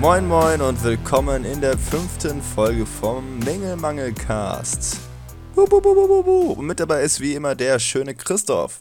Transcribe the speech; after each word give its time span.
Moin 0.00 0.26
Moin 0.26 0.62
und 0.62 0.82
willkommen 0.82 1.44
in 1.44 1.60
der 1.60 1.76
fünften 1.76 2.40
Folge 2.40 2.86
vom 2.86 3.38
Mängelmangelcast. 3.40 4.98
Wup, 5.54 5.70
wup, 5.70 5.84
wup, 5.84 6.08
wup, 6.08 6.26
wup. 6.26 6.58
Und 6.58 6.64
mit 6.64 6.80
dabei 6.80 7.02
ist 7.02 7.20
wie 7.20 7.34
immer 7.34 7.54
der 7.54 7.78
schöne 7.78 8.14
Christoph. 8.14 8.80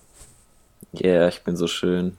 Yeah, 0.94 1.28
ich 1.28 1.44
bin 1.44 1.58
so 1.58 1.68
schön. 1.68 2.18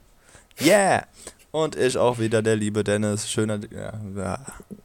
Yeah! 0.60 1.06
Und 1.50 1.76
ich 1.76 1.96
auch 1.96 2.18
wieder, 2.18 2.42
der 2.42 2.56
liebe 2.56 2.84
Dennis. 2.84 3.30
Schöner. 3.30 3.60
Ja. 3.70 4.38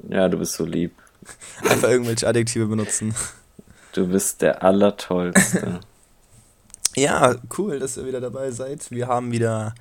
Ja, 0.07 0.29
du 0.29 0.37
bist 0.37 0.53
so 0.53 0.63
lieb. 0.63 0.93
Einfach 1.69 1.89
irgendwelche 1.89 2.25
Adjektive 2.25 2.67
benutzen. 2.67 3.13
Du 3.91 4.07
bist 4.07 4.41
der 4.41 4.63
Allertollste. 4.63 5.81
Ja, 6.97 7.35
cool, 7.57 7.79
dass 7.79 7.97
ihr 7.97 8.05
wieder 8.05 8.21
dabei 8.21 8.51
seid. 8.51 8.89
Wir 8.89 9.07
haben 9.07 9.33
wieder 9.33 9.75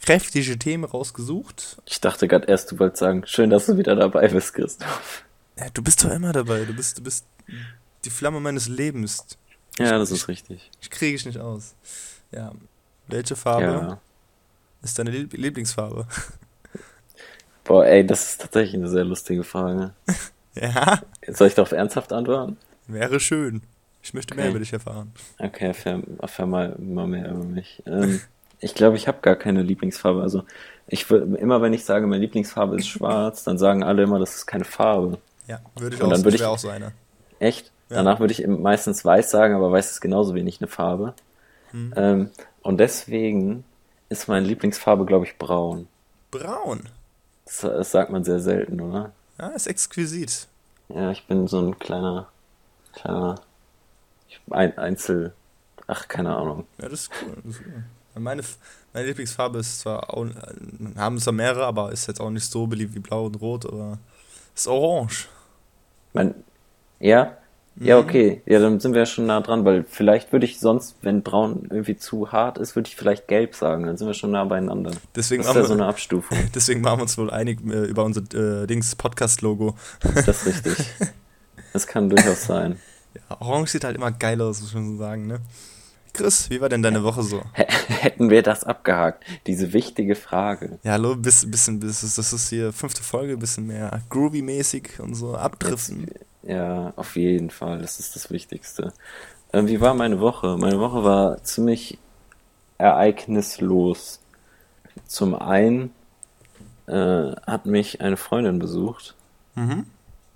kräftige 0.00 0.58
Themen 0.58 0.84
rausgesucht. 0.84 1.78
Ich 1.86 2.00
dachte 2.00 2.28
gerade 2.28 2.46
erst, 2.46 2.70
du 2.72 2.78
wolltest 2.78 3.00
sagen, 3.00 3.26
schön, 3.26 3.50
dass 3.50 3.66
du 3.66 3.76
wieder 3.76 3.96
dabei 3.96 4.28
bist, 4.28 4.54
Christoph. 4.54 5.24
Ja, 5.58 5.66
du 5.70 5.82
bist 5.82 6.04
doch 6.04 6.10
immer 6.10 6.32
dabei. 6.32 6.64
Du 6.64 6.72
bist, 6.74 6.98
du 6.98 7.02
bist 7.02 7.26
die 8.04 8.10
Flamme 8.10 8.40
meines 8.40 8.68
Lebens. 8.68 9.24
Ja, 9.78 9.98
das 9.98 10.10
ist 10.10 10.28
richtig. 10.28 10.70
Ich 10.80 10.90
kriege 10.90 11.14
ich 11.16 11.26
nicht 11.26 11.38
aus. 11.38 11.74
Ja. 12.32 12.52
Welche 13.08 13.36
Farbe 13.36 13.64
Ja. 13.64 14.00
ist 14.82 14.98
deine 14.98 15.10
Lieb 15.10 15.32
Lieblingsfarbe? 15.32 16.06
Boah, 17.64 17.84
ey, 17.86 18.06
das 18.06 18.30
ist 18.30 18.40
tatsächlich 18.40 18.74
eine 18.76 18.88
sehr 18.88 19.04
lustige 19.04 19.44
Frage. 19.44 19.92
ja, 20.54 21.02
Soll 21.26 21.48
ich 21.48 21.54
darauf 21.54 21.72
ernsthaft 21.72 22.12
antworten? 22.12 22.56
wäre 22.86 23.20
schön. 23.20 23.62
Ich 24.02 24.14
möchte 24.14 24.34
mehr 24.34 24.44
Okay. 24.44 24.50
über 24.50 24.58
dich 24.60 24.72
erfahren. 24.72 25.12
Okay, 25.38 25.66
erfahr, 25.66 26.00
erfahr 26.20 26.46
mal, 26.46 26.74
mal 26.78 27.06
mehr 27.06 27.28
über 27.30 27.44
mich. 27.44 27.82
Ähm, 27.86 28.20
ich 28.60 28.74
glaube, 28.74 28.96
ich 28.96 29.08
habe 29.08 29.18
gar 29.22 29.36
keine 29.36 29.62
Lieblingsfarbe. 29.62 30.22
Also, 30.22 30.44
ich 30.86 31.10
immer 31.10 31.60
wenn 31.62 31.72
ich 31.72 31.84
sage, 31.84 32.06
meine 32.06 32.22
Lieblingsfarbe 32.22 32.76
ist 32.76 32.88
schwarz, 32.88 33.44
dann 33.44 33.58
sagen 33.58 33.82
alle 33.82 34.02
immer, 34.02 34.18
das 34.18 34.36
ist 34.36 34.46
keine 34.46 34.64
Farbe. 34.64 35.18
Ja, 35.46 35.60
würde 35.76 35.96
ich 35.96 36.02
Und 36.02 36.08
auch, 36.08 36.12
dann 36.14 36.24
würde 36.24 36.36
ich 36.36 36.44
auch 36.44 36.58
so 36.58 36.68
einer. 36.68 36.92
Echt? 37.38 37.70
Ja. 37.90 37.96
Danach 37.96 38.20
würde 38.20 38.32
ich 38.32 38.46
meistens 38.46 39.04
weiß 39.04 39.30
sagen, 39.30 39.54
aber 39.54 39.72
weiß 39.72 39.90
ist 39.90 40.00
genauso 40.00 40.34
wenig 40.34 40.60
eine 40.60 40.68
Farbe. 40.68 41.14
Hm. 41.70 41.94
Ähm, 41.96 42.30
und 42.62 42.78
deswegen 42.78 43.64
ist 44.08 44.28
meine 44.28 44.46
Lieblingsfarbe, 44.46 45.06
glaube 45.06 45.26
ich, 45.26 45.38
braun. 45.38 45.88
Braun. 46.30 46.88
Das, 47.44 47.60
das 47.60 47.90
sagt 47.90 48.10
man 48.10 48.24
sehr 48.24 48.40
selten, 48.40 48.80
oder? 48.80 49.12
Ja, 49.38 49.48
ist 49.48 49.66
exquisit. 49.66 50.48
Ja, 50.88 51.10
ich 51.10 51.26
bin 51.26 51.46
so 51.46 51.60
ein 51.60 51.78
kleiner, 51.78 52.28
kleiner 52.92 53.36
ein, 54.50 54.76
Einzel. 54.78 55.32
Ach, 55.86 56.08
keine 56.08 56.36
Ahnung. 56.36 56.66
Ja, 56.80 56.88
das 56.88 57.02
ist 57.02 57.10
cool. 57.22 57.36
Das 57.44 57.54
ist 57.54 57.62
cool. 57.66 57.84
Meine, 58.18 58.42
meine 58.92 59.06
Lieblingsfarbe 59.06 59.58
ist 59.58 59.80
zwar 59.80 60.12
auch, 60.14 60.26
äh, 60.26 60.30
haben 60.96 61.18
zwar 61.18 61.32
mehrere, 61.32 61.64
aber 61.66 61.92
ist 61.92 62.06
jetzt 62.08 62.20
auch 62.20 62.30
nicht 62.30 62.50
so 62.50 62.66
beliebt 62.66 62.94
wie 62.94 63.00
blau 63.00 63.26
und 63.26 63.40
rot, 63.40 63.66
aber 63.66 63.98
ist 64.54 64.66
orange. 64.68 65.28
Mein, 66.12 66.34
ja? 67.00 67.36
Ja, 67.80 67.96
Mhm. 68.00 68.04
okay. 68.04 68.42
Ja, 68.44 68.58
dann 68.58 68.80
sind 68.80 68.92
wir 68.94 69.02
ja 69.02 69.06
schon 69.06 69.26
nah 69.26 69.40
dran, 69.40 69.64
weil 69.64 69.84
vielleicht 69.88 70.32
würde 70.32 70.46
ich 70.46 70.58
sonst, 70.58 70.96
wenn 71.02 71.22
braun 71.22 71.68
irgendwie 71.70 71.96
zu 71.96 72.32
hart 72.32 72.58
ist, 72.58 72.74
würde 72.74 72.88
ich 72.88 72.96
vielleicht 72.96 73.28
gelb 73.28 73.54
sagen. 73.54 73.86
Dann 73.86 73.96
sind 73.96 74.08
wir 74.08 74.14
schon 74.14 74.32
nah 74.32 74.44
beieinander. 74.44 74.90
Deswegen 75.14 75.44
Das 75.44 75.50
ist 75.50 75.56
ja 75.56 75.62
so 75.62 75.68
wir, 75.68 75.74
eine 75.82 75.86
Abstufung. 75.86 76.36
deswegen 76.54 76.82
waren 76.84 76.98
wir 76.98 77.02
uns 77.02 77.16
wohl 77.16 77.30
einig 77.30 77.60
äh, 77.70 77.84
über 77.84 78.04
unser 78.04 78.22
äh, 78.34 78.66
Dings 78.66 78.96
Podcast-Logo. 78.96 79.76
Das 80.14 80.26
ist 80.28 80.46
richtig. 80.46 80.76
Das 81.74 81.86
kann 81.86 82.08
durchaus 82.08 82.44
sein. 82.46 82.80
Ja, 83.14 83.36
orange 83.40 83.70
sieht 83.72 83.84
halt 83.84 83.94
immer 83.94 84.10
geil 84.10 84.40
aus, 84.40 84.60
muss 84.62 84.72
man 84.72 84.88
so 84.88 84.96
sagen, 84.96 85.26
ne? 85.26 85.38
Chris, 86.12 86.50
wie 86.50 86.60
war 86.60 86.68
denn 86.68 86.82
deine 86.82 87.02
Woche 87.04 87.22
so? 87.22 87.42
Hätten 87.52 88.30
wir 88.30 88.42
das 88.42 88.64
abgehakt, 88.64 89.24
diese 89.46 89.72
wichtige 89.72 90.14
Frage. 90.14 90.78
Ja, 90.82 90.92
hallo, 90.92 91.14
bis, 91.16 91.48
bisschen, 91.50 91.80
bis, 91.80 92.00
das 92.00 92.32
ist 92.32 92.48
hier 92.48 92.72
fünfte 92.72 93.02
Folge, 93.02 93.36
bisschen 93.36 93.66
mehr 93.66 94.02
groovy-mäßig 94.10 95.00
und 95.00 95.14
so 95.14 95.36
abdriften. 95.36 96.10
Ja, 96.42 96.92
auf 96.96 97.16
jeden 97.16 97.50
Fall, 97.50 97.78
das 97.80 97.98
ist 98.00 98.14
das 98.16 98.30
Wichtigste. 98.30 98.92
Ähm, 99.52 99.68
wie 99.68 99.80
war 99.80 99.94
meine 99.94 100.20
Woche? 100.20 100.56
Meine 100.58 100.78
Woche 100.80 101.04
war 101.04 101.42
ziemlich 101.42 101.98
ereignislos. 102.78 104.20
Zum 105.06 105.34
einen 105.34 105.90
äh, 106.86 107.32
hat 107.46 107.66
mich 107.66 108.00
eine 108.00 108.16
Freundin 108.16 108.58
besucht 108.58 109.14
Mhm. 109.56 109.86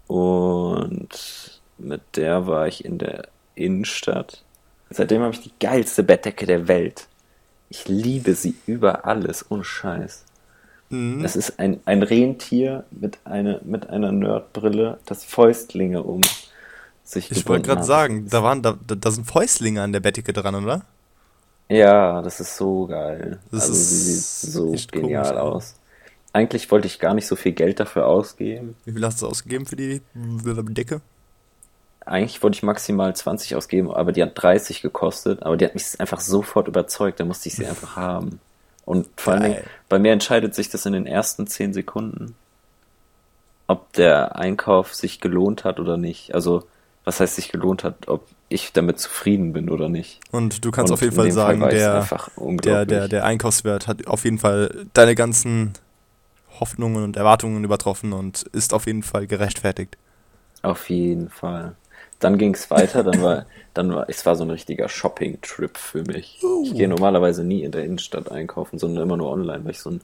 und 0.08 1.60
mit 1.78 2.02
der 2.16 2.46
war 2.46 2.66
ich 2.66 2.84
in 2.84 2.98
der 2.98 3.28
Innenstadt. 3.54 4.42
Seitdem 4.92 5.22
habe 5.22 5.34
ich 5.34 5.40
die 5.40 5.52
geilste 5.60 6.02
Bettdecke 6.02 6.46
der 6.46 6.68
Welt. 6.68 7.06
Ich 7.68 7.88
liebe 7.88 8.34
sie 8.34 8.54
über 8.66 9.06
alles, 9.06 9.50
ohne 9.50 9.64
Scheiß. 9.64 10.24
Mhm. 10.90 11.24
Es 11.24 11.36
ist 11.36 11.58
ein, 11.58 11.80
ein 11.86 12.02
Rentier 12.02 12.84
mit, 12.90 13.18
eine, 13.24 13.60
mit 13.64 13.88
einer 13.88 14.12
Nerdbrille, 14.12 14.98
das 15.06 15.24
Fäustlinge 15.24 16.02
um 16.02 16.20
sich 17.02 17.30
Ich 17.30 17.48
wollte 17.48 17.68
gerade 17.68 17.84
sagen, 17.84 18.28
da 18.28 18.42
waren 18.42 18.62
da, 18.62 18.78
da, 18.86 19.10
sind 19.10 19.26
Fäustlinge 19.26 19.82
an 19.82 19.92
der 19.92 20.00
Bettdecke 20.00 20.32
dran, 20.32 20.54
oder? 20.54 20.82
Ja, 21.68 22.20
das 22.20 22.40
ist 22.40 22.56
so 22.56 22.86
geil. 22.86 23.40
Das 23.50 23.62
also 23.62 23.72
sieht 23.72 24.52
so 24.52 24.74
genial 24.90 25.24
komisch, 25.24 25.40
aus. 25.40 25.74
Eigentlich 26.34 26.70
wollte 26.70 26.86
ich 26.86 26.98
gar 26.98 27.14
nicht 27.14 27.26
so 27.26 27.36
viel 27.36 27.52
Geld 27.52 27.80
dafür 27.80 28.06
ausgeben. 28.06 28.76
Wie 28.84 28.92
viel 28.92 29.04
hast 29.04 29.22
du 29.22 29.26
ausgegeben 29.26 29.64
für 29.64 29.76
die 29.76 30.02
Decke? 30.14 31.00
Eigentlich 32.04 32.42
wollte 32.42 32.56
ich 32.56 32.62
maximal 32.62 33.14
20 33.14 33.56
ausgeben, 33.56 33.92
aber 33.92 34.12
die 34.12 34.22
hat 34.22 34.32
30 34.34 34.82
gekostet. 34.82 35.42
Aber 35.42 35.56
die 35.56 35.64
hat 35.64 35.74
mich 35.74 36.00
einfach 36.00 36.20
sofort 36.20 36.68
überzeugt, 36.68 37.20
da 37.20 37.24
musste 37.24 37.48
ich 37.48 37.56
sie 37.56 37.66
einfach 37.66 37.96
haben. 37.96 38.40
Und 38.84 39.08
vor 39.16 39.34
allen 39.34 39.42
Geil. 39.42 39.52
Dingen, 39.54 39.64
bei 39.88 39.98
mir 39.98 40.12
entscheidet 40.12 40.54
sich 40.54 40.68
das 40.68 40.86
in 40.86 40.92
den 40.92 41.06
ersten 41.06 41.46
10 41.46 41.72
Sekunden, 41.72 42.34
ob 43.68 43.92
der 43.92 44.36
Einkauf 44.36 44.94
sich 44.94 45.20
gelohnt 45.20 45.64
hat 45.64 45.78
oder 45.78 45.96
nicht. 45.96 46.34
Also, 46.34 46.64
was 47.04 47.20
heißt 47.20 47.36
sich 47.36 47.50
gelohnt 47.50 47.84
hat, 47.84 48.08
ob 48.08 48.26
ich 48.48 48.72
damit 48.72 48.98
zufrieden 48.98 49.52
bin 49.52 49.70
oder 49.70 49.88
nicht. 49.88 50.20
Und 50.30 50.64
du 50.64 50.70
kannst 50.70 50.90
Und 50.90 50.94
auf 50.94 51.02
jeden 51.02 51.14
Fall 51.14 51.30
Fall 51.30 51.32
sagen, 51.32 51.62
es 51.62 51.70
der, 51.72 52.06
der, 52.62 52.86
der, 52.86 53.08
der 53.08 53.24
Einkaufswert 53.24 53.86
hat 53.86 54.06
auf 54.06 54.24
jeden 54.24 54.38
Fall 54.38 54.86
deine 54.92 55.14
ganzen 55.14 55.72
Hoffnungen 56.60 57.02
und 57.02 57.16
Erwartungen 57.16 57.64
übertroffen 57.64 58.12
und 58.12 58.42
ist 58.52 58.74
auf 58.74 58.86
jeden 58.86 59.02
Fall 59.02 59.26
gerechtfertigt. 59.26 59.96
Auf 60.62 60.90
jeden 60.90 61.30
Fall. 61.30 61.74
Dann 62.22 62.38
ging 62.38 62.54
es 62.54 62.70
weiter, 62.70 63.02
dann 63.04 63.20
war, 63.22 63.46
dann 63.74 63.94
war, 63.94 64.08
es 64.08 64.24
war 64.24 64.36
so 64.36 64.44
ein 64.44 64.50
richtiger 64.50 64.88
Shopping-Trip 64.88 65.76
für 65.76 66.02
mich. 66.04 66.40
Ich 66.64 66.74
gehe 66.74 66.88
normalerweise 66.88 67.44
nie 67.44 67.62
in 67.62 67.72
der 67.72 67.84
Innenstadt 67.84 68.30
einkaufen, 68.30 68.78
sondern 68.78 69.02
immer 69.04 69.16
nur 69.16 69.30
online, 69.30 69.64
weil 69.64 69.72
ich 69.72 69.80
so 69.80 69.90
ein 69.90 70.00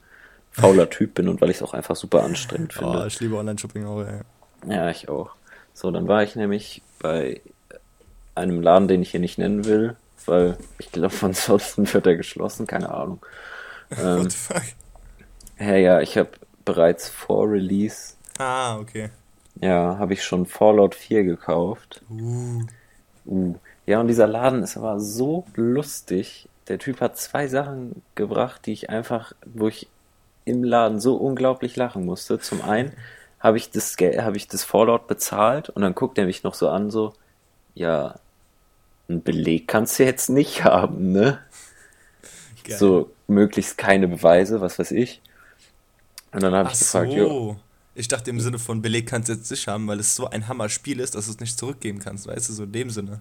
fauler 0.50 0.90
Typ 0.90 1.14
bin 1.14 1.28
und 1.28 1.40
weil 1.40 1.50
ich 1.50 1.56
es 1.58 1.62
auch 1.62 1.74
einfach 1.74 1.96
super 1.96 2.22
anstrengend 2.24 2.74
Oh, 2.76 2.78
finde. 2.80 3.06
ich 3.06 3.20
liebe 3.20 3.36
Online-Shopping 3.36 3.86
auch, 3.86 4.02
ey. 4.02 4.20
Ja, 4.68 4.90
ich 4.90 5.08
auch. 5.08 5.30
So, 5.74 5.90
dann 5.90 6.08
war 6.08 6.22
ich 6.24 6.34
nämlich 6.34 6.82
bei 6.98 7.40
einem 8.34 8.60
Laden, 8.60 8.88
den 8.88 9.02
ich 9.02 9.12
hier 9.12 9.20
nicht 9.20 9.38
nennen 9.38 9.64
will, 9.64 9.96
weil 10.26 10.56
ich 10.78 10.90
glaube, 10.90 11.14
ansonsten 11.22 11.92
wird 11.94 12.06
er 12.06 12.16
geschlossen, 12.16 12.66
keine 12.66 12.92
Ahnung. 12.92 13.20
Ähm, 13.92 14.24
What 14.24 14.32
the 14.32 14.38
fuck? 14.38 14.62
ja, 15.60 15.76
ja, 15.76 16.00
ich 16.00 16.18
habe 16.18 16.30
bereits 16.64 17.08
vor 17.08 17.48
Release, 17.50 18.14
Ah, 18.38 18.78
okay. 18.78 19.10
Ja, 19.60 19.98
habe 19.98 20.12
ich 20.14 20.22
schon 20.22 20.46
Fallout 20.46 20.94
4 20.94 21.24
gekauft. 21.24 22.02
Uh, 22.10 22.62
Uh. 23.28 23.56
Ja, 23.86 24.00
und 24.00 24.08
dieser 24.08 24.26
Laden 24.26 24.62
ist 24.62 24.76
aber 24.76 24.98
so 25.00 25.44
lustig. 25.54 26.48
Der 26.68 26.78
Typ 26.78 27.00
hat 27.00 27.18
zwei 27.18 27.46
Sachen 27.46 28.02
gebracht, 28.14 28.66
die 28.66 28.72
ich 28.72 28.90
einfach, 28.90 29.32
wo 29.44 29.68
ich 29.68 29.88
im 30.44 30.64
Laden 30.64 30.98
so 30.98 31.16
unglaublich 31.16 31.76
lachen 31.76 32.04
musste. 32.04 32.38
Zum 32.38 32.62
einen 32.62 32.92
habe 33.38 33.58
ich 33.58 33.70
das 33.70 33.96
Geld, 33.96 34.20
habe 34.22 34.36
ich 34.36 34.48
das 34.48 34.64
Fallout 34.64 35.06
bezahlt 35.06 35.68
und 35.70 35.82
dann 35.82 35.94
guckt 35.94 36.18
er 36.18 36.26
mich 36.26 36.42
noch 36.42 36.54
so 36.54 36.68
an, 36.68 36.90
so, 36.90 37.12
ja, 37.74 38.18
einen 39.08 39.22
Beleg 39.22 39.68
kannst 39.68 39.98
du 39.98 40.04
jetzt 40.04 40.28
nicht 40.30 40.64
haben, 40.64 41.12
ne? 41.12 41.38
geil. 42.64 42.78
So, 42.78 43.10
möglichst 43.26 43.78
keine 43.78 44.08
Beweise, 44.08 44.60
was 44.60 44.78
weiß 44.78 44.92
ich. 44.92 45.22
Und 46.32 46.42
dann 46.42 46.54
habe 46.54 46.70
ich 46.70 46.78
gefragt, 46.78 47.12
jo, 47.12 47.28
so. 47.28 47.56
Ich 47.98 48.06
dachte 48.06 48.30
im 48.30 48.38
Sinne 48.40 48.60
von 48.60 48.80
Beleg 48.80 49.08
kannst 49.08 49.28
du 49.28 49.32
jetzt 49.32 49.50
nicht 49.50 49.66
haben, 49.66 49.88
weil 49.88 49.98
es 49.98 50.14
so 50.14 50.30
ein 50.30 50.46
Hammer-Spiel 50.46 51.00
ist, 51.00 51.16
dass 51.16 51.24
du 51.26 51.32
es 51.32 51.40
nicht 51.40 51.58
zurückgeben 51.58 51.98
kannst, 51.98 52.28
weißt 52.28 52.48
du, 52.48 52.52
so 52.52 52.62
in 52.62 52.70
dem 52.70 52.90
Sinne. 52.90 53.20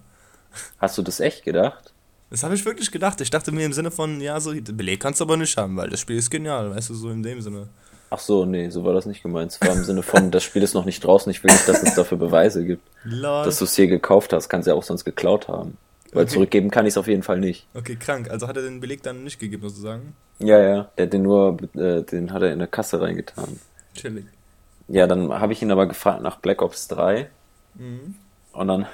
hast 0.78 0.96
du 0.96 1.02
das 1.02 1.18
echt 1.18 1.44
gedacht? 1.44 1.92
Das 2.30 2.44
habe 2.44 2.54
ich 2.54 2.64
wirklich 2.64 2.92
gedacht. 2.92 3.20
Ich 3.20 3.30
dachte 3.30 3.50
mir 3.50 3.66
im 3.66 3.72
Sinne 3.72 3.90
von, 3.90 4.20
ja, 4.20 4.38
so, 4.38 4.52
Beleg 4.54 5.00
kannst 5.00 5.18
du 5.18 5.24
aber 5.24 5.36
nicht 5.36 5.56
haben, 5.56 5.76
weil 5.76 5.90
das 5.90 5.98
Spiel 5.98 6.16
ist 6.16 6.30
genial, 6.30 6.70
weißt 6.70 6.90
du, 6.90 6.94
so 6.94 7.10
in 7.10 7.24
dem 7.24 7.40
Sinne. 7.40 7.68
Ach 8.10 8.20
so, 8.20 8.44
nee, 8.44 8.70
so 8.70 8.84
war 8.84 8.94
das 8.94 9.04
nicht 9.06 9.20
gemeint. 9.22 9.50
Es 9.50 9.60
war 9.60 9.72
im 9.74 9.82
Sinne 9.82 10.04
von, 10.04 10.30
das 10.30 10.44
Spiel 10.44 10.62
ist 10.62 10.74
noch 10.74 10.84
nicht 10.84 11.02
draußen, 11.02 11.28
ich 11.30 11.42
will 11.42 11.50
nicht, 11.52 11.68
dass 11.68 11.82
es 11.82 11.94
dafür 11.96 12.16
Beweise 12.18 12.64
gibt. 12.64 12.86
Lol. 13.02 13.44
Dass 13.44 13.58
du 13.58 13.64
es 13.64 13.74
hier 13.74 13.88
gekauft 13.88 14.32
hast, 14.32 14.48
kannst 14.48 14.66
du 14.66 14.70
ja 14.70 14.76
auch 14.76 14.84
sonst 14.84 15.04
geklaut 15.04 15.48
haben. 15.48 15.76
Weil 16.12 16.22
Okay. 16.22 16.34
zurückgeben 16.34 16.70
kann 16.70 16.86
ich 16.86 16.92
es 16.92 16.98
auf 16.98 17.08
jeden 17.08 17.24
Fall 17.24 17.40
nicht. 17.40 17.66
Okay, 17.74 17.96
krank. 17.96 18.30
Also 18.30 18.46
hat 18.46 18.56
er 18.56 18.62
den 18.62 18.78
Beleg 18.80 19.02
dann 19.02 19.24
nicht 19.24 19.40
gegeben, 19.40 19.68
sozusagen? 19.68 20.14
Ja, 20.38 20.58
ja. 20.62 20.88
Der 20.96 21.06
hat 21.06 21.12
den 21.12 21.22
nur, 21.22 21.58
äh, 21.74 22.02
den 22.02 22.32
hat 22.32 22.42
er 22.42 22.52
in 22.52 22.60
der 22.60 22.68
Kasse 22.68 23.00
reingetan. 23.00 23.58
Chillig. 23.94 24.24
Ja, 24.88 25.06
dann 25.06 25.32
habe 25.32 25.52
ich 25.52 25.62
ihn 25.62 25.70
aber 25.70 25.86
gefragt 25.86 26.22
nach 26.22 26.36
Black 26.38 26.62
Ops 26.62 26.88
3 26.88 27.28
Mhm. 27.74 28.14
und 28.52 28.68
dann, 28.68 28.86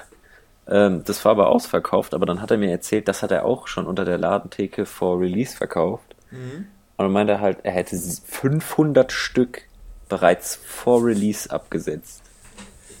ähm, 0.67 1.03
das 1.05 1.23
war 1.25 1.31
aber 1.31 1.47
ausverkauft, 1.49 2.13
aber 2.13 2.25
dann 2.25 2.41
hat 2.41 2.51
er 2.51 2.57
mir 2.57 2.69
erzählt, 2.69 3.07
das 3.07 3.23
hat 3.23 3.31
er 3.31 3.45
auch 3.45 3.67
schon 3.67 3.87
unter 3.87 4.05
der 4.05 4.17
Ladentheke 4.17 4.85
vor 4.85 5.19
Release 5.19 5.55
verkauft. 5.55 6.15
Mhm. 6.31 6.67
Und 6.97 7.05
dann 7.05 7.11
meinte 7.11 7.33
er 7.33 7.41
halt, 7.41 7.59
er 7.63 7.71
hätte 7.71 7.97
500 7.97 9.11
Stück 9.11 9.63
bereits 10.07 10.55
vor 10.55 11.03
Release 11.03 11.49
abgesetzt. 11.49 12.21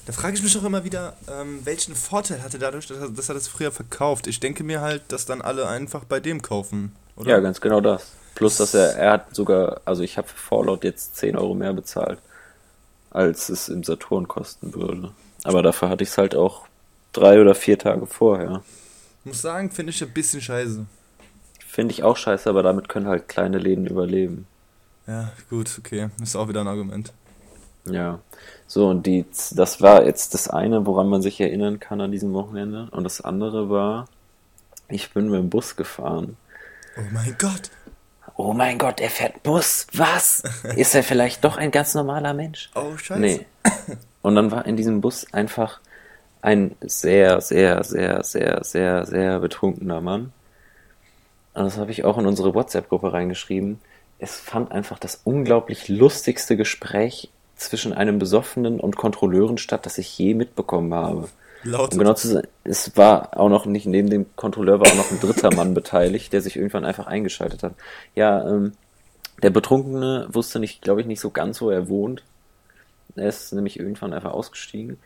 Da 0.05 0.13
frage 0.13 0.35
ich 0.35 0.43
mich 0.43 0.57
auch 0.57 0.63
immer 0.63 0.83
wieder, 0.83 1.13
ähm, 1.29 1.61
welchen 1.65 1.95
Vorteil 1.95 2.43
hatte 2.43 2.59
dadurch, 2.59 2.87
dass 2.87 2.97
er, 2.99 3.09
dass 3.09 3.29
er 3.29 3.35
das 3.35 3.47
früher 3.47 3.71
verkauft. 3.71 4.27
Ich 4.27 4.39
denke 4.39 4.63
mir 4.63 4.81
halt, 4.81 5.03
dass 5.11 5.25
dann 5.25 5.41
alle 5.41 5.67
einfach 5.67 6.03
bei 6.03 6.19
dem 6.19 6.41
kaufen, 6.41 6.95
oder? 7.15 7.29
Ja, 7.31 7.39
ganz 7.39 7.59
genau 7.61 7.81
das. 7.81 8.11
Plus, 8.35 8.57
dass 8.57 8.73
er, 8.73 8.95
er 8.97 9.11
hat 9.13 9.35
sogar, 9.35 9.81
also 9.85 10.03
ich 10.03 10.17
habe 10.17 10.27
für 10.27 10.37
Fallout 10.37 10.83
jetzt 10.83 11.15
10 11.15 11.37
Euro 11.37 11.53
mehr 11.55 11.73
bezahlt, 11.73 12.19
als 13.15 13.49
es 13.49 13.69
im 13.69 13.83
Saturn 13.83 14.27
kosten 14.27 14.73
würde. 14.73 15.11
Aber 15.43 15.63
dafür 15.63 15.89
hatte 15.89 16.03
ich 16.03 16.09
es 16.09 16.17
halt 16.17 16.35
auch 16.35 16.67
drei 17.13 17.39
oder 17.39 17.55
vier 17.55 17.79
Tage 17.79 18.05
vorher. 18.05 18.61
Muss 19.23 19.41
sagen, 19.41 19.71
finde 19.71 19.91
ich 19.91 20.03
ein 20.03 20.11
bisschen 20.11 20.41
scheiße. 20.41 20.85
Finde 21.65 21.93
ich 21.93 22.03
auch 22.03 22.17
scheiße, 22.17 22.49
aber 22.49 22.61
damit 22.61 22.89
können 22.89 23.07
halt 23.07 23.27
kleine 23.27 23.57
Läden 23.57 23.87
überleben. 23.87 24.47
Ja, 25.07 25.31
gut, 25.49 25.71
okay. 25.79 26.09
Ist 26.21 26.35
auch 26.35 26.47
wieder 26.47 26.61
ein 26.61 26.67
Argument. 26.67 27.13
Ja. 27.85 28.19
So, 28.67 28.89
und 28.89 29.05
die, 29.05 29.25
das 29.51 29.81
war 29.81 30.05
jetzt 30.05 30.33
das 30.33 30.49
eine, 30.49 30.85
woran 30.85 31.07
man 31.07 31.21
sich 31.21 31.39
erinnern 31.39 31.79
kann 31.79 32.01
an 32.01 32.11
diesem 32.11 32.33
Wochenende. 32.33 32.87
Und 32.91 33.03
das 33.03 33.21
andere 33.21 33.69
war, 33.69 34.07
ich 34.89 35.11
bin 35.13 35.29
mit 35.29 35.39
dem 35.39 35.49
Bus 35.49 35.75
gefahren. 35.75 36.37
Oh 36.97 37.01
mein 37.13 37.35
Gott. 37.37 37.69
Oh 38.37 38.53
mein 38.53 38.77
Gott, 38.77 38.99
er 38.99 39.09
fährt 39.09 39.43
Bus. 39.43 39.87
Was? 39.93 40.43
Ist 40.75 40.93
er 40.93 41.03
vielleicht 41.03 41.43
doch 41.43 41.57
ein 41.57 41.71
ganz 41.71 41.93
normaler 41.93 42.33
Mensch? 42.33 42.69
Oh, 42.75 42.97
scheiße. 42.97 43.19
Nee. 43.19 43.45
Und 44.21 44.35
dann 44.35 44.51
war 44.51 44.65
in 44.65 44.75
diesem 44.75 45.01
Bus 45.01 45.31
einfach 45.33 45.79
ein 46.41 46.75
sehr, 46.81 47.41
sehr, 47.41 47.83
sehr, 47.83 48.23
sehr, 48.23 48.63
sehr, 48.63 49.05
sehr 49.05 49.39
betrunkener 49.39 50.01
Mann. 50.01 50.33
Und 51.53 51.63
das 51.63 51.77
habe 51.77 51.91
ich 51.91 52.03
auch 52.03 52.17
in 52.17 52.25
unsere 52.25 52.53
WhatsApp-Gruppe 52.53 53.13
reingeschrieben. 53.13 53.79
Es 54.19 54.35
fand 54.35 54.71
einfach 54.71 54.99
das 54.99 55.21
unglaublich 55.23 55.87
lustigste 55.87 56.57
Gespräch 56.57 57.29
zwischen 57.55 57.93
einem 57.93 58.19
Besoffenen 58.19 58.79
und 58.81 58.97
Kontrolleuren 58.97 59.57
statt, 59.57 59.85
das 59.85 59.97
ich 59.97 60.17
je 60.17 60.33
mitbekommen 60.33 60.93
habe. 60.93 61.29
Laut. 61.63 61.93
Um 61.93 61.99
genau 61.99 62.13
zu 62.13 62.27
sein, 62.27 62.47
es 62.63 62.95
war 62.95 63.37
auch 63.39 63.49
noch 63.49 63.65
nicht, 63.65 63.85
neben 63.85 64.09
dem 64.09 64.25
Kontrolleur 64.35 64.79
war 64.79 64.87
auch 64.87 64.95
noch 64.95 65.11
ein 65.11 65.19
dritter 65.19 65.53
Mann 65.55 65.73
beteiligt, 65.73 66.31
der 66.33 66.41
sich 66.41 66.55
irgendwann 66.55 66.85
einfach 66.85 67.07
eingeschaltet 67.07 67.63
hat. 67.63 67.73
Ja, 68.13 68.47
ähm, 68.47 68.73
der 69.41 69.49
Betrunkene 69.49 70.27
wusste 70.31 70.59
nicht, 70.59 70.81
glaube 70.81 71.01
ich, 71.01 71.07
nicht 71.07 71.19
so 71.19 71.29
ganz, 71.29 71.61
wo 71.61 71.69
er 71.69 71.89
wohnt. 71.89 72.23
Er 73.15 73.29
ist 73.29 73.53
nämlich 73.53 73.79
irgendwann 73.79 74.13
einfach 74.13 74.31
ausgestiegen. 74.31 74.97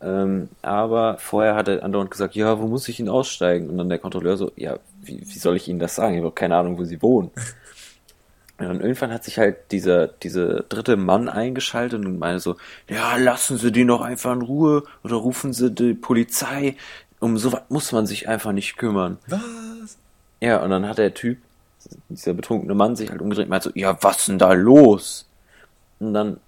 Ähm, 0.00 0.48
aber 0.62 1.16
vorher 1.18 1.54
hat 1.54 1.68
er 1.68 1.84
andauernd 1.84 2.10
gesagt, 2.10 2.34
ja, 2.34 2.60
wo 2.60 2.66
muss 2.66 2.88
ich 2.88 2.98
ihn 2.98 3.08
aussteigen? 3.08 3.70
Und 3.70 3.78
dann 3.78 3.88
der 3.88 3.98
Kontrolleur 3.98 4.36
so, 4.36 4.50
ja, 4.56 4.78
wie, 5.00 5.20
wie 5.20 5.38
soll 5.38 5.56
ich 5.56 5.68
Ihnen 5.68 5.78
das 5.78 5.94
sagen? 5.94 6.14
Ich 6.14 6.20
habe 6.20 6.32
keine 6.32 6.56
Ahnung, 6.56 6.78
wo 6.78 6.84
Sie 6.84 7.00
wohnen. 7.02 7.30
Und 8.58 8.66
dann 8.68 8.80
irgendwann 8.80 9.12
hat 9.12 9.24
sich 9.24 9.38
halt 9.38 9.72
dieser, 9.72 10.08
dieser 10.08 10.62
dritte 10.62 10.96
Mann 10.96 11.28
eingeschaltet 11.28 12.04
und 12.04 12.18
meinte 12.18 12.40
so, 12.40 12.56
ja, 12.88 13.16
lassen 13.16 13.58
Sie 13.58 13.72
die 13.72 13.86
doch 13.86 14.02
einfach 14.02 14.32
in 14.32 14.42
Ruhe 14.42 14.84
oder 15.02 15.16
rufen 15.16 15.52
Sie 15.52 15.70
die 15.70 15.94
Polizei. 15.94 16.76
Um 17.18 17.38
sowas 17.38 17.62
muss 17.68 17.92
man 17.92 18.06
sich 18.06 18.28
einfach 18.28 18.52
nicht 18.52 18.76
kümmern. 18.76 19.18
Was? 19.26 19.98
Ja, 20.40 20.62
und 20.62 20.70
dann 20.70 20.88
hat 20.88 20.98
der 20.98 21.14
Typ, 21.14 21.38
dieser 22.08 22.34
betrunkene 22.34 22.74
Mann, 22.74 22.96
sich 22.96 23.10
halt 23.10 23.20
umgedreht 23.20 23.46
und 23.46 23.50
meinte 23.50 23.70
so, 23.70 23.78
ja, 23.78 23.96
was 24.02 24.26
denn 24.26 24.38
da 24.38 24.52
los? 24.52 25.28
Und 25.98 26.14
dann 26.14 26.40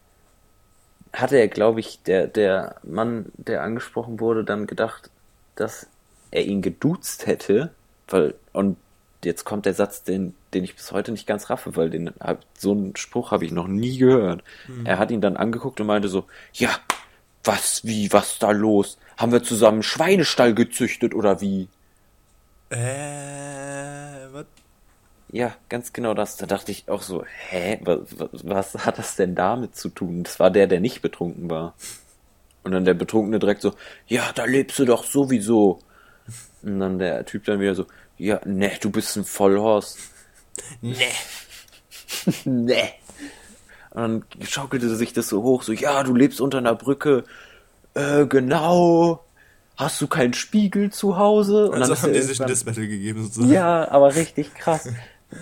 hatte 1.13 1.37
er, 1.37 1.49
glaube 1.49 1.81
ich, 1.81 2.03
der, 2.03 2.27
der 2.27 2.77
Mann, 2.83 3.27
der 3.37 3.63
angesprochen 3.63 4.21
wurde, 4.21 4.45
dann 4.45 4.67
gedacht, 4.67 5.11
dass 5.55 5.87
er 6.31 6.45
ihn 6.45 6.61
geduzt 6.61 7.27
hätte, 7.27 7.71
weil, 8.09 8.35
und 8.53 8.77
jetzt 9.25 9.45
kommt 9.45 9.67
der 9.67 9.75
Satz, 9.75 10.03
den, 10.03 10.35
den 10.53 10.65
ich 10.65 10.75
bis 10.75 10.93
heute 10.93 11.13
nicht 11.13 11.27
ganz 11.27 11.51
raffe, 11.51 11.77
weil 11.77 11.91
den 11.91 12.13
so 12.57 12.73
einen 12.73 12.97
Spruch 12.97 13.31
habe 13.31 13.45
ich 13.45 13.53
noch 13.53 13.67
nie 13.67 13.99
gehört. 13.99 14.43
Mhm. 14.69 14.87
Er 14.87 14.99
hat 14.99 15.11
ihn 15.11 15.21
dann 15.21 15.37
angeguckt 15.37 15.81
und 15.81 15.87
meinte 15.87 16.09
so, 16.09 16.25
ja, 16.53 16.71
was, 17.45 17.85
wie, 17.85 18.13
was 18.13 18.39
da 18.39 18.51
los? 18.51 18.99
Haben 19.17 19.33
wir 19.33 19.43
zusammen 19.43 19.83
Schweinestall 19.83 20.55
gezüchtet 20.55 21.15
oder 21.15 21.41
wie? 21.41 21.69
Äh, 22.71 22.77
was? 24.33 24.47
Ja, 25.31 25.55
ganz 25.69 25.93
genau 25.93 26.15
das. 26.15 26.37
Da 26.37 26.47
dachte 26.47 26.71
ich 26.73 26.89
auch 26.89 27.03
so, 27.03 27.25
hä, 27.25 27.81
was, 27.83 27.99
was, 28.19 28.75
was 28.75 28.87
hat 28.87 28.99
das 28.99 29.17
denn 29.17 29.35
damit 29.35 29.77
zu 29.77 29.89
tun? 29.89 30.23
Das 30.23 30.39
war 30.39 30.51
der, 30.51 30.67
der 30.67 30.81
nicht 30.81 31.03
betrunken 31.03 31.51
war. 31.51 31.75
Und 32.63 32.73
dann 32.73 32.85
der 32.85 32.95
Betrunkene 32.95 33.39
direkt 33.39 33.61
so, 33.61 33.75
ja, 34.07 34.31
da 34.35 34.45
lebst 34.45 34.79
du 34.79 34.85
doch 34.85 35.05
sowieso. 35.05 35.81
Und 36.63 36.81
dann 36.81 36.99
der 36.99 37.27
Typ 37.27 37.45
dann 37.45 37.61
wieder 37.61 37.75
so, 37.75 37.87
ja, 38.17 38.41
ne, 38.45 38.73
du 38.81 38.91
bist 38.91 39.17
ein 39.17 39.25
Vollhorst. 39.25 39.99
Ne. 40.81 40.97
ne. 42.45 42.89
Und 43.91 44.01
dann 44.01 44.25
schaukelte 44.43 44.95
sich 44.97 45.13
das 45.13 45.29
so 45.29 45.43
hoch, 45.43 45.63
so, 45.63 45.73
ja, 45.73 46.03
du 46.03 46.15
lebst 46.15 46.41
unter 46.41 46.59
einer 46.59 46.75
Brücke. 46.75 47.25
Äh, 47.95 48.27
genau. 48.27 49.25
Hast 49.77 50.01
du 50.01 50.07
keinen 50.07 50.35
Spiegel 50.35 50.93
zu 50.93 51.17
Hause? 51.17 51.71
Und 51.71 51.81
also 51.81 51.95
dann 51.95 52.03
haben 52.03 52.13
die 52.13 52.23
sich 52.23 52.41
ein 52.41 52.47
Diss-Battle 52.47 52.87
gegeben 52.87 53.25
sozusagen. 53.25 53.53
Ja, 53.53 53.91
aber 53.91 54.15
richtig 54.15 54.55
krass. 54.55 54.89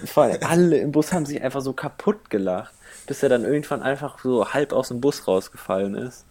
Vor 0.07 0.25
allem 0.25 0.39
alle 0.43 0.79
im 0.79 0.93
Bus 0.93 1.13
haben 1.13 1.27
sich 1.27 1.43
einfach 1.43 1.61
so 1.61 1.75
kaputt 1.75 2.31
gelacht, 2.31 2.73
bis 3.07 3.23
er 3.23 3.29
dann 3.29 3.45
irgendwann 3.45 3.83
einfach 3.83 4.19
so 4.23 4.53
halb 4.53 4.73
aus 4.73 4.89
dem 4.89 5.01
Bus 5.01 5.27
rausgefallen 5.27 5.95
ist. 5.95 6.25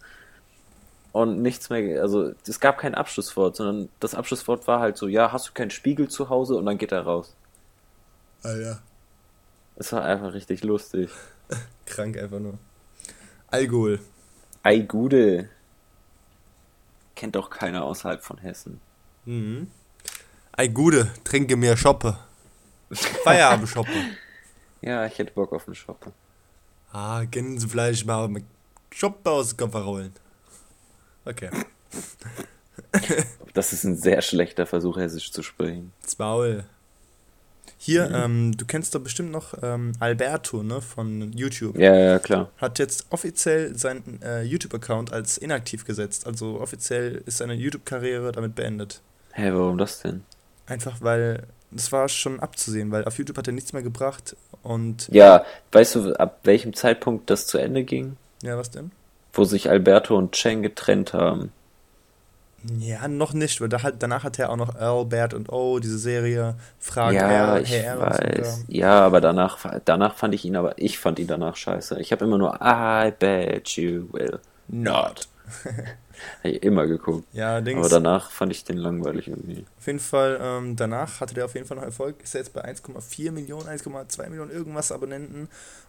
Und 1.12 1.42
nichts 1.42 1.68
mehr, 1.68 2.00
also 2.00 2.32
es 2.48 2.58
gab 2.58 2.78
kein 2.78 2.94
Abschlusswort, 2.94 3.56
sondern 3.56 3.90
das 4.00 4.14
Abschlusswort 4.14 4.66
war 4.66 4.80
halt 4.80 4.96
so, 4.96 5.08
ja, 5.08 5.30
hast 5.30 5.48
du 5.48 5.52
keinen 5.52 5.70
Spiegel 5.70 6.08
zu 6.08 6.30
Hause? 6.30 6.56
Und 6.56 6.64
dann 6.64 6.78
geht 6.78 6.90
er 6.92 7.02
raus. 7.02 7.34
Ah 8.42 8.56
ja. 8.56 8.78
Es 9.76 9.92
war 9.92 10.04
einfach 10.04 10.32
richtig 10.32 10.64
lustig. 10.64 11.10
Krank 11.86 12.16
einfach 12.16 12.38
nur. 12.38 12.58
Alkohol. 13.48 14.00
Ei 14.62 14.78
Gude. 14.78 15.50
Kennt 17.14 17.36
doch 17.36 17.50
keiner 17.50 17.84
außerhalb 17.84 18.22
von 18.22 18.38
Hessen. 18.38 18.80
Mhm. 19.26 19.70
Ei 20.52 20.68
Gude, 20.68 21.10
trinke 21.24 21.56
mir 21.56 21.76
Schoppe. 21.76 22.16
Feierabend 22.90 23.68
Schoppe. 23.68 23.92
ja, 24.80 25.04
ich 25.06 25.18
hätte 25.18 25.32
Bock 25.32 25.52
auf 25.52 25.66
eine 25.66 25.74
Schoppe. 25.74 26.12
Ah, 26.90 27.24
Gänsefleisch 27.24 28.04
mal 28.04 28.28
mit 28.28 28.44
Schoppe 28.90 29.30
aus 29.30 29.50
dem 29.50 29.56
Kopf 29.58 29.74
rollen. 29.74 30.12
Okay. 31.24 31.50
das 33.54 33.72
ist 33.72 33.84
ein 33.84 33.96
sehr 33.96 34.22
schlechter 34.22 34.66
Versuch, 34.66 34.96
Hessisch 34.96 35.32
zu 35.32 35.42
sprechen. 35.42 35.92
Zwaul. 36.02 36.64
Hier, 37.78 38.08
mhm. 38.08 38.14
ähm, 38.14 38.56
du 38.56 38.64
kennst 38.64 38.94
doch 38.94 39.00
bestimmt 39.00 39.32
noch 39.32 39.54
ähm, 39.60 39.92
Alberto, 39.98 40.62
ne, 40.62 40.80
von 40.80 41.32
YouTube. 41.32 41.76
Ja, 41.76 41.94
ja, 41.94 42.18
klar. 42.20 42.50
Hat 42.58 42.78
jetzt 42.78 43.06
offiziell 43.10 43.76
seinen 43.76 44.20
äh, 44.22 44.42
YouTube-Account 44.42 45.12
als 45.12 45.36
inaktiv 45.36 45.84
gesetzt. 45.84 46.26
Also 46.26 46.60
offiziell 46.60 47.22
ist 47.26 47.38
seine 47.38 47.54
YouTube-Karriere 47.54 48.30
damit 48.30 48.54
beendet. 48.54 49.00
Hä, 49.32 49.42
hey, 49.42 49.54
warum 49.54 49.78
das 49.78 50.00
denn? 50.00 50.22
Einfach 50.66 51.00
weil 51.00 51.42
das 51.72 51.90
war 51.90 52.08
schon 52.08 52.38
abzusehen, 52.38 52.90
weil 52.92 53.04
auf 53.04 53.18
YouTube 53.18 53.38
hat 53.38 53.46
er 53.46 53.52
nichts 53.52 53.72
mehr 53.72 53.82
gebracht 53.82 54.36
und. 54.62 55.08
Ja, 55.10 55.44
weißt 55.72 55.94
du, 55.96 56.14
ab 56.14 56.40
welchem 56.44 56.74
Zeitpunkt 56.74 57.30
das 57.30 57.46
zu 57.46 57.58
Ende 57.58 57.82
ging? 57.82 58.16
Ja, 58.42 58.56
was 58.56 58.70
denn? 58.70 58.92
Wo 59.32 59.44
sich 59.44 59.70
Alberto 59.70 60.16
und 60.16 60.32
Cheng 60.32 60.62
getrennt 60.62 61.14
haben. 61.14 61.52
Ja, 62.78 63.08
noch 63.08 63.32
nicht, 63.32 63.60
weil 63.60 63.68
da 63.68 63.82
hat, 63.82 63.96
danach 63.98 64.22
hat 64.22 64.38
er 64.38 64.50
auch 64.50 64.56
noch 64.56 64.76
Albert 64.76 65.34
und 65.34 65.50
O, 65.50 65.80
diese 65.80 65.98
Serie, 65.98 66.54
Fragen 66.78 67.16
ja, 67.16 67.28
R, 67.28 67.60
ich 67.60 67.72
R 67.72 67.98
weiß. 67.98 68.56
So 68.58 68.64
ja, 68.68 69.00
aber 69.00 69.20
danach, 69.20 69.58
danach 69.84 70.14
fand 70.14 70.34
ich 70.34 70.44
ihn, 70.44 70.54
aber 70.54 70.78
ich 70.78 70.98
fand 70.98 71.18
ihn 71.18 71.26
danach 71.26 71.56
scheiße. 71.56 72.00
Ich 72.00 72.12
habe 72.12 72.24
immer 72.24 72.38
nur 72.38 72.58
I 72.62 73.12
bet 73.18 73.70
you 73.70 74.06
will 74.12 74.38
not. 74.68 75.26
Habe 76.38 76.50
ich 76.50 76.62
immer 76.62 76.86
geguckt. 76.86 77.26
Ja, 77.32 77.60
Dings. 77.60 77.78
Aber 77.78 77.88
danach 77.88 78.30
fand 78.30 78.52
ich 78.52 78.64
den 78.64 78.76
langweilig 78.76 79.28
irgendwie. 79.28 79.64
Auf 79.78 79.86
jeden 79.86 79.98
Fall, 79.98 80.38
ähm, 80.42 80.76
danach 80.76 81.20
hatte 81.20 81.34
der 81.34 81.44
auf 81.44 81.54
jeden 81.54 81.66
Fall 81.66 81.76
noch 81.76 81.84
Erfolg. 81.84 82.22
Ist 82.22 82.34
er 82.34 82.40
jetzt 82.40 82.52
bei 82.52 82.64
1,4 82.64 83.32
Millionen, 83.32 83.68
1,2 83.68 84.28
Millionen 84.28 84.50
irgendwas 84.50 84.92
Abonnenten. 84.92 85.48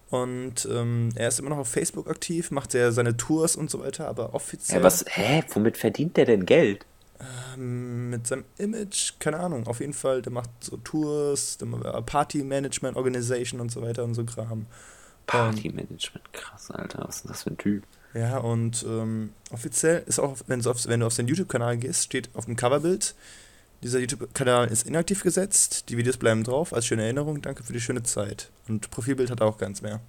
Und 0.09 0.67
ähm, 0.71 1.09
er 1.15 1.27
ist 1.27 1.39
immer 1.39 1.49
noch 1.49 1.57
auf 1.57 1.69
Facebook 1.69 2.07
aktiv, 2.07 2.51
macht 2.51 2.75
er 2.75 2.91
seine 2.91 3.17
Tours 3.17 3.55
und 3.55 3.71
so 3.71 3.79
weiter, 3.79 4.07
aber 4.07 4.35
offiziell. 4.35 4.79
Ja, 4.79 4.83
was, 4.83 5.03
hä? 5.07 5.43
Womit 5.53 5.77
verdient 5.77 6.17
der 6.17 6.25
denn 6.25 6.45
Geld? 6.45 6.85
Ähm, 7.55 8.09
mit 8.09 8.27
seinem 8.27 8.43
Image, 8.57 9.13
keine 9.19 9.39
Ahnung. 9.39 9.65
Auf 9.67 9.79
jeden 9.79 9.93
Fall, 9.93 10.21
der 10.21 10.31
macht 10.31 10.49
so 10.59 10.77
Tours, 10.77 11.57
Party 12.05 12.43
Management 12.43 12.97
Organization 12.97 13.59
und 13.59 13.71
so 13.71 13.81
weiter 13.81 14.03
und 14.03 14.13
so 14.13 14.23
Kram. 14.23 14.67
Party 15.25 15.69
Management, 15.69 16.31
krass, 16.33 16.69
Alter. 16.69 17.05
Was 17.07 17.17
ist 17.17 17.23
denn 17.23 17.31
das 17.31 17.43
für 17.43 17.49
ein 17.51 17.57
Typ? 17.57 17.83
Ja, 18.13 18.37
und 18.37 18.85
ähm, 18.87 19.33
offiziell 19.51 20.03
ist 20.05 20.19
auch, 20.19 20.37
wenn 20.47 20.61
du 20.61 20.69
auf, 20.69 20.87
wenn 20.87 20.99
du 20.99 21.07
auf 21.07 21.13
seinen 21.13 21.27
YouTube-Kanal 21.27 21.77
gehst, 21.77 22.03
steht 22.03 22.29
auf 22.33 22.45
dem 22.45 22.55
Coverbild, 22.55 23.15
dieser 23.81 23.99
YouTube-Kanal 23.99 24.67
ist 24.67 24.87
inaktiv 24.87 25.23
gesetzt, 25.23 25.89
die 25.89 25.97
Videos 25.97 26.17
bleiben 26.17 26.43
drauf, 26.43 26.73
als 26.73 26.85
schöne 26.85 27.03
Erinnerung, 27.03 27.41
danke 27.41 27.63
für 27.63 27.73
die 27.73 27.81
schöne 27.81 28.03
Zeit. 28.03 28.49
Und 28.67 28.91
Profilbild 28.91 29.29
hat 29.29 29.41
auch 29.41 29.57
ganz 29.57 29.81
mehr. 29.81 29.99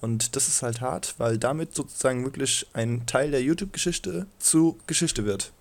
Und 0.00 0.34
das 0.34 0.48
ist 0.48 0.62
halt 0.62 0.80
hart, 0.80 1.14
weil 1.18 1.38
damit 1.38 1.74
sozusagen 1.74 2.24
wirklich 2.24 2.66
ein 2.72 3.06
Teil 3.06 3.30
der 3.30 3.42
YouTube-Geschichte 3.42 4.26
zu 4.38 4.78
Geschichte 4.86 5.24
wird. 5.24 5.52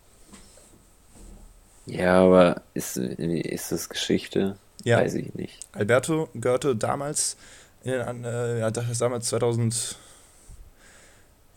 Ja, 1.86 2.22
aber 2.22 2.62
ist, 2.74 2.98
ist 2.98 3.72
das 3.72 3.90
Geschichte? 3.90 4.58
Ja. 4.84 5.00
Weiß 5.00 5.16
ich 5.16 5.34
nicht. 5.36 5.60
Alberto 5.74 6.30
gehörte 6.34 6.76
damals, 6.76 7.38
in 7.84 7.92
den, 7.92 8.24
äh, 8.24 8.60
ja, 8.60 8.72
damals 8.72 9.28
2000 9.28 9.98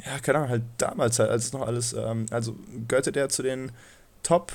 Ja, 0.04 0.18
keine 0.20 0.38
Ahnung, 0.38 0.50
halt 0.50 0.62
damals 0.78 1.18
halt, 1.18 1.30
als 1.30 1.46
es 1.46 1.52
noch 1.52 1.66
alles, 1.66 1.92
ähm, 1.94 2.26
also 2.30 2.56
gehörte 2.88 3.12
der 3.12 3.28
zu 3.28 3.42
den 3.42 3.72
top 4.22 4.52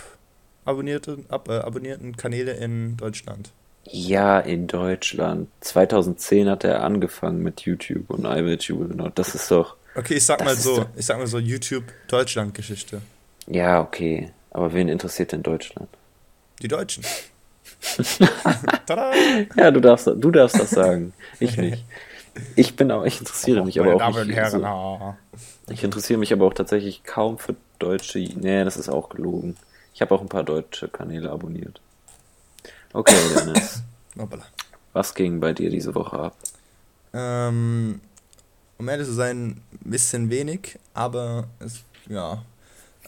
abonnierten, 0.66 1.26
ab, 1.30 1.50
äh, 1.50 1.60
abonnierten 1.60 2.16
Kanäle 2.16 2.54
in 2.54 2.98
Deutschland. 2.98 3.52
Ja, 3.86 4.40
in 4.40 4.68
Deutschland. 4.68 5.50
2010 5.62 6.50
hat 6.50 6.64
er 6.64 6.84
angefangen 6.84 7.42
mit 7.42 7.62
YouTube 7.62 8.10
und 8.10 8.26
iWitch 8.26 8.68
genau. 8.68 9.10
Das 9.10 9.34
ist 9.34 9.50
doch. 9.50 9.76
Okay, 9.96 10.16
ich 10.16 10.26
sag 10.26 10.44
mal 10.44 10.56
so, 10.56 10.86
ich 10.96 11.06
sag 11.06 11.18
mal 11.18 11.26
so 11.26 11.40
YouTube 11.40 11.86
Deutschland 12.08 12.54
Geschichte. 12.54 13.02
Ja, 13.48 13.82
okay. 13.82 14.32
Aber 14.52 14.74
wen 14.74 14.90
interessiert 14.90 15.32
denn 15.32 15.42
Deutschland? 15.42 15.90
Die 16.62 16.68
Deutschen. 16.68 17.04
ja, 19.56 19.72
du 19.72 19.80
darfst, 19.80 20.08
du 20.08 20.32
darfst 20.32 20.60
das 20.60 20.70
sagen. 20.70 21.14
Ich 21.40 21.58
nicht. 21.58 21.84
Ich 22.56 22.76
bin 22.76 22.92
auch, 22.92 23.06
ich 23.06 23.20
interessiere 23.20 23.66
mich 23.66 23.80
aber 23.80 23.96
auch 23.96 24.24
nicht. 24.24 24.36
Herren, 24.36 24.62
so, 24.62 25.16
ich 25.70 25.84
interessiere 25.84 26.20
mich 26.20 26.34
aber 26.34 26.46
auch 26.46 26.54
tatsächlich 26.54 27.04
kaum 27.04 27.38
für 27.38 27.56
deutsche. 27.80 28.20
Nee, 28.20 28.64
das 28.64 28.78
ist 28.78 28.90
auch 28.90 29.10
gelogen. 29.10 29.56
Ich 29.94 30.02
habe 30.02 30.14
auch 30.16 30.22
ein 30.22 30.30
paar 30.30 30.44
deutsche 30.44 30.88
Kanäle 30.88 31.32
abonniert. 31.32 31.82
Okay, 32.94 33.16
Dennis. 33.36 33.84
Was 34.94 35.14
ging 35.14 35.40
bei 35.40 35.54
dir 35.54 35.70
diese 35.70 35.94
Woche 35.96 36.20
ab? 36.20 36.36
Ähm, 37.14 38.02
um 38.78 38.90
ehrlich 38.90 39.08
zu 39.08 39.14
sein, 39.14 39.62
ein 39.72 39.90
bisschen 39.92 40.30
wenig, 40.30 40.80
aber 40.94 41.48
es, 41.60 41.84
ja, 42.08 42.44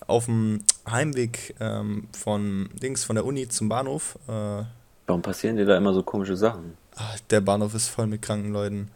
auf 0.07 0.25
dem 0.25 0.63
Heimweg 0.89 1.55
ähm, 1.59 2.07
von 2.11 2.69
Dings 2.81 3.03
von 3.03 3.15
der 3.15 3.25
Uni 3.25 3.47
zum 3.47 3.69
Bahnhof. 3.69 4.17
Äh, 4.27 4.63
Warum 5.07 5.21
passieren 5.21 5.57
dir 5.57 5.65
da 5.65 5.77
immer 5.77 5.93
so 5.93 6.03
komische 6.03 6.35
Sachen? 6.35 6.77
Ach, 6.95 7.19
der 7.29 7.41
Bahnhof 7.41 7.73
ist 7.73 7.87
voll 7.87 8.07
mit 8.07 8.21
kranken 8.21 8.51
Leuten. 8.51 8.89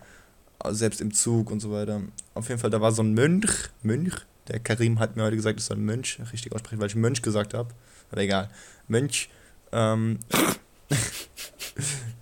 Selbst 0.73 1.01
im 1.01 1.13
Zug 1.13 1.51
und 1.51 1.59
so 1.59 1.71
weiter. 1.71 2.01
Auf 2.33 2.49
jeden 2.49 2.59
Fall, 2.59 2.69
da 2.69 2.81
war 2.81 2.91
so 2.91 3.03
ein 3.03 3.13
Mönch, 3.13 3.69
Mönch, 3.83 4.15
der 4.47 4.59
Karim 4.59 4.99
hat 4.99 5.15
mir 5.15 5.23
heute 5.23 5.35
gesagt, 5.35 5.59
ich 5.59 5.65
soll 5.65 5.77
Mönch 5.77 6.19
richtig 6.31 6.51
aussprechen, 6.51 6.79
weil 6.79 6.87
ich 6.87 6.95
Mönch 6.95 7.21
gesagt 7.21 7.53
habe. 7.53 7.69
Aber 8.11 8.21
egal. 8.21 8.49
Mönch, 8.87 9.29
ähm, 9.71 10.19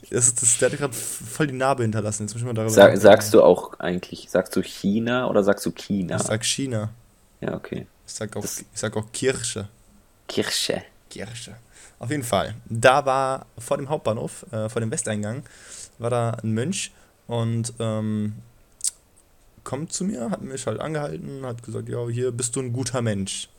das 0.09 0.27
ist, 0.27 0.41
das, 0.41 0.57
der 0.57 0.71
hat 0.71 0.77
gerade 0.77 0.93
voll 0.93 1.47
die 1.47 1.53
Narbe 1.53 1.83
hinterlassen. 1.83 2.23
Jetzt 2.23 2.33
muss 2.33 2.41
ich 2.41 2.45
mal 2.45 2.53
darüber 2.53 2.71
Sag, 2.71 2.97
sagst 2.97 3.33
du 3.33 3.43
auch 3.43 3.79
eigentlich, 3.79 4.29
sagst 4.29 4.55
du 4.55 4.61
China 4.61 5.27
oder 5.27 5.43
sagst 5.43 5.65
du 5.65 5.71
China? 5.71 6.15
Ich 6.15 6.23
sag 6.23 6.45
China. 6.45 6.91
Ja, 7.41 7.55
okay. 7.55 7.87
Ich 8.05 8.13
sag 8.13 8.35
auch, 8.37 8.43
ich 8.43 8.65
sag 8.73 8.95
auch 8.95 9.11
Kirche. 9.11 9.67
Kirche. 10.27 10.83
Kirche. 11.09 11.55
Auf 11.99 12.09
jeden 12.09 12.23
Fall. 12.23 12.55
Da 12.65 13.05
war 13.05 13.45
vor 13.57 13.77
dem 13.77 13.89
Hauptbahnhof, 13.89 14.45
äh, 14.51 14.69
vor 14.69 14.79
dem 14.81 14.91
Westeingang, 14.91 15.43
war 15.99 16.09
da 16.09 16.31
ein 16.31 16.51
Mönch 16.53 16.91
und 17.27 17.73
ähm, 17.79 18.33
kommt 19.63 19.93
zu 19.93 20.03
mir, 20.03 20.29
hat 20.29 20.41
mich 20.41 20.67
halt 20.67 20.79
angehalten, 20.79 21.45
hat 21.45 21.63
gesagt, 21.63 21.89
ja, 21.89 22.07
hier 22.07 22.31
bist 22.31 22.55
du 22.55 22.61
ein 22.61 22.73
guter 22.73 23.01
Mensch. 23.01 23.49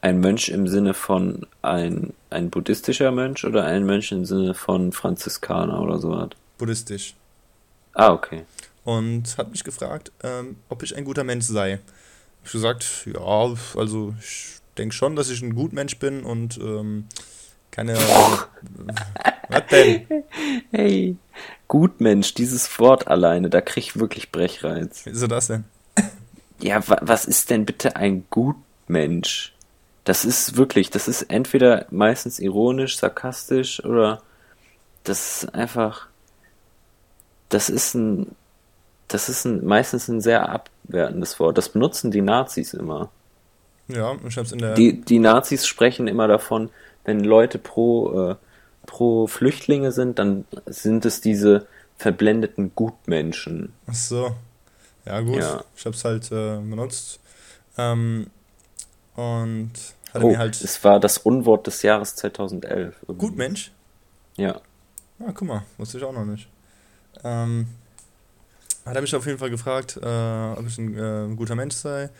Ein 0.00 0.20
Mönch 0.20 0.48
im 0.48 0.66
Sinne 0.66 0.94
von 0.94 1.46
ein, 1.62 2.12
ein 2.30 2.50
buddhistischer 2.50 3.12
Mönch 3.12 3.44
oder 3.44 3.64
ein 3.64 3.84
Mönch 3.84 4.10
im 4.10 4.24
Sinne 4.24 4.54
von 4.54 4.92
Franziskaner 4.92 5.80
oder 5.80 5.98
so 5.98 6.10
was? 6.10 6.30
Buddhistisch. 6.58 7.14
Ah, 7.94 8.12
okay. 8.12 8.44
Und 8.84 9.38
hat 9.38 9.50
mich 9.50 9.62
gefragt, 9.62 10.10
ähm, 10.22 10.56
ob 10.68 10.82
ich 10.82 10.96
ein 10.96 11.04
guter 11.04 11.24
Mensch 11.24 11.44
sei. 11.44 11.78
Ich 12.44 12.52
gesagt, 12.52 13.06
ja, 13.06 13.54
also 13.76 14.14
ich 14.20 14.56
denke 14.76 14.94
schon, 14.94 15.14
dass 15.14 15.30
ich 15.30 15.42
ein 15.42 15.54
gut 15.54 15.72
Mensch 15.72 15.98
bin 15.98 16.24
und 16.24 16.58
ähm, 16.58 17.06
keine. 17.72 17.94
was 19.48 19.66
denn? 19.70 20.06
Hey, 20.70 21.16
Gutmensch, 21.66 22.34
dieses 22.34 22.78
Wort 22.78 23.08
alleine, 23.08 23.50
da 23.50 23.60
krieg 23.60 23.82
ich 23.84 23.98
wirklich 23.98 24.30
Brechreiz. 24.30 25.02
Wieso 25.04 25.26
das 25.26 25.48
denn? 25.48 25.64
Ja, 26.60 26.86
wa 26.88 26.98
was 27.00 27.24
ist 27.24 27.50
denn 27.50 27.66
bitte 27.66 27.96
ein 27.96 28.24
Gutmensch? 28.30 29.52
Das 30.04 30.24
ist 30.24 30.56
wirklich, 30.56 30.90
das 30.90 31.08
ist 31.08 31.22
entweder 31.22 31.86
meistens 31.90 32.38
ironisch, 32.38 32.96
sarkastisch 32.96 33.84
oder 33.84 34.22
das 35.04 35.42
ist 35.42 35.54
einfach. 35.54 36.06
Das 37.48 37.68
ist 37.68 37.94
ein. 37.94 38.34
Das 39.08 39.28
ist 39.28 39.44
ein, 39.44 39.64
meistens 39.66 40.08
ein 40.08 40.20
sehr 40.20 40.48
abwertendes 40.48 41.38
Wort. 41.38 41.58
Das 41.58 41.68
benutzen 41.68 42.10
die 42.10 42.22
Nazis 42.22 42.72
immer. 42.72 43.10
Ja, 43.88 44.16
ich 44.26 44.38
hab's 44.38 44.52
in 44.52 44.58
der. 44.58 44.74
Die, 44.74 45.00
die 45.00 45.18
Nazis 45.18 45.66
sprechen 45.66 46.06
immer 46.06 46.28
davon, 46.28 46.70
wenn 47.04 47.20
Leute 47.20 47.58
pro, 47.58 48.30
äh, 48.30 48.36
pro 48.86 49.26
Flüchtlinge 49.26 49.92
sind, 49.92 50.18
dann 50.18 50.44
sind 50.66 51.04
es 51.04 51.20
diese 51.20 51.66
verblendeten 51.96 52.72
Gutmenschen. 52.74 53.72
Ach 53.86 53.94
so. 53.94 54.34
Ja, 55.04 55.20
gut. 55.20 55.36
Ja. 55.36 55.64
Ich 55.76 55.84
hab's 55.84 56.04
halt 56.04 56.30
äh, 56.30 56.58
benutzt. 56.58 57.20
Ähm, 57.76 58.28
und 59.14 59.72
hat 60.12 60.22
oh, 60.22 60.28
mir 60.28 60.38
halt. 60.38 60.60
Es 60.60 60.82
war 60.84 61.00
das 61.00 61.18
Unwort 61.18 61.66
des 61.66 61.82
Jahres 61.82 62.16
2011. 62.16 62.96
Irgendwie. 63.06 63.26
Gutmensch? 63.26 63.72
Ja. 64.36 64.60
Ah, 65.20 65.32
guck 65.34 65.48
mal, 65.48 65.62
wusste 65.78 65.98
ich 65.98 66.04
auch 66.04 66.12
noch 66.12 66.24
nicht. 66.24 66.48
Ähm, 67.22 67.68
hat 68.84 68.96
er 68.96 69.00
mich 69.00 69.14
auf 69.14 69.26
jeden 69.26 69.38
Fall 69.38 69.50
gefragt, 69.50 69.98
äh, 70.02 70.52
ob 70.58 70.66
ich 70.66 70.78
ein 70.78 70.96
äh, 70.96 71.34
guter 71.36 71.54
Mensch 71.54 71.74
sei 71.74 72.10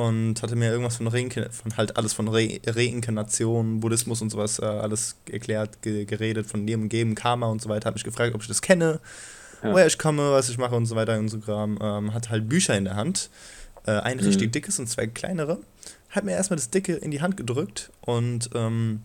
und 0.00 0.42
hatte 0.42 0.56
mir 0.56 0.70
irgendwas 0.70 0.96
von, 0.96 1.06
Reinke 1.06 1.50
von 1.50 1.76
halt 1.76 1.96
alles 1.98 2.14
von 2.14 2.28
Re 2.28 2.58
Reinkarnation, 2.66 3.80
Buddhismus 3.80 4.22
und 4.22 4.30
sowas 4.30 4.58
äh, 4.58 4.64
alles 4.64 5.16
erklärt, 5.30 5.82
ge 5.82 6.06
geredet, 6.06 6.46
von 6.46 6.66
dem 6.66 6.88
Geben, 6.88 7.14
Karma 7.14 7.46
und 7.46 7.60
so 7.60 7.68
weiter. 7.68 7.88
Hat 7.88 7.94
mich 7.94 8.04
gefragt, 8.04 8.34
ob 8.34 8.40
ich 8.40 8.48
das 8.48 8.62
kenne, 8.62 9.00
ja. 9.62 9.72
woher 9.72 9.86
ich 9.86 9.98
komme, 9.98 10.32
was 10.32 10.48
ich 10.48 10.56
mache 10.56 10.74
und 10.74 10.86
so 10.86 10.96
weiter 10.96 11.18
und 11.18 11.28
so 11.28 11.38
Kram. 11.38 11.78
Ähm, 11.82 12.14
hat 12.14 12.30
halt 12.30 12.48
Bücher 12.48 12.76
in 12.76 12.84
der 12.84 12.96
Hand, 12.96 13.28
äh, 13.84 13.92
ein 13.92 14.16
mhm. 14.16 14.24
richtig 14.24 14.52
dickes 14.52 14.78
und 14.78 14.88
zwei 14.88 15.06
kleinere. 15.06 15.58
Hat 16.08 16.24
mir 16.24 16.32
erstmal 16.32 16.56
das 16.56 16.70
dicke 16.70 16.94
in 16.94 17.10
die 17.10 17.20
Hand 17.20 17.36
gedrückt 17.36 17.90
und 18.00 18.50
ähm, 18.54 19.02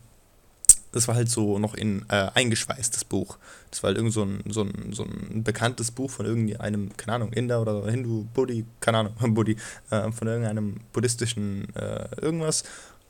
das 0.95 1.09
war 1.09 1.15
halt 1.15 1.29
so 1.29 1.59
noch 1.59 1.73
in 1.73 2.05
äh, 2.07 2.29
eingeschweißtes 2.33 3.03
Buch. 3.03 3.37
Das 3.69 3.83
war 3.83 3.89
halt 3.89 3.97
irgend 3.97 4.13
so 4.13 4.23
ein, 4.23 4.41
so, 4.47 4.61
ein, 4.61 4.93
so 4.93 5.03
ein 5.03 5.43
bekanntes 5.43 5.91
Buch 5.91 6.09
von 6.09 6.25
irgendeinem, 6.25 6.95
keine 6.95 7.15
Ahnung, 7.15 7.33
Inder 7.33 7.61
oder 7.61 7.85
Hindu, 7.91 8.25
Buddhi, 8.33 8.65
keine 8.79 8.99
Ahnung, 8.99 9.13
Buddhi, 9.33 9.57
äh, 9.89 10.09
von 10.13 10.27
irgendeinem 10.27 10.77
buddhistischen 10.93 11.67
äh, 11.75 12.07
irgendwas. 12.21 12.63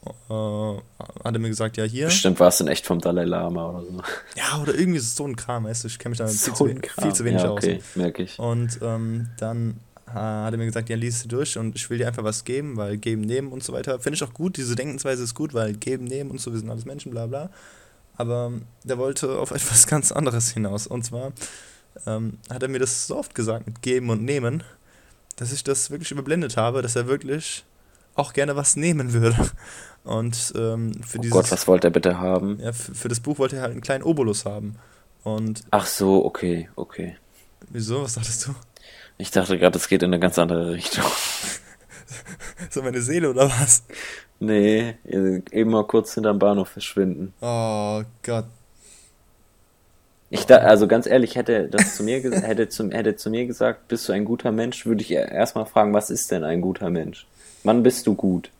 Äh, 0.03 0.33
hat 0.33 1.35
er 1.35 1.39
mir 1.39 1.49
gesagt, 1.49 1.77
ja, 1.77 1.83
hier. 1.83 2.07
Bestimmt 2.07 2.39
war 2.39 2.47
es 2.47 2.57
dann 2.57 2.67
echt 2.67 2.87
vom 2.87 2.99
Dalai 2.99 3.25
Lama 3.25 3.69
oder 3.69 3.83
so. 3.83 4.01
Ja, 4.35 4.59
oder 4.59 4.73
irgendwie 4.73 4.99
so 4.99 5.27
ein 5.27 5.35
Kram, 5.35 5.65
weißt 5.65 5.83
du, 5.83 5.87
ich 5.87 5.99
kenne 5.99 6.11
mich 6.11 6.19
da 6.19 6.27
so 6.27 6.65
viel, 6.65 6.81
zu, 6.81 7.01
viel, 7.01 7.13
zu, 7.13 7.23
wenig 7.23 7.43
ja, 7.43 7.51
okay, 7.51 7.77
aus. 7.77 7.95
merke 7.95 8.23
ich. 8.23 8.39
Und 8.39 8.79
ähm, 8.81 9.29
dann 9.37 9.79
hat 10.07 10.53
er 10.53 10.57
mir 10.57 10.65
gesagt, 10.65 10.89
ja, 10.89 10.95
lies 10.95 11.21
sie 11.21 11.27
durch 11.27 11.57
und 11.57 11.75
ich 11.75 11.89
will 11.89 11.97
dir 11.97 12.07
einfach 12.07 12.23
was 12.23 12.43
geben, 12.43 12.77
weil 12.77 12.97
geben, 12.97 13.21
nehmen 13.21 13.51
und 13.51 13.63
so 13.63 13.73
weiter. 13.73 13.99
Finde 13.99 14.15
ich 14.15 14.23
auch 14.23 14.33
gut, 14.33 14.57
diese 14.57 14.75
Denkensweise 14.75 15.23
ist 15.23 15.33
gut, 15.33 15.53
weil 15.53 15.73
geben, 15.73 16.05
nehmen 16.05 16.31
und 16.31 16.39
so, 16.39 16.51
wir 16.51 16.59
sind 16.59 16.69
alles 16.69 16.85
Menschen, 16.85 17.11
bla 17.11 17.25
bla. 17.25 17.49
Aber 18.17 18.53
der 18.83 18.97
wollte 18.97 19.37
auf 19.37 19.51
etwas 19.51 19.87
ganz 19.87 20.11
anderes 20.11 20.51
hinaus. 20.51 20.87
Und 20.87 21.03
zwar 21.03 21.31
ähm, 22.05 22.37
hat 22.49 22.61
er 22.61 22.69
mir 22.69 22.79
das 22.79 23.07
so 23.07 23.17
oft 23.17 23.35
gesagt 23.35 23.65
mit 23.65 23.81
geben 23.81 24.09
und 24.09 24.23
nehmen, 24.23 24.63
dass 25.37 25.51
ich 25.51 25.63
das 25.63 25.91
wirklich 25.91 26.11
überblendet 26.11 26.55
habe, 26.55 26.81
dass 26.81 26.95
er 26.95 27.07
wirklich 27.07 27.65
auch 28.15 28.33
gerne 28.33 28.55
was 28.55 28.75
nehmen 28.75 29.13
würde. 29.13 29.35
Und 30.03 30.53
ähm, 30.55 30.93
für 31.03 31.17
oh 31.17 31.21
dieses, 31.21 31.33
Gott, 31.33 31.51
was 31.51 31.67
wollte 31.67 31.87
er 31.87 31.91
bitte 31.91 32.19
haben? 32.19 32.59
Ja, 32.59 32.73
für, 32.73 32.93
für 32.93 33.07
das 33.07 33.19
Buch 33.19 33.39
wollte 33.39 33.55
er 33.55 33.63
halt 33.63 33.71
einen 33.71 33.81
kleinen 33.81 34.03
Obolus 34.03 34.45
haben. 34.45 34.75
Und 35.23 35.63
Ach 35.71 35.87
so, 35.87 36.23
okay, 36.23 36.69
okay. 36.75 37.17
Wieso? 37.71 38.03
Was 38.03 38.13
dachtest 38.13 38.45
du? 38.45 38.55
Ich 39.17 39.31
dachte 39.31 39.57
gerade, 39.57 39.77
es 39.77 39.87
geht 39.87 40.03
in 40.03 40.09
eine 40.09 40.19
ganz 40.19 40.37
andere 40.37 40.73
Richtung. 40.73 41.05
so 42.69 42.81
meine 42.81 43.01
Seele 43.01 43.29
oder 43.29 43.49
was? 43.49 43.83
Nee, 44.39 44.95
eben 45.05 45.71
mal 45.71 45.87
kurz 45.87 46.13
hinterm 46.13 46.39
Bahnhof 46.39 46.69
verschwinden. 46.69 47.33
Oh 47.41 48.03
Gott. 48.23 48.45
Ich 50.29 50.45
da, 50.45 50.57
also 50.57 50.87
ganz 50.87 51.05
ehrlich, 51.05 51.35
hätte 51.35 51.69
das 51.69 51.95
zu 51.95 52.03
mir 52.03 52.19
hätte 52.19 52.67
zu, 52.67 52.89
hätte 52.89 53.15
zu 53.15 53.29
mir 53.29 53.45
gesagt, 53.45 53.87
bist 53.87 54.09
du 54.09 54.13
ein 54.13 54.25
guter 54.25 54.51
Mensch, 54.51 54.85
würde 54.85 55.01
ich 55.01 55.11
erstmal 55.11 55.65
fragen, 55.65 55.93
was 55.93 56.09
ist 56.09 56.31
denn 56.31 56.43
ein 56.43 56.61
guter 56.61 56.89
Mensch? 56.89 57.25
Wann 57.63 57.83
bist 57.83 58.05
du 58.05 58.15
gut? 58.15 58.51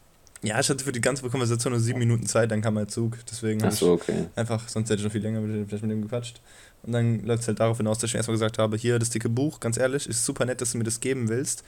Ja, 0.42 0.60
ich 0.60 0.70
hatte 0.70 0.84
für 0.84 0.92
die 0.92 1.02
ganze 1.02 1.28
Konversation 1.28 1.74
nur 1.74 1.80
sieben 1.80 2.00
Minuten 2.00 2.28
Zeit, 2.28 2.52
dann 2.52 2.62
kam 2.62 2.76
mein 2.76 2.88
Zug. 2.88 3.18
Deswegen 3.30 3.64
Ach 3.64 3.72
so, 3.72 3.94
okay. 3.94 4.28
einfach, 4.36 4.70
sonst 4.70 4.90
hätte 4.90 5.00
ich 5.00 5.06
noch 5.06 5.12
viel 5.12 5.24
länger 5.24 5.42
vielleicht 5.42 5.84
mit 5.84 5.92
dem 5.92 6.04
gequatscht. 6.04 6.40
Und 6.86 6.92
dann 6.94 7.20
läuft 7.26 7.42
es 7.42 7.48
halt 7.48 7.60
darauf 7.60 7.78
hinaus, 7.78 7.98
dass 7.98 8.12
ich 8.12 8.16
erstmal 8.16 8.36
gesagt 8.36 8.60
habe, 8.60 8.78
hier 8.78 9.00
das 9.00 9.10
dicke 9.10 9.30
Buch, 9.30 9.60
ganz 9.60 9.78
ehrlich, 9.78 10.08
ist 10.08 10.24
super 10.24 10.46
nett, 10.46 10.62
dass 10.62 10.72
du 10.72 10.78
mir 10.78 10.84
das 10.84 11.00
geben 11.00 11.30
willst. 11.30 11.64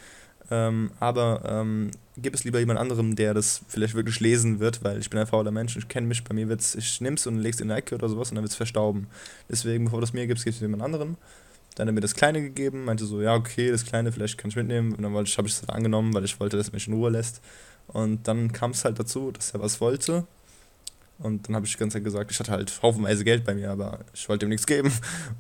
Ähm, 0.50 0.92
aber 1.00 1.42
ähm, 1.46 1.92
gib 2.16 2.34
es 2.34 2.44
lieber 2.44 2.60
jemand 2.60 2.80
anderem, 2.80 3.16
der 3.16 3.34
das 3.34 3.62
vielleicht 3.68 3.96
wirklich 3.96 4.20
lesen 4.20 4.60
wird, 4.60 4.84
weil 4.84 5.00
ich 5.00 5.10
bin 5.10 5.20
ein 5.20 5.28
fauler 5.28 5.52
Mensch 5.52 5.76
und 5.76 5.84
ich 5.84 5.88
kenne 5.88 6.08
mich. 6.08 6.24
Bei 6.24 6.34
mir 6.34 6.48
wird's, 6.48 6.76
ich 6.76 7.02
nimm's 7.02 7.28
und 7.28 7.40
leg's 7.40 7.60
in 7.60 7.70
eine 7.70 7.80
Ecke 7.80 7.96
oder 7.96 8.08
sowas 8.08 8.30
und 8.30 8.36
dann 8.36 8.44
wird 8.44 8.52
es 8.52 8.58
verstauben. 8.58 9.08
Deswegen, 9.50 9.86
bevor 9.86 10.00
du 10.00 10.06
es 10.06 10.14
mir 10.14 10.28
gibst, 10.28 10.46
gibst 10.46 10.62
du 10.62 10.66
jemand 10.66 10.84
anderem. 10.84 11.18
Dann 11.76 11.88
hat 11.88 11.92
er 11.92 11.94
mir 11.94 12.02
das 12.02 12.16
Kleine 12.16 12.42
gegeben, 12.42 12.86
meinte 12.86 13.06
so, 13.06 13.22
ja, 13.22 13.36
okay, 13.36 13.72
das 13.72 13.86
Kleine, 13.86 14.12
vielleicht 14.12 14.38
kann 14.38 14.50
ich 14.50 14.56
mitnehmen. 14.56 14.94
Und 14.94 15.04
dann 15.04 15.14
habe 15.14 15.24
ich 15.26 15.38
es 15.38 15.70
angenommen, 15.70 16.14
weil 16.14 16.26
ich 16.26 16.40
wollte, 16.40 16.58
dass 16.58 16.70
er 16.70 16.74
mich 16.74 16.88
in 16.88 16.94
Ruhe 16.94 17.10
lässt. 17.10 17.42
Und 17.88 18.28
dann 18.28 18.52
kam 18.52 18.72
es 18.72 18.86
halt 18.86 19.00
dazu, 19.00 19.32
dass 19.32 19.52
er 19.52 19.62
was 19.62 19.82
wollte. 19.82 20.26
Und 21.20 21.48
dann 21.48 21.56
habe 21.56 21.66
ich 21.66 21.72
die 21.72 21.80
ganze 21.80 21.96
Zeit 21.96 22.04
gesagt, 22.04 22.32
ich 22.32 22.40
hatte 22.40 22.52
halt 22.52 22.80
haufenweise 22.84 23.24
Geld 23.24 23.44
bei 23.44 23.56
mir, 23.56 23.72
aber 23.72 24.00
ich 24.14 24.30
wollte 24.30 24.46
ihm 24.46 24.50
nichts 24.50 24.68
geben. 24.68 24.92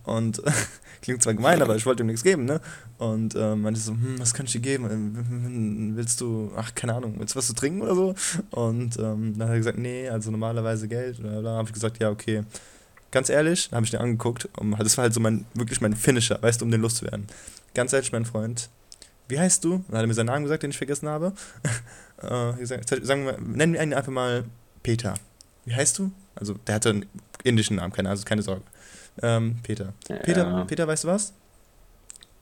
Und 0.03 0.41
klingt 1.01 1.21
zwar 1.21 1.35
gemein, 1.35 1.61
aber 1.61 1.75
ich 1.75 1.85
wollte 1.85 2.03
ihm 2.03 2.07
nichts 2.07 2.23
geben, 2.23 2.45
ne? 2.45 2.59
Und 2.97 3.35
äh, 3.35 3.55
meinte 3.55 3.79
so, 3.79 3.91
hm, 3.91 4.15
was 4.19 4.33
kann 4.33 4.47
ich 4.47 4.53
dir 4.53 4.61
geben? 4.61 4.89
Ähm, 4.89 5.91
willst 5.95 6.19
du, 6.21 6.51
ach, 6.55 6.73
keine 6.73 6.95
Ahnung, 6.95 7.15
willst 7.19 7.35
du 7.35 7.37
was 7.37 7.47
zu 7.47 7.53
trinken 7.53 7.81
oder 7.81 7.95
so? 7.95 8.15
Und 8.51 8.97
ähm, 8.97 9.37
dann 9.37 9.47
hat 9.47 9.55
er 9.55 9.57
gesagt, 9.57 9.77
nee, 9.77 10.09
also 10.09 10.31
normalerweise 10.31 10.87
Geld. 10.87 11.19
Und 11.19 11.25
dann 11.25 11.45
habe 11.45 11.67
ich 11.67 11.73
gesagt, 11.73 11.99
ja, 11.99 12.09
okay. 12.09 12.43
Ganz 13.11 13.29
ehrlich, 13.29 13.69
dann 13.69 13.77
habe 13.77 13.85
ich 13.85 13.91
den 13.91 14.01
angeguckt. 14.01 14.49
Und 14.57 14.77
das 14.79 14.97
war 14.97 15.03
halt 15.03 15.13
so 15.13 15.19
mein, 15.19 15.45
wirklich 15.53 15.79
mein 15.79 15.95
Finisher, 15.95 16.41
weißt 16.41 16.59
du, 16.61 16.65
um 16.65 16.71
den 16.71 16.81
loszuwerden. 16.81 17.27
Ganz 17.73 17.93
ehrlich, 17.93 18.11
mein 18.11 18.25
Freund, 18.25 18.69
wie 19.27 19.39
heißt 19.39 19.63
du? 19.63 19.83
Dann 19.87 19.97
hat 19.97 20.03
er 20.03 20.07
mir 20.07 20.13
seinen 20.13 20.27
Namen 20.27 20.43
gesagt, 20.43 20.63
den 20.63 20.71
ich 20.71 20.77
vergessen 20.77 21.07
habe. 21.07 21.33
äh, 22.21 22.53
gesagt, 22.57 22.89
sagen 22.89 23.25
wir, 23.25 23.37
nennen 23.39 23.73
wir 23.73 23.83
ihn 23.83 23.93
einfach 23.93 24.11
mal 24.11 24.43
Peter. 24.83 25.13
Wie 25.67 25.75
heißt 25.75 25.99
du? 25.99 26.11
Also, 26.33 26.53
der 26.65 26.75
hatte 26.75 26.89
einen 26.91 27.05
indischen 27.43 27.75
Namen, 27.75 27.91
keine, 27.91 28.09
also 28.09 28.23
keine 28.23 28.41
Sorge. 28.41 28.63
Ähm, 29.21 29.57
Peter. 29.63 29.93
Ja. 30.07 30.15
Peter, 30.15 30.65
Peter, 30.65 30.87
weißt 30.87 31.03
du 31.03 31.09
was? 31.09 31.33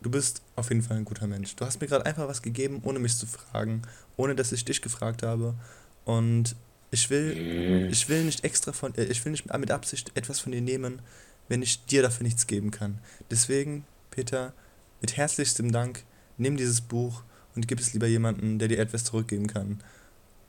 Du 0.01 0.11
bist 0.11 0.43
auf 0.55 0.69
jeden 0.69 0.83
Fall 0.83 0.97
ein 0.97 1.05
guter 1.05 1.25
Mensch. 1.25 1.55
Du 1.55 1.65
hast 1.65 1.81
mir 1.81 1.87
gerade 1.87 2.05
einfach 2.05 2.27
was 2.27 2.43
gegeben, 2.43 2.81
ohne 2.83 2.99
mich 2.99 3.17
zu 3.17 3.25
fragen, 3.25 3.81
ohne 4.15 4.35
dass 4.35 4.51
ich 4.51 4.63
dich 4.63 4.79
gefragt 4.83 5.23
habe. 5.23 5.55
Und 6.03 6.55
ich 6.91 7.09
will, 7.09 7.85
mhm. 7.85 7.89
ich 7.89 8.07
will 8.09 8.23
nicht 8.25 8.43
extra 8.43 8.71
von, 8.73 8.93
äh, 8.93 9.05
ich 9.05 9.25
will 9.25 9.31
nicht 9.31 9.51
mit 9.51 9.71
Absicht 9.71 10.11
etwas 10.13 10.39
von 10.39 10.51
dir 10.51 10.61
nehmen, 10.61 11.01
wenn 11.47 11.63
ich 11.63 11.83
dir 11.85 12.03
dafür 12.03 12.25
nichts 12.25 12.45
geben 12.45 12.69
kann. 12.69 12.99
Deswegen, 13.31 13.85
Peter, 14.11 14.53
mit 15.01 15.17
herzlichstem 15.17 15.71
Dank, 15.71 16.03
nimm 16.37 16.57
dieses 16.57 16.81
Buch 16.81 17.23
und 17.55 17.67
gib 17.67 17.79
es 17.79 17.91
lieber 17.93 18.05
jemandem, 18.05 18.59
der 18.59 18.67
dir 18.67 18.77
etwas 18.77 19.03
zurückgeben 19.03 19.47
kann. 19.47 19.81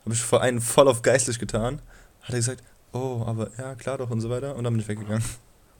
Habe 0.04 0.14
ich 0.14 0.20
vor 0.20 0.42
einen 0.42 0.60
voll 0.60 0.88
auf 0.88 1.00
geistlich 1.00 1.38
getan. 1.38 1.80
Hat 2.26 2.34
er 2.34 2.38
gesagt, 2.38 2.64
oh, 2.92 3.22
aber 3.24 3.50
ja, 3.56 3.76
klar 3.76 3.98
doch 3.98 4.10
und 4.10 4.20
so 4.20 4.28
weiter. 4.28 4.56
Und 4.56 4.64
dann 4.64 4.72
bin 4.72 4.80
ich 4.80 4.88
weggegangen. 4.88 5.24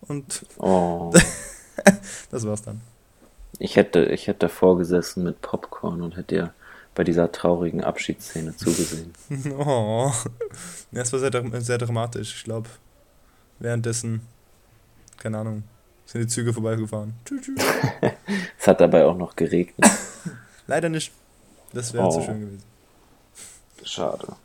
Und 0.03 0.47
oh. 0.59 1.13
das 2.31 2.47
war's 2.47 2.63
dann. 2.63 2.81
Ich 3.59 3.75
hätte, 3.75 4.05
ich 4.05 4.29
hätte 4.29 4.41
davor 4.41 4.79
gesessen 4.79 5.25
mit 5.25 5.41
Popcorn 5.41 6.03
und 6.03 6.17
hätte 6.17 6.35
dir 6.35 6.55
bei 6.95 7.03
dieser 7.03 7.33
traurigen 7.33 7.83
Abschiedsszene 7.83 8.57
zugesehen. 8.57 9.13
oh. 9.59 10.13
Ja, 10.93 11.03
es 11.03 11.13
war 11.13 11.19
sehr, 11.19 11.61
sehr 11.61 11.79
dramatisch. 11.79 12.37
Ich 12.37 12.45
glaube, 12.45 12.69
währenddessen, 13.59 14.21
keine 15.19 15.39
Ahnung, 15.39 15.65
sind 16.05 16.21
die 16.21 16.29
Züge 16.29 16.53
vorbeigefahren. 16.53 17.15
es 18.59 18.69
hat 18.69 18.81
dabei 18.81 19.05
auch 19.05 19.17
noch 19.17 19.35
geregnet. 19.35 19.91
Leider 20.69 20.89
nicht. 20.89 21.13
Das 21.73 21.93
wäre 21.93 22.07
oh. 22.07 22.11
zu 22.11 22.23
schön 22.23 22.41
gewesen. 22.41 22.63
Schade. 23.83 24.37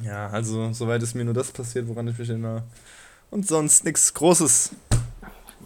Ja, 0.00 0.28
also 0.28 0.72
soweit 0.72 1.02
ist 1.02 1.14
mir 1.14 1.24
nur 1.24 1.34
das 1.34 1.50
passiert, 1.50 1.86
woran 1.88 2.08
ich 2.08 2.18
mich 2.18 2.28
erinnere. 2.28 2.62
Und 3.30 3.46
sonst 3.46 3.84
nichts 3.84 4.12
Großes. 4.14 4.70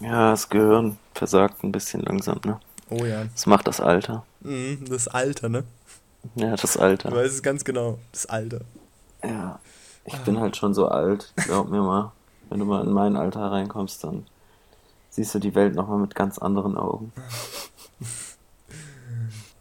Ja, 0.01 0.31
das 0.31 0.49
Gehirn 0.49 0.97
versagt 1.13 1.63
ein 1.63 1.71
bisschen 1.71 2.01
langsam, 2.01 2.39
ne? 2.45 2.59
Oh 2.89 3.03
ja. 3.03 3.25
Das 3.25 3.45
macht 3.45 3.67
das 3.67 3.79
Alter. 3.79 4.25
Mhm, 4.41 4.85
das 4.89 5.07
Alter, 5.07 5.49
ne? 5.49 5.63
Ja, 6.35 6.55
das 6.55 6.77
Alter. 6.77 7.09
Du 7.09 7.15
weißt 7.15 7.35
es 7.35 7.43
ganz 7.43 7.63
genau, 7.63 7.99
das 8.11 8.25
Alter. 8.27 8.61
Ja, 9.23 9.59
ich 10.05 10.13
ah. 10.13 10.23
bin 10.23 10.39
halt 10.39 10.55
schon 10.55 10.73
so 10.73 10.87
alt, 10.87 11.33
glaub 11.35 11.69
mir 11.69 11.81
mal. 11.81 12.11
Wenn 12.49 12.59
du 12.59 12.65
mal 12.65 12.85
in 12.85 12.91
mein 12.91 13.15
Alter 13.15 13.51
reinkommst, 13.51 14.03
dann 14.03 14.25
siehst 15.09 15.33
du 15.35 15.39
die 15.39 15.55
Welt 15.55 15.75
nochmal 15.75 15.99
mit 15.99 16.15
ganz 16.15 16.37
anderen 16.37 16.77
Augen. 16.77 17.11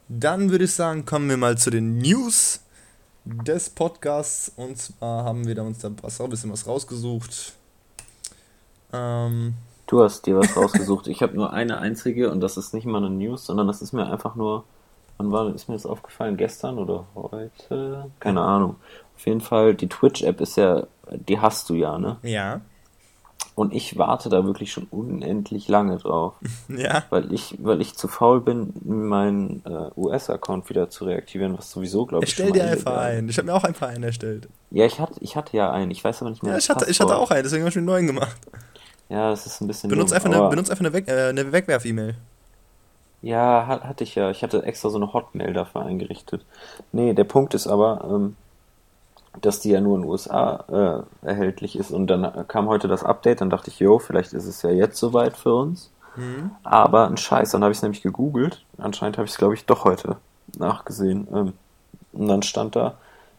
Dann 0.08 0.50
würde 0.50 0.66
ich 0.66 0.72
sagen, 0.72 1.04
kommen 1.04 1.28
wir 1.28 1.36
mal 1.36 1.58
zu 1.58 1.68
den 1.70 1.98
News 1.98 2.60
des 3.26 3.70
Podcasts. 3.70 4.52
Und 4.56 4.78
zwar 4.78 5.24
haben 5.24 5.46
wir 5.46 5.54
da 5.54 5.62
uns 5.62 5.78
da 5.78 5.90
was, 6.02 6.20
ein 6.20 6.30
bisschen 6.30 6.52
was 6.52 6.66
rausgesucht. 6.66 7.54
Ähm, 8.92 9.54
du 9.86 10.02
hast 10.02 10.26
dir 10.26 10.38
was 10.38 10.56
rausgesucht. 10.56 11.08
Ich 11.08 11.22
habe 11.22 11.34
nur 11.34 11.52
eine 11.52 11.78
einzige 11.78 12.30
und 12.30 12.40
das 12.40 12.56
ist 12.56 12.72
nicht 12.72 12.86
mal 12.86 13.04
eine 13.04 13.10
News, 13.10 13.46
sondern 13.46 13.66
das 13.66 13.82
ist 13.82 13.92
mir 13.92 14.10
einfach 14.10 14.34
nur. 14.34 14.64
Wann 15.18 15.32
war, 15.32 15.54
ist 15.54 15.66
mir 15.66 15.74
das 15.74 15.86
aufgefallen? 15.86 16.36
Gestern 16.36 16.76
oder 16.78 17.06
heute? 17.14 18.10
Keine 18.20 18.42
Ahnung. 18.42 18.76
Auf 19.16 19.26
jeden 19.26 19.40
Fall, 19.40 19.74
die 19.74 19.88
Twitch-App 19.88 20.42
ist 20.42 20.56
ja, 20.56 20.86
die 21.10 21.40
hast 21.40 21.70
du 21.70 21.74
ja, 21.74 21.98
ne? 21.98 22.18
Ja. 22.22 22.60
Und 23.54 23.72
ich 23.72 23.96
warte 23.96 24.28
da 24.28 24.44
wirklich 24.44 24.70
schon 24.70 24.86
unendlich 24.90 25.66
lange 25.66 25.96
drauf. 25.96 26.34
Ja. 26.68 27.04
Weil 27.10 27.32
ich, 27.32 27.56
weil 27.58 27.80
ich 27.80 27.94
zu 27.94 28.06
faul 28.06 28.40
bin, 28.40 28.72
meinen 28.84 29.62
äh, 29.64 29.90
US-Account 29.96 30.68
wieder 30.68 30.90
zu 30.90 31.04
reaktivieren, 31.04 31.56
was 31.56 31.70
sowieso, 31.70 32.04
glaube 32.04 32.24
ich, 32.24 32.38
Erstell 32.38 32.52
dir 32.52 32.64
einfach 32.64 32.96
einen. 32.98 33.28
Ich 33.28 33.38
habe 33.38 33.46
mir 33.46 33.54
auch 33.54 33.64
einfach 33.64 33.88
einen 33.88 34.04
erstellt. 34.04 34.48
Ja, 34.70 34.84
ich 34.84 35.00
hatte, 35.00 35.14
ich 35.20 35.36
hatte 35.36 35.56
ja 35.56 35.70
einen. 35.70 35.90
Ich 35.90 36.04
weiß 36.04 36.20
aber 36.20 36.30
nicht 36.30 36.42
mehr. 36.42 36.52
Ja, 36.52 36.58
ich 36.58 36.68
hatte, 36.68 36.90
ich 36.90 37.00
hatte 37.00 37.16
auch 37.16 37.30
einen, 37.30 37.44
deswegen 37.44 37.62
habe 37.62 37.70
ich 37.70 37.76
mir 37.76 37.80
einen 37.80 37.86
neuen 37.86 38.06
gemacht. 38.06 38.36
Ja, 39.08 39.30
das 39.30 39.46
ist 39.46 39.60
ein 39.60 39.68
bisschen. 39.68 39.88
Benutzt 39.88 40.12
einfach 40.12 40.30
eine, 40.30 40.48
benutzt 40.48 40.70
einfach 40.70 40.84
eine, 40.84 40.92
Weg, 40.92 41.08
äh, 41.08 41.28
eine 41.28 41.50
Wegwerf-E-Mail. 41.52 42.16
Ja, 43.22 43.66
hat, 43.66 43.84
hatte 43.84 44.04
ich 44.04 44.14
ja. 44.16 44.30
Ich 44.30 44.42
hatte 44.42 44.62
extra 44.64 44.90
so 44.90 44.96
eine 44.96 45.12
Hotmail 45.12 45.52
dafür 45.52 45.82
eingerichtet. 45.86 46.44
Nee, 46.92 47.14
der 47.14 47.24
Punkt 47.24 47.54
ist 47.54 47.66
aber, 47.66 48.06
ähm, 48.10 48.36
dass 49.40 49.60
die 49.60 49.70
ja 49.70 49.80
nur 49.80 49.96
in 49.96 50.02
den 50.02 50.10
USA 50.10 51.04
äh, 51.22 51.26
erhältlich 51.26 51.76
ist. 51.76 51.90
Und 51.90 52.08
dann 52.08 52.46
kam 52.48 52.68
heute 52.68 52.88
das 52.88 53.04
Update, 53.04 53.40
dann 53.40 53.50
dachte 53.50 53.70
ich, 53.70 53.78
jo, 53.78 53.98
vielleicht 53.98 54.32
ist 54.32 54.46
es 54.46 54.62
ja 54.62 54.70
jetzt 54.70 54.98
soweit 54.98 55.36
für 55.36 55.54
uns. 55.54 55.90
Mhm. 56.16 56.50
Aber 56.62 57.06
ein 57.06 57.16
Scheiß, 57.16 57.50
dann 57.50 57.62
habe 57.62 57.72
ich 57.72 57.78
es 57.78 57.82
nämlich 57.82 58.02
gegoogelt. 58.02 58.64
Anscheinend 58.78 59.18
habe 59.18 59.26
ich 59.26 59.32
es, 59.32 59.38
glaube 59.38 59.54
ich, 59.54 59.66
doch 59.66 59.84
heute 59.84 60.16
nachgesehen. 60.58 61.28
Ähm, 61.32 61.52
und 62.12 62.28
dann 62.28 62.42
stand 62.42 62.76
da, 62.76 62.94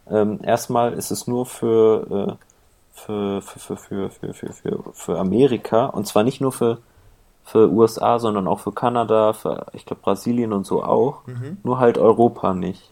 ähm, 0.10 0.39
erstmal 0.43 0.93
ist 0.93 1.12
es 1.12 1.27
nur 1.27 1.45
für, 1.45 2.38
äh, 2.38 2.45
für, 2.93 3.41
für, 3.41 3.77
für, 3.77 4.10
für, 4.10 4.33
für, 4.33 4.53
für, 4.53 4.83
für 4.93 5.19
Amerika 5.19 5.88
und 5.88 6.07
zwar 6.07 6.23
nicht 6.23 6.41
nur 6.41 6.51
für, 6.51 6.77
für 7.43 7.69
USA, 7.71 8.19
sondern 8.19 8.47
auch 8.47 8.60
für 8.60 8.71
Kanada, 8.71 9.33
für, 9.33 9.67
ich 9.73 9.86
glaube, 9.86 10.01
Brasilien 10.01 10.53
und 10.53 10.65
so 10.65 10.83
auch. 10.83 11.25
Mhm. 11.27 11.57
Nur 11.63 11.79
halt 11.79 11.97
Europa 11.97 12.53
nicht. 12.53 12.91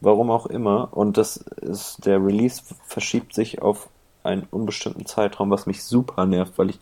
Warum 0.00 0.30
auch 0.30 0.46
immer. 0.46 0.88
Und 0.92 1.16
das 1.16 1.36
ist, 1.36 2.06
der 2.06 2.24
Release 2.24 2.62
verschiebt 2.86 3.34
sich 3.34 3.60
auf 3.60 3.88
einen 4.22 4.46
unbestimmten 4.50 5.06
Zeitraum, 5.06 5.50
was 5.50 5.66
mich 5.66 5.82
super 5.82 6.26
nervt, 6.26 6.54
weil 6.56 6.70
ich 6.70 6.78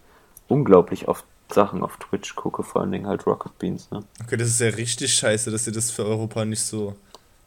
unglaublich 0.48 1.08
oft 1.08 1.24
Sachen 1.52 1.82
auf 1.82 1.96
Twitch 1.96 2.34
gucke, 2.34 2.62
vor 2.62 2.82
allen 2.82 2.92
Dingen 2.92 3.06
halt 3.06 3.26
Rocket 3.26 3.58
Beans, 3.58 3.90
ne? 3.90 4.04
Okay, 4.22 4.36
das 4.36 4.48
ist 4.48 4.60
ja 4.60 4.68
richtig 4.68 5.14
scheiße, 5.14 5.50
dass 5.50 5.66
ihr 5.66 5.72
das 5.72 5.90
für 5.90 6.04
Europa 6.04 6.44
nicht 6.44 6.62
so. 6.62 6.94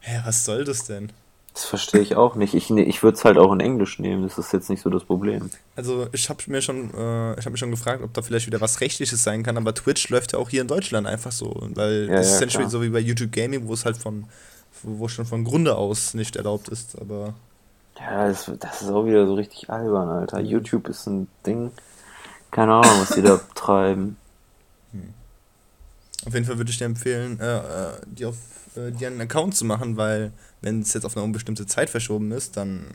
Hä, 0.00 0.20
was 0.24 0.44
soll 0.44 0.64
das 0.64 0.84
denn? 0.84 1.12
Das 1.54 1.66
verstehe 1.66 2.00
ich 2.00 2.16
auch 2.16 2.34
nicht. 2.34 2.54
Ich, 2.54 2.70
ne, 2.70 2.82
ich 2.82 3.02
würde 3.02 3.18
es 3.18 3.24
halt 3.24 3.36
auch 3.36 3.52
in 3.52 3.60
Englisch 3.60 3.98
nehmen, 3.98 4.22
das 4.22 4.38
ist 4.38 4.52
jetzt 4.52 4.70
nicht 4.70 4.82
so 4.82 4.88
das 4.88 5.04
Problem. 5.04 5.50
Also 5.76 6.08
ich 6.12 6.30
habe 6.30 6.42
mir 6.46 6.62
schon, 6.62 6.92
äh, 6.94 7.38
ich 7.38 7.44
habe 7.44 7.50
mich 7.50 7.60
schon 7.60 7.70
gefragt, 7.70 8.02
ob 8.02 8.12
da 8.14 8.22
vielleicht 8.22 8.46
wieder 8.46 8.60
was 8.60 8.80
Rechtliches 8.80 9.22
sein 9.22 9.42
kann, 9.42 9.58
aber 9.58 9.74
Twitch 9.74 10.08
läuft 10.08 10.32
ja 10.32 10.38
auch 10.38 10.48
hier 10.48 10.62
in 10.62 10.68
Deutschland 10.68 11.06
einfach 11.06 11.32
so, 11.32 11.54
weil 11.74 12.08
ja, 12.08 12.16
das 12.16 12.40
ja, 12.40 12.46
ist 12.46 12.54
ja 12.54 12.68
so 12.68 12.82
wie 12.82 12.88
bei 12.88 13.00
YouTube 13.00 13.32
Gaming, 13.32 13.68
wo 13.68 13.74
es 13.74 13.84
halt 13.84 13.98
von 13.98 14.24
wo 14.82 15.08
schon 15.08 15.26
von 15.26 15.44
Grunde 15.44 15.76
aus 15.76 16.14
nicht 16.14 16.36
erlaubt 16.36 16.68
ist, 16.68 17.00
aber. 17.00 17.34
Ja, 17.98 18.28
das, 18.28 18.50
das 18.58 18.82
ist 18.82 18.90
auch 18.90 19.04
wieder 19.04 19.26
so 19.26 19.34
richtig 19.34 19.70
albern, 19.70 20.08
Alter. 20.08 20.40
YouTube 20.40 20.88
ist 20.88 21.06
ein 21.06 21.28
Ding. 21.46 21.70
Keine 22.50 22.74
Ahnung, 22.74 23.00
was 23.00 23.10
die 23.14 23.22
da 23.22 23.40
treiben. 23.54 24.16
Hm. 24.92 25.14
Auf 26.26 26.34
jeden 26.34 26.46
Fall 26.46 26.58
würde 26.58 26.70
ich 26.70 26.78
dir 26.78 26.86
empfehlen, 26.86 27.38
äh, 27.40 27.58
äh, 27.58 27.92
dir, 28.06 28.30
auf, 28.30 28.36
äh, 28.76 28.90
dir 28.92 29.08
einen 29.08 29.20
Account 29.20 29.56
zu 29.56 29.64
machen, 29.64 29.96
weil 29.96 30.32
wenn 30.60 30.80
es 30.80 30.94
jetzt 30.94 31.04
auf 31.04 31.16
eine 31.16 31.24
unbestimmte 31.24 31.66
Zeit 31.66 31.90
verschoben 31.90 32.32
ist, 32.32 32.56
dann 32.56 32.86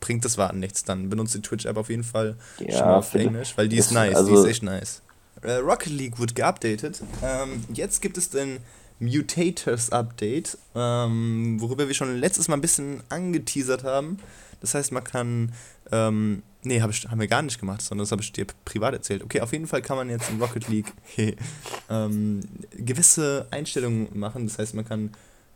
bringt 0.00 0.24
das 0.24 0.38
Warten 0.38 0.60
nichts. 0.60 0.84
Dann 0.84 1.10
benutzt 1.10 1.34
die 1.34 1.42
Twitch-App 1.42 1.76
auf 1.76 1.90
jeden 1.90 2.04
Fall 2.04 2.36
ja, 2.58 2.78
schon 2.78 2.86
mal 2.86 2.94
auf 2.96 3.14
Englisch, 3.14 3.56
weil 3.56 3.68
die 3.68 3.78
ist 3.78 3.92
nice, 3.92 4.14
also 4.14 4.30
die 4.30 4.40
ist 4.40 4.46
echt 4.46 4.62
nice. 4.62 5.02
Äh, 5.42 5.54
Rocket 5.54 5.92
League 5.92 6.18
wird 6.18 6.34
geupdatet. 6.34 7.02
Ähm, 7.22 7.64
jetzt 7.72 8.00
gibt 8.02 8.18
es 8.18 8.30
den 8.30 8.58
Mutators 9.00 9.90
Update, 9.90 10.58
ähm, 10.74 11.60
worüber 11.60 11.86
wir 11.86 11.94
schon 11.94 12.16
letztes 12.16 12.48
Mal 12.48 12.56
ein 12.56 12.60
bisschen 12.60 13.02
angeteasert 13.08 13.84
haben. 13.84 14.18
Das 14.60 14.74
heißt, 14.74 14.92
man 14.92 15.04
kann. 15.04 15.52
Ähm, 15.90 16.42
nee, 16.64 16.80
hab 16.80 16.90
ich, 16.90 17.06
haben 17.08 17.20
wir 17.20 17.28
gar 17.28 17.42
nicht 17.42 17.60
gemacht, 17.60 17.80
sondern 17.82 18.04
das 18.04 18.12
habe 18.12 18.22
ich 18.22 18.32
dir 18.32 18.46
privat 18.64 18.94
erzählt. 18.94 19.22
Okay, 19.22 19.40
auf 19.40 19.52
jeden 19.52 19.66
Fall 19.66 19.82
kann 19.82 19.96
man 19.96 20.10
jetzt 20.10 20.28
in 20.30 20.40
Rocket 20.40 20.68
League 20.68 20.92
ähm, 21.90 22.40
gewisse 22.72 23.46
Einstellungen 23.50 24.08
machen. 24.18 24.46
Das 24.46 24.58
heißt, 24.58 24.74
man 24.74 24.84
kann, 24.84 25.12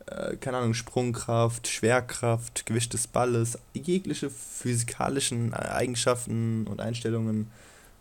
äh, 0.07 0.37
keine 0.37 0.59
Ahnung, 0.59 0.74
Sprungkraft, 0.74 1.68
Schwerkraft, 1.68 2.64
Gewicht 2.64 2.92
des 2.92 3.07
Balles, 3.09 3.59
jegliche 3.74 4.31
physikalischen 4.31 5.52
Eigenschaften 5.52 6.66
und 6.66 6.81
Einstellungen 6.81 7.50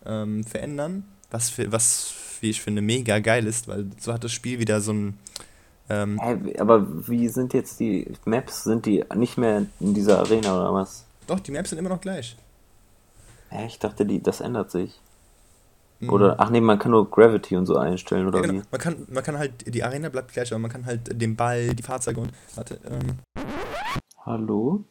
ähm, 0.06 0.44
verändern. 0.44 1.04
Was, 1.32 1.50
für, 1.50 1.72
was 1.72 2.14
wie 2.42 2.50
ich 2.50 2.62
finde, 2.62 2.82
mega 2.82 3.20
geil 3.20 3.48
ist, 3.48 3.68
weil 3.68 3.88
so 4.00 4.14
hat 4.14 4.24
das 4.24 4.32
Spiel 4.32 4.60
wieder 4.60 4.82
so 4.82 4.94
ein. 4.94 5.20
Ähm 5.90 6.20
aber 6.60 6.86
wie 7.08 7.28
sind 7.30 7.54
jetzt 7.54 7.80
die 7.80 8.12
Maps? 8.26 8.64
Sind 8.64 8.86
die 8.86 9.04
nicht 9.16 9.38
mehr 9.38 9.66
in 9.80 9.94
dieser 9.94 10.20
Arena 10.20 10.56
oder 10.56 10.74
was? 10.74 11.06
Doch, 11.28 11.40
die 11.40 11.52
Maps 11.52 11.70
sind 11.70 11.80
immer 11.80 11.90
noch 11.90 12.02
gleich. 12.02 12.36
Ja, 13.52 13.66
ich 13.66 13.80
dachte, 13.80 14.06
die, 14.06 14.22
das 14.22 14.42
ändert 14.42 14.72
sich. 14.72 15.00
Mhm. 16.00 16.10
Oder, 16.10 16.36
ach 16.40 16.50
nee, 16.50 16.62
man 16.62 16.80
kann 16.80 16.92
nur 16.92 17.10
Gravity 17.10 17.56
und 17.56 17.66
so 17.66 17.78
einstellen, 17.78 18.28
oder 18.28 18.40
ja, 18.40 18.48
genau. 18.48 18.62
wie? 18.62 18.66
Man 18.72 18.82
kann, 18.82 19.08
man 19.10 19.24
kann 19.24 19.38
halt, 19.38 19.74
die 19.74 19.84
Arena 19.84 20.10
bleibt 20.10 20.34
gleich, 20.34 20.52
aber 20.52 20.60
man 20.60 20.72
kann 20.72 20.86
halt 20.86 21.22
den 21.22 21.36
Ball, 21.36 21.76
die 21.76 21.84
Fahrzeuge 21.84 22.22
und. 22.22 22.32
Warte, 22.56 22.80
ähm. 22.86 23.20
Hallo? 24.26 24.86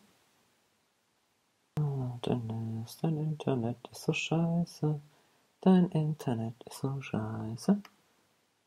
Dennis, 2.26 2.98
dein 3.00 3.16
Internet 3.16 3.76
ist 3.90 4.02
so 4.02 4.12
scheiße. 4.12 5.00
Dein 5.62 5.90
Internet 5.90 6.54
ist 6.64 6.78
so 6.78 7.02
scheiße. 7.02 7.82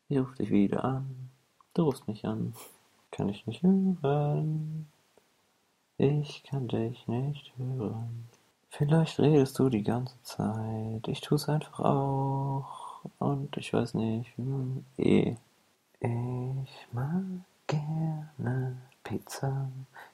Ich 0.08 0.16
ruf 0.16 0.32
dich 0.36 0.50
wieder 0.50 0.84
an. 0.84 1.30
Du 1.74 1.82
rufst 1.82 2.06
mich 2.06 2.24
an. 2.24 2.54
Kann 3.10 3.28
ich 3.28 3.48
nicht 3.48 3.64
hören. 3.64 4.86
Ich 5.98 6.44
kann 6.44 6.68
dich 6.68 7.08
nicht 7.08 7.52
hören. 7.58 8.28
Vielleicht 8.70 9.18
redest 9.18 9.58
du 9.58 9.70
die 9.70 9.82
ganze 9.82 10.22
Zeit. 10.22 11.08
Ich 11.08 11.20
tu's 11.20 11.48
einfach 11.48 11.80
auch. 11.80 13.04
Und 13.18 13.56
ich 13.56 13.72
weiß 13.72 13.94
nicht. 13.94 14.36
Hm, 14.36 14.84
eh. 14.96 15.36
Ich 15.98 16.86
mag 16.92 17.24
gerne 17.66 18.76
Pizza. 19.02 19.68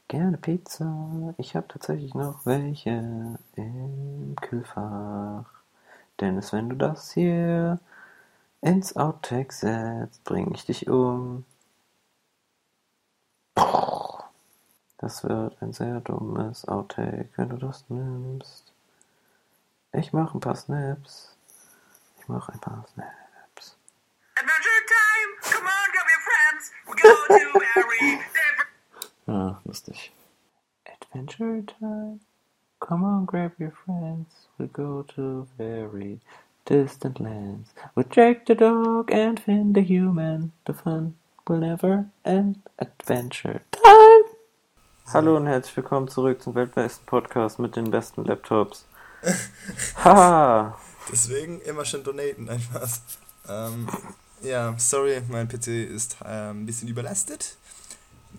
Gerne 0.08 0.38
Pizza. 0.38 1.34
Ich 1.36 1.54
habe 1.54 1.68
tatsächlich 1.68 2.14
noch 2.14 2.46
welche 2.46 3.38
im 3.56 4.34
Kühlfach. 4.40 5.59
Dennis, 6.20 6.52
wenn 6.52 6.68
du 6.68 6.76
das 6.76 7.12
hier 7.12 7.78
ins 8.60 8.94
Outtake 8.96 9.52
setzt, 9.52 10.22
bring 10.24 10.52
ich 10.54 10.66
dich 10.66 10.88
um. 10.88 11.44
Das 14.98 15.24
wird 15.24 15.60
ein 15.62 15.72
sehr 15.72 16.00
dummes 16.00 16.68
Outtake, 16.68 17.30
wenn 17.36 17.48
du 17.48 17.56
das 17.56 17.84
nimmst. 17.88 18.72
Ich 19.92 20.12
mach 20.12 20.34
ein 20.34 20.40
paar 20.40 20.56
Snaps. 20.56 21.36
Ich 22.18 22.28
mach 22.28 22.50
ein 22.50 22.60
paar 22.60 22.86
Snaps. 22.92 23.76
Adventure 24.36 24.84
time! 24.86 25.30
Come 25.40 25.66
on, 25.66 25.90
grab 25.92 26.06
your 26.06 26.20
friends! 26.28 26.70
We 26.86 26.94
go 27.00 27.08
to 27.28 27.58
very 27.58 28.18
different. 28.18 28.68
Ah, 29.26 29.60
lustig. 29.64 30.12
Adventure 30.86 31.64
time. 31.64 32.20
Come 32.80 33.04
on, 33.04 33.26
grab 33.26 33.52
your 33.58 33.72
friends. 33.84 34.48
We 34.58 34.66
go 34.66 35.04
to 35.14 35.46
very 35.58 36.18
distant 36.64 37.20
lands. 37.20 37.74
With 37.94 38.10
Jake 38.10 38.46
the 38.46 38.54
dog 38.54 39.12
and 39.12 39.38
Finn 39.38 39.74
the 39.74 39.82
human. 39.82 40.52
The 40.64 40.72
fun 40.72 41.14
will 41.46 41.58
never 41.58 42.06
end. 42.24 42.62
Adventure 42.78 43.60
time. 43.70 44.24
Hallo 45.12 45.36
und 45.36 45.46
herzlich 45.46 45.76
willkommen 45.76 46.08
zurück 46.08 46.42
zum 46.42 46.54
weltbesten 46.54 47.04
Podcast 47.04 47.58
mit 47.58 47.76
den 47.76 47.90
besten 47.90 48.24
Laptops. 48.24 48.86
Haha. 49.96 50.78
Deswegen 51.12 51.60
immer 51.60 51.84
schön 51.84 52.02
donaten, 52.02 52.48
einfach. 52.48 52.88
Ähm, 53.46 53.88
ja, 54.40 54.74
sorry, 54.78 55.22
mein 55.28 55.48
PC 55.48 55.68
ist 55.68 56.16
ähm, 56.24 56.62
ein 56.62 56.66
bisschen 56.66 56.88
überlastet. 56.88 57.56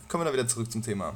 Kommen 0.09 0.21
wir 0.21 0.25
dann 0.25 0.33
wieder 0.33 0.47
zurück 0.47 0.71
zum 0.71 0.81
Thema. 0.81 1.13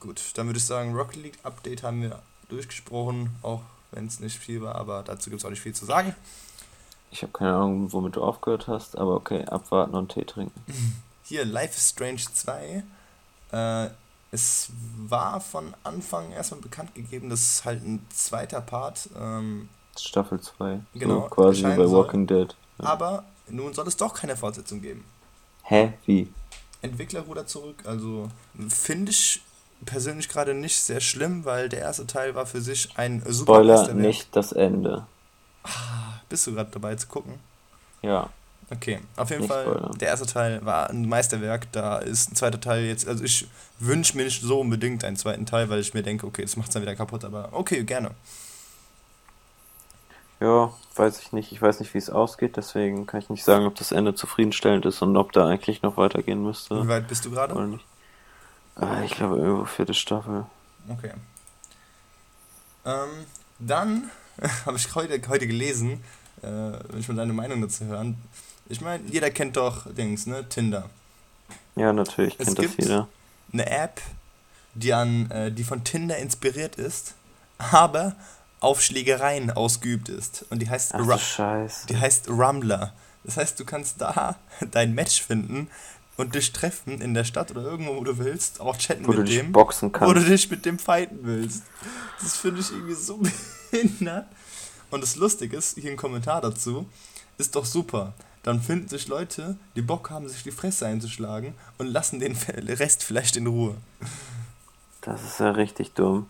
Gut, 0.00 0.32
dann 0.34 0.46
würde 0.46 0.58
ich 0.58 0.64
sagen, 0.64 0.94
Rocket 0.94 1.22
League 1.22 1.38
Update 1.42 1.82
haben 1.82 2.02
wir 2.02 2.20
durchgesprochen, 2.48 3.30
auch 3.42 3.62
wenn 3.92 4.06
es 4.06 4.18
nicht 4.20 4.38
viel 4.38 4.62
war, 4.62 4.74
aber 4.76 5.02
dazu 5.02 5.30
gibt 5.30 5.40
es 5.40 5.44
auch 5.46 5.50
nicht 5.50 5.60
viel 5.60 5.74
zu 5.74 5.84
sagen. 5.84 6.14
Ich 7.10 7.22
habe 7.22 7.32
keine 7.32 7.54
Ahnung, 7.54 7.92
womit 7.92 8.16
du 8.16 8.22
aufgehört 8.22 8.66
hast, 8.68 8.96
aber 8.96 9.14
okay, 9.16 9.44
abwarten 9.44 9.94
und 9.94 10.12
Tee 10.12 10.24
trinken. 10.24 10.60
Hier, 11.24 11.44
Life 11.44 11.76
is 11.76 11.90
Strange 11.90 12.22
2. 12.32 12.82
Äh, 13.52 13.90
es 14.32 14.70
war 15.08 15.40
von 15.40 15.74
Anfang 15.82 16.30
erstmal 16.30 16.60
bekannt 16.60 16.94
gegeben, 16.94 17.28
dass 17.30 17.64
halt 17.64 17.84
ein 17.84 18.06
zweiter 18.10 18.60
Part, 18.60 19.08
ähm, 19.20 19.68
Staffel 19.98 20.40
2. 20.40 20.80
Genau, 20.94 21.22
So 21.22 21.28
quasi 21.28 21.62
bei 21.62 21.74
soll. 21.76 21.92
Walking 21.92 22.26
Dead. 22.26 22.54
aber 22.78 23.24
nun 23.48 23.74
soll 23.74 23.88
es 23.88 23.96
doch 23.96 24.14
keine 24.14 24.36
Fortsetzung 24.36 24.80
geben. 24.80 25.04
Hä? 25.64 25.92
Wie? 26.06 26.32
Entwicklerruder 26.80 27.46
zurück, 27.46 27.82
also 27.84 28.28
finde 28.68 29.10
ich 29.10 29.42
persönlich 29.84 30.28
gerade 30.28 30.54
nicht 30.54 30.80
sehr 30.80 31.00
schlimm, 31.00 31.44
weil 31.44 31.68
der 31.68 31.80
erste 31.80 32.06
Teil 32.06 32.34
war 32.34 32.46
für 32.46 32.60
sich 32.60 32.90
ein 32.96 33.22
super 33.26 33.54
Spoiler, 33.54 33.94
nicht 33.94 34.34
das 34.36 34.52
Ende. 34.52 35.06
Bist 36.28 36.46
du 36.46 36.54
gerade 36.54 36.70
dabei 36.70 36.94
zu 36.96 37.06
gucken? 37.06 37.34
Ja. 38.02 38.30
Okay, 38.72 39.00
auf 39.16 39.30
jeden 39.30 39.42
Nicht 39.42 39.52
Fall, 39.52 39.64
spoilern. 39.64 39.98
der 39.98 40.08
erste 40.08 40.26
Teil 40.26 40.64
war 40.64 40.90
ein 40.90 41.08
Meisterwerk, 41.08 41.72
da 41.72 41.98
ist 41.98 42.30
ein 42.30 42.36
zweiter 42.36 42.60
Teil 42.60 42.84
jetzt, 42.84 43.08
also 43.08 43.24
ich 43.24 43.48
wünsche 43.80 44.16
mir 44.16 44.24
nicht 44.24 44.42
so 44.42 44.60
unbedingt 44.60 45.02
einen 45.02 45.16
zweiten 45.16 45.44
Teil, 45.44 45.68
weil 45.70 45.80
ich 45.80 45.92
mir 45.92 46.04
denke, 46.04 46.24
okay, 46.24 46.42
das 46.42 46.56
macht 46.56 46.68
es 46.68 46.74
dann 46.74 46.82
wieder 46.82 46.94
kaputt, 46.94 47.24
aber 47.24 47.48
okay, 47.52 47.82
gerne. 47.82 48.12
Ja, 50.38 50.72
weiß 50.94 51.20
ich 51.20 51.32
nicht. 51.32 51.52
Ich 51.52 51.60
weiß 51.60 51.80
nicht, 51.80 51.92
wie 51.94 51.98
es 51.98 52.08
ausgeht, 52.10 52.56
deswegen 52.56 53.06
kann 53.06 53.20
ich 53.20 53.28
nicht 53.28 53.44
sagen, 53.44 53.66
ob 53.66 53.74
das 53.74 53.92
Ende 53.92 54.14
zufriedenstellend 54.14 54.86
ist 54.86 55.02
und 55.02 55.16
ob 55.16 55.32
da 55.32 55.46
eigentlich 55.46 55.82
noch 55.82 55.96
weitergehen 55.96 56.42
müsste. 56.42 56.82
Wie 56.82 56.88
weit 56.88 57.08
bist 57.08 57.24
du 57.24 57.30
gerade? 57.30 57.80
Ah, 58.76 59.02
ich 59.04 59.12
glaube, 59.12 59.36
irgendwo 59.38 59.64
vierte 59.64 59.94
Staffel. 59.94 60.44
Okay. 60.88 61.12
Ähm, 62.84 63.08
dann 63.58 64.10
habe 64.66 64.76
ich 64.76 64.94
heute, 64.94 65.20
heute 65.28 65.46
gelesen, 65.46 66.02
äh, 66.42 66.46
wenn 66.46 67.00
ich 67.00 67.08
mal 67.08 67.16
deine 67.16 67.32
Meinung 67.32 67.60
dazu 67.60 67.84
hören. 67.84 68.16
Ich 68.68 68.80
meine, 68.80 69.04
jeder 69.08 69.30
kennt 69.30 69.56
doch 69.56 69.92
Dings, 69.92 70.26
ne? 70.26 70.48
Tinder. 70.48 70.88
Ja, 71.76 71.92
natürlich 71.92 72.36
Es 72.38 72.46
kennt 72.46 72.58
das 72.58 72.66
gibt- 72.66 72.82
jeder. 72.82 73.08
Eine 73.52 73.68
App, 73.68 74.00
die 74.74 74.92
an, 74.94 75.28
äh, 75.30 75.50
die 75.50 75.64
von 75.64 75.82
Tinder 75.82 76.16
inspiriert 76.18 76.76
ist, 76.76 77.14
aber 77.58 78.14
auf 78.60 78.80
Schlägereien 78.80 79.50
ausgeübt 79.50 80.08
ist. 80.08 80.44
Und 80.50 80.60
die 80.60 80.70
heißt 80.70 80.94
Ach 80.94 81.00
Ru 81.00 81.66
die 81.88 81.96
heißt 81.96 82.28
Rumbler. 82.28 82.92
Das 83.24 83.36
heißt, 83.36 83.58
du 83.58 83.64
kannst 83.64 84.00
da 84.00 84.36
dein 84.70 84.94
Match 84.94 85.20
finden 85.22 85.68
und 86.20 86.34
dich 86.34 86.52
treffen 86.52 87.00
in 87.00 87.14
der 87.14 87.24
Stadt 87.24 87.50
oder 87.50 87.62
irgendwo, 87.62 87.96
wo 87.96 88.04
du 88.04 88.18
willst, 88.18 88.60
auch 88.60 88.76
chatten 88.76 89.06
Wo 89.06 89.12
du 89.12 89.18
mit 89.20 89.28
dich 89.28 89.38
dem. 89.38 89.52
boxen 89.52 89.88
wo 89.88 90.06
du 90.06 90.14
kannst. 90.14 90.28
dich 90.28 90.50
mit 90.50 90.64
dem 90.66 90.78
fighten 90.78 91.18
willst. 91.22 91.62
Das 92.20 92.36
finde 92.36 92.60
ich 92.60 92.70
irgendwie 92.70 92.94
so 92.94 93.20
behindert. 93.70 94.26
Und 94.90 95.02
das 95.02 95.16
Lustige 95.16 95.56
ist, 95.56 95.78
hier 95.78 95.90
ein 95.90 95.96
Kommentar 95.96 96.40
dazu, 96.40 96.86
ist 97.38 97.56
doch 97.56 97.64
super. 97.64 98.12
Dann 98.42 98.60
finden 98.60 98.88
sich 98.88 99.06
Leute, 99.08 99.56
die 99.76 99.82
Bock 99.82 100.10
haben, 100.10 100.28
sich 100.28 100.42
die 100.42 100.50
Fresse 100.50 100.86
einzuschlagen 100.86 101.54
und 101.78 101.86
lassen 101.86 102.20
den 102.20 102.36
Rest 102.68 103.04
vielleicht 103.04 103.36
in 103.36 103.46
Ruhe. 103.46 103.76
Das 105.02 105.22
ist 105.22 105.40
ja 105.40 105.50
richtig 105.50 105.92
dumm. 105.92 106.26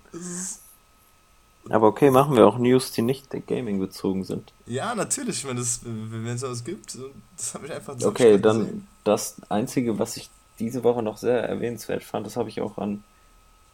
Aber 1.69 1.89
okay, 1.89 2.11
machen 2.11 2.37
wir 2.37 2.47
auch 2.47 2.59
News, 2.59 2.93
die 2.93 3.03
nicht 3.03 3.29
Gaming 3.47 3.79
bezogen 3.81 4.25
sind. 4.25 4.53
Ja, 4.67 4.95
natürlich, 4.95 5.47
wenn 5.47 5.59
es 5.59 5.81
wenn 5.85 6.27
es 6.35 6.41
sowas 6.41 6.65
gibt. 6.65 6.97
Das 7.37 7.55
habe 7.55 7.67
ich 7.67 7.73
einfach 7.73 7.95
so 7.99 8.09
Okay, 8.09 8.39
dann. 8.39 8.87
Das 9.05 9.37
Einzige, 9.49 9.99
was 9.99 10.17
ich 10.17 10.31
diese 10.59 10.85
Woche 10.85 11.03
noch 11.03 11.17
sehr 11.17 11.43
erwähnenswert 11.43 12.03
fand, 12.05 12.27
das 12.27 12.37
habe 12.37 12.49
ich 12.49 12.61
auch 12.61 12.77
an 12.79 13.03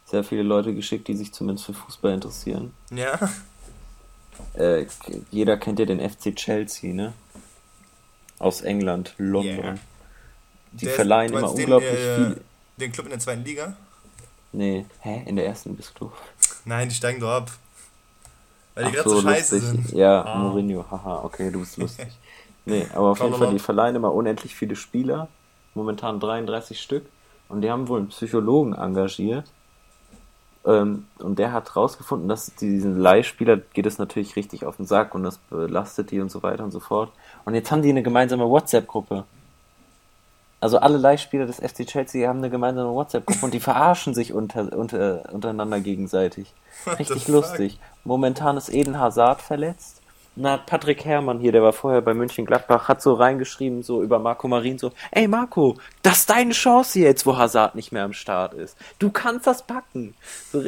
sehr 0.05 0.23
viele 0.23 0.43
Leute 0.43 0.73
geschickt, 0.73 1.07
die 1.09 1.15
sich 1.15 1.33
zumindest 1.33 1.65
für 1.65 1.73
Fußball 1.73 2.13
interessieren. 2.13 2.73
Ja, 2.91 3.19
Äh, 4.53 4.85
jeder 5.31 5.57
kennt 5.57 5.79
ja 5.79 5.85
den 5.85 5.99
FC 5.99 6.35
Chelsea, 6.35 6.93
ne? 6.93 7.13
Aus 8.39 8.61
England, 8.61 9.15
London. 9.17 9.55
Yeah. 9.57 9.77
Die 10.73 10.85
Der 10.85 10.89
ist- 10.91 10.95
verleihen 10.95 11.31
du 11.31 11.37
immer 11.39 11.47
meinst 11.47 11.57
den, 11.57 11.63
unglaublich 11.65 11.91
äh, 11.99 12.15
viel. 12.15 12.41
den 12.77 12.91
Club 12.91 13.05
in 13.07 13.09
der 13.09 13.19
zweiten 13.19 13.43
Liga? 13.43 13.75
Nee, 14.51 14.85
hä? 15.01 15.23
In 15.25 15.35
der 15.37 15.47
ersten 15.47 15.75
bist 15.75 15.93
du. 15.99 16.11
Nein, 16.65 16.87
die 16.87 16.93
steigen 16.95 17.19
doch 17.19 17.31
ab. 17.31 17.51
Weil 18.75 18.85
die 18.85 18.91
gerade 18.91 19.09
so, 19.09 19.21
scheiße 19.23 19.55
lustig. 19.57 19.71
sind. 19.87 19.91
Ja, 19.97 20.23
Ah. 20.23 20.37
Mourinho, 20.37 20.85
haha, 20.89 21.23
okay, 21.23 21.49
du 21.49 21.59
bist 21.61 21.77
lustig. 21.77 22.07
Nee, 22.67 22.85
aber 22.93 23.11
auf 23.11 23.19
Komm 23.19 23.27
jeden 23.27 23.39
Fall, 23.39 23.53
die 23.53 23.59
verleihen 23.59 23.95
immer 23.95 24.13
unendlich 24.13 24.53
viele 24.55 24.75
Spieler. 24.75 25.29
Momentan 25.73 26.19
33 26.19 26.81
Stück. 26.81 27.05
Und 27.47 27.61
die 27.61 27.71
haben 27.71 27.87
wohl 27.87 27.99
einen 27.99 28.09
Psychologen 28.09 28.73
engagiert. 28.73 29.45
Ähm, 30.65 31.05
und 31.19 31.39
der 31.39 31.53
hat 31.53 31.77
rausgefunden, 31.77 32.27
dass 32.27 32.53
diesen 32.55 32.99
Leihspieler 32.99 33.55
geht 33.57 33.85
es 33.85 33.99
natürlich 33.99 34.35
richtig 34.35 34.65
auf 34.65 34.75
den 34.75 34.85
Sack 34.85 35.15
und 35.15 35.23
das 35.23 35.37
belastet 35.37 36.11
die 36.11 36.19
und 36.19 36.29
so 36.29 36.43
weiter 36.43 36.65
und 36.65 36.71
so 36.71 36.81
fort. 36.81 37.09
Und 37.45 37.55
jetzt 37.55 37.71
haben 37.71 37.81
die 37.81 37.89
eine 37.89 38.03
gemeinsame 38.03 38.49
WhatsApp-Gruppe. 38.49 39.23
Also 40.59 40.79
alle 40.79 40.97
Leihspieler 40.97 41.45
des 41.45 41.57
FC 41.57 41.85
Chelsea 41.85 42.27
haben 42.27 42.39
eine 42.39 42.49
gemeinsame 42.49 42.91
WhatsApp-Gruppe 42.91 43.45
und 43.45 43.53
die 43.53 43.61
verarschen 43.61 44.13
sich 44.13 44.33
unter, 44.33 44.77
unter, 44.77 45.31
untereinander 45.31 45.79
gegenseitig. 45.79 46.53
Richtig 46.99 47.23
fuck? 47.23 47.33
lustig. 47.33 47.79
Momentan 48.03 48.57
ist 48.57 48.67
Eden 48.67 48.99
Hazard 48.99 49.41
verletzt. 49.41 50.01
Hat 50.43 50.65
Patrick 50.65 51.05
Herrmann 51.05 51.39
hier, 51.39 51.51
der 51.51 51.63
war 51.63 51.73
vorher 51.73 52.01
bei 52.01 52.13
München 52.13 52.45
Gladbach, 52.45 52.87
hat 52.87 53.01
so 53.01 53.13
reingeschrieben, 53.13 53.83
so 53.83 54.03
über 54.03 54.19
Marco 54.19 54.47
Marin, 54.47 54.77
so, 54.77 54.91
ey 55.11 55.27
Marco, 55.27 55.77
das 56.03 56.19
ist 56.19 56.29
deine 56.29 56.53
Chance 56.53 56.99
jetzt, 56.99 57.25
wo 57.25 57.37
Hazard 57.37 57.75
nicht 57.75 57.91
mehr 57.91 58.03
am 58.03 58.13
Start 58.13 58.53
ist. 58.53 58.77
Du 58.99 59.09
kannst 59.09 59.47
das 59.47 59.65
packen. 59.65 60.13
So, 60.51 60.63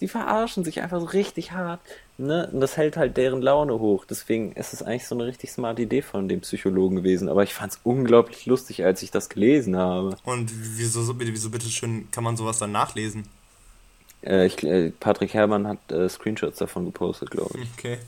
die 0.00 0.08
verarschen 0.08 0.64
sich 0.64 0.82
einfach 0.82 1.00
so 1.00 1.06
richtig 1.06 1.52
hart. 1.52 1.80
Ne? 2.18 2.48
Und 2.52 2.60
das 2.60 2.76
hält 2.76 2.96
halt 2.96 3.16
deren 3.16 3.42
Laune 3.42 3.78
hoch. 3.78 4.04
Deswegen 4.04 4.52
ist 4.52 4.72
es 4.72 4.82
eigentlich 4.82 5.06
so 5.06 5.14
eine 5.14 5.26
richtig 5.26 5.50
smarte 5.50 5.82
Idee 5.82 6.02
von 6.02 6.28
dem 6.28 6.40
Psychologen 6.40 6.96
gewesen. 6.96 7.28
Aber 7.28 7.42
ich 7.42 7.54
fand 7.54 7.72
es 7.72 7.80
unglaublich 7.82 8.46
lustig, 8.46 8.84
als 8.84 9.02
ich 9.02 9.10
das 9.10 9.28
gelesen 9.28 9.76
habe. 9.76 10.16
Und 10.24 10.52
wieso, 10.54 11.18
wieso 11.18 11.50
bitte 11.50 11.68
schön 11.68 12.10
kann 12.10 12.22
man 12.22 12.36
sowas 12.36 12.58
dann 12.58 12.72
nachlesen? 12.72 13.26
Äh, 14.22 14.46
ich, 14.46 14.62
äh, 14.62 14.90
Patrick 14.90 15.34
Herrmann 15.34 15.66
hat 15.66 15.92
äh, 15.92 16.08
Screenshots 16.08 16.58
davon 16.58 16.84
gepostet, 16.84 17.30
glaube 17.30 17.58
ich. 17.58 17.68
Okay, 17.78 17.98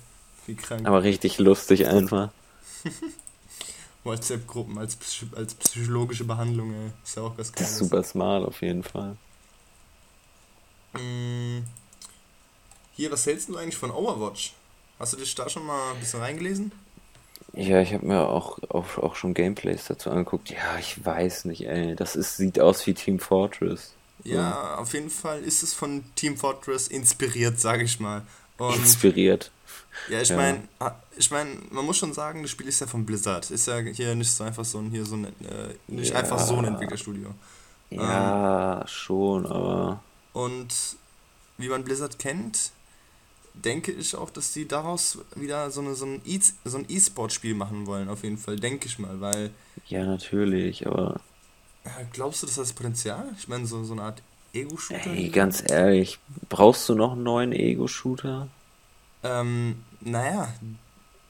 wie 0.49 0.57
krank. 0.57 0.87
Aber 0.87 1.03
richtig 1.03 1.39
lustig 1.39 1.87
einfach. 1.87 2.33
WhatsApp-Gruppen 4.05 4.79
als, 4.79 4.99
als 5.35 5.55
psychologische 5.55 6.25
Behandlung, 6.25 6.73
ey. 6.75 6.93
Ist 7.05 7.17
ja 7.17 7.23
auch 7.25 7.37
was 7.39 7.53
Das 7.53 7.71
ist 7.73 7.79
super 7.79 8.03
smart 8.03 8.47
auf 8.47 8.63
jeden 8.63 8.83
Fall. 8.83 9.19
Mm, 10.95 11.63
Hier, 12.91 13.13
was 13.13 13.27
hältst 13.27 13.49
du 13.49 13.57
eigentlich 13.57 13.77
von 13.77 13.91
Overwatch? 13.93 14.55
Hast 14.99 15.13
du 15.13 15.19
dich 15.19 15.35
da 15.37 15.49
schon 15.49 15.65
mal 15.67 15.93
ein 15.93 16.01
bisschen 16.01 16.21
reingelesen? 16.21 16.73
Ja, 17.55 17.81
ich 17.81 17.93
habe 17.95 18.07
mir 18.07 18.29
auch, 18.29 18.59
auch, 18.69 18.99
auch 18.99 19.15
schon 19.17 19.35
Gameplays 19.35 19.87
dazu 19.87 20.11
angeguckt. 20.11 20.51
Ja, 20.51 20.79
ich 20.79 21.05
weiß 21.05 21.47
nicht, 21.47 21.67
ey. 21.67 21.97
Das 21.97 22.15
ist, 22.17 22.37
sieht 22.37 22.61
aus 22.61 22.87
wie 22.87 22.95
Team 22.95 23.19
Fortress. 23.19 23.97
Ja, 24.25 24.77
auf 24.77 24.93
jeden 24.95 25.11
Fall 25.11 25.43
ist 25.43 25.63
es 25.63 25.73
von 25.73 26.05
Team 26.17 26.37
Fortress 26.37 26.89
inspiriert, 26.89 27.61
sage 27.61 27.85
ich 27.85 28.01
mal. 28.01 28.27
Und 28.59 28.77
Inspiriert. 28.77 29.51
ja, 30.09 30.21
ich 30.23 30.29
Ja. 30.31 30.37
meine, 30.37 30.62
ich 31.16 31.31
mein, 31.31 31.62
man 31.71 31.85
muss 31.85 31.99
schon 31.99 32.12
sagen, 32.12 32.42
das 32.42 32.51
Spiel 32.51 32.69
ist 32.69 32.81
ja 32.81 32.87
von 32.87 33.05
Blizzard. 33.05 33.51
Ist 33.51 33.66
ja 33.66 33.79
hier 33.79 34.14
nicht 34.14 34.31
so 34.31 34.45
einfach 34.45 34.64
so 34.64 34.79
ein, 34.79 34.90
hier 34.90 35.05
so 35.05 35.16
ein, 35.16 35.25
äh, 35.27 35.75
nicht 35.88 36.12
Ja. 36.12 36.21
einfach 36.21 36.38
so 36.38 36.57
ein 36.57 36.64
Entwicklerstudio. 36.64 37.35
Ja, 37.90 38.85
schon, 38.87 39.47
aber. 39.47 40.03
Und 40.33 40.69
wie 41.59 41.69
man 41.69 41.85
Blizzard 41.85 42.19
kennt, 42.19 42.71
denke 43.55 43.92
ich 43.92 44.14
auch, 44.16 44.29
dass 44.31 44.53
die 44.53 44.66
daraus 44.69 45.19
wieder 45.35 45.71
so, 45.71 45.81
eine, 45.81 45.95
so 45.95 46.05
ein 46.05 46.21
E- 46.27 46.40
so 46.64 46.77
ein 46.79 46.85
E-Sport-Spiel 46.88 47.55
machen 47.55 47.87
wollen, 47.87 48.09
auf 48.09 48.23
jeden 48.23 48.37
Fall, 48.38 48.57
denke 48.57 48.87
ich 48.87 48.99
mal, 48.99 49.21
weil 49.21 49.51
Ja, 49.87 50.05
natürlich, 50.05 50.87
aber. 50.87 51.21
äh, 51.85 52.05
glaubst 52.12 52.42
du, 52.42 52.47
das 52.47 52.57
hat 52.59 52.64
das 52.64 52.73
Potenzial? 52.75 53.25
Ich 53.38 53.49
meine, 53.49 53.66
so, 53.66 53.83
so 53.85 53.92
eine 53.95 54.03
Art 54.03 54.21
Ego-Shooter? 54.61 55.11
Ey, 55.11 55.29
ganz 55.31 55.62
ehrlich, 55.69 56.19
brauchst 56.49 56.88
du 56.88 56.95
noch 56.95 57.12
einen 57.12 57.23
neuen 57.23 57.53
Ego-Shooter? 57.53 58.49
Ähm, 59.23 59.83
naja, 60.01 60.53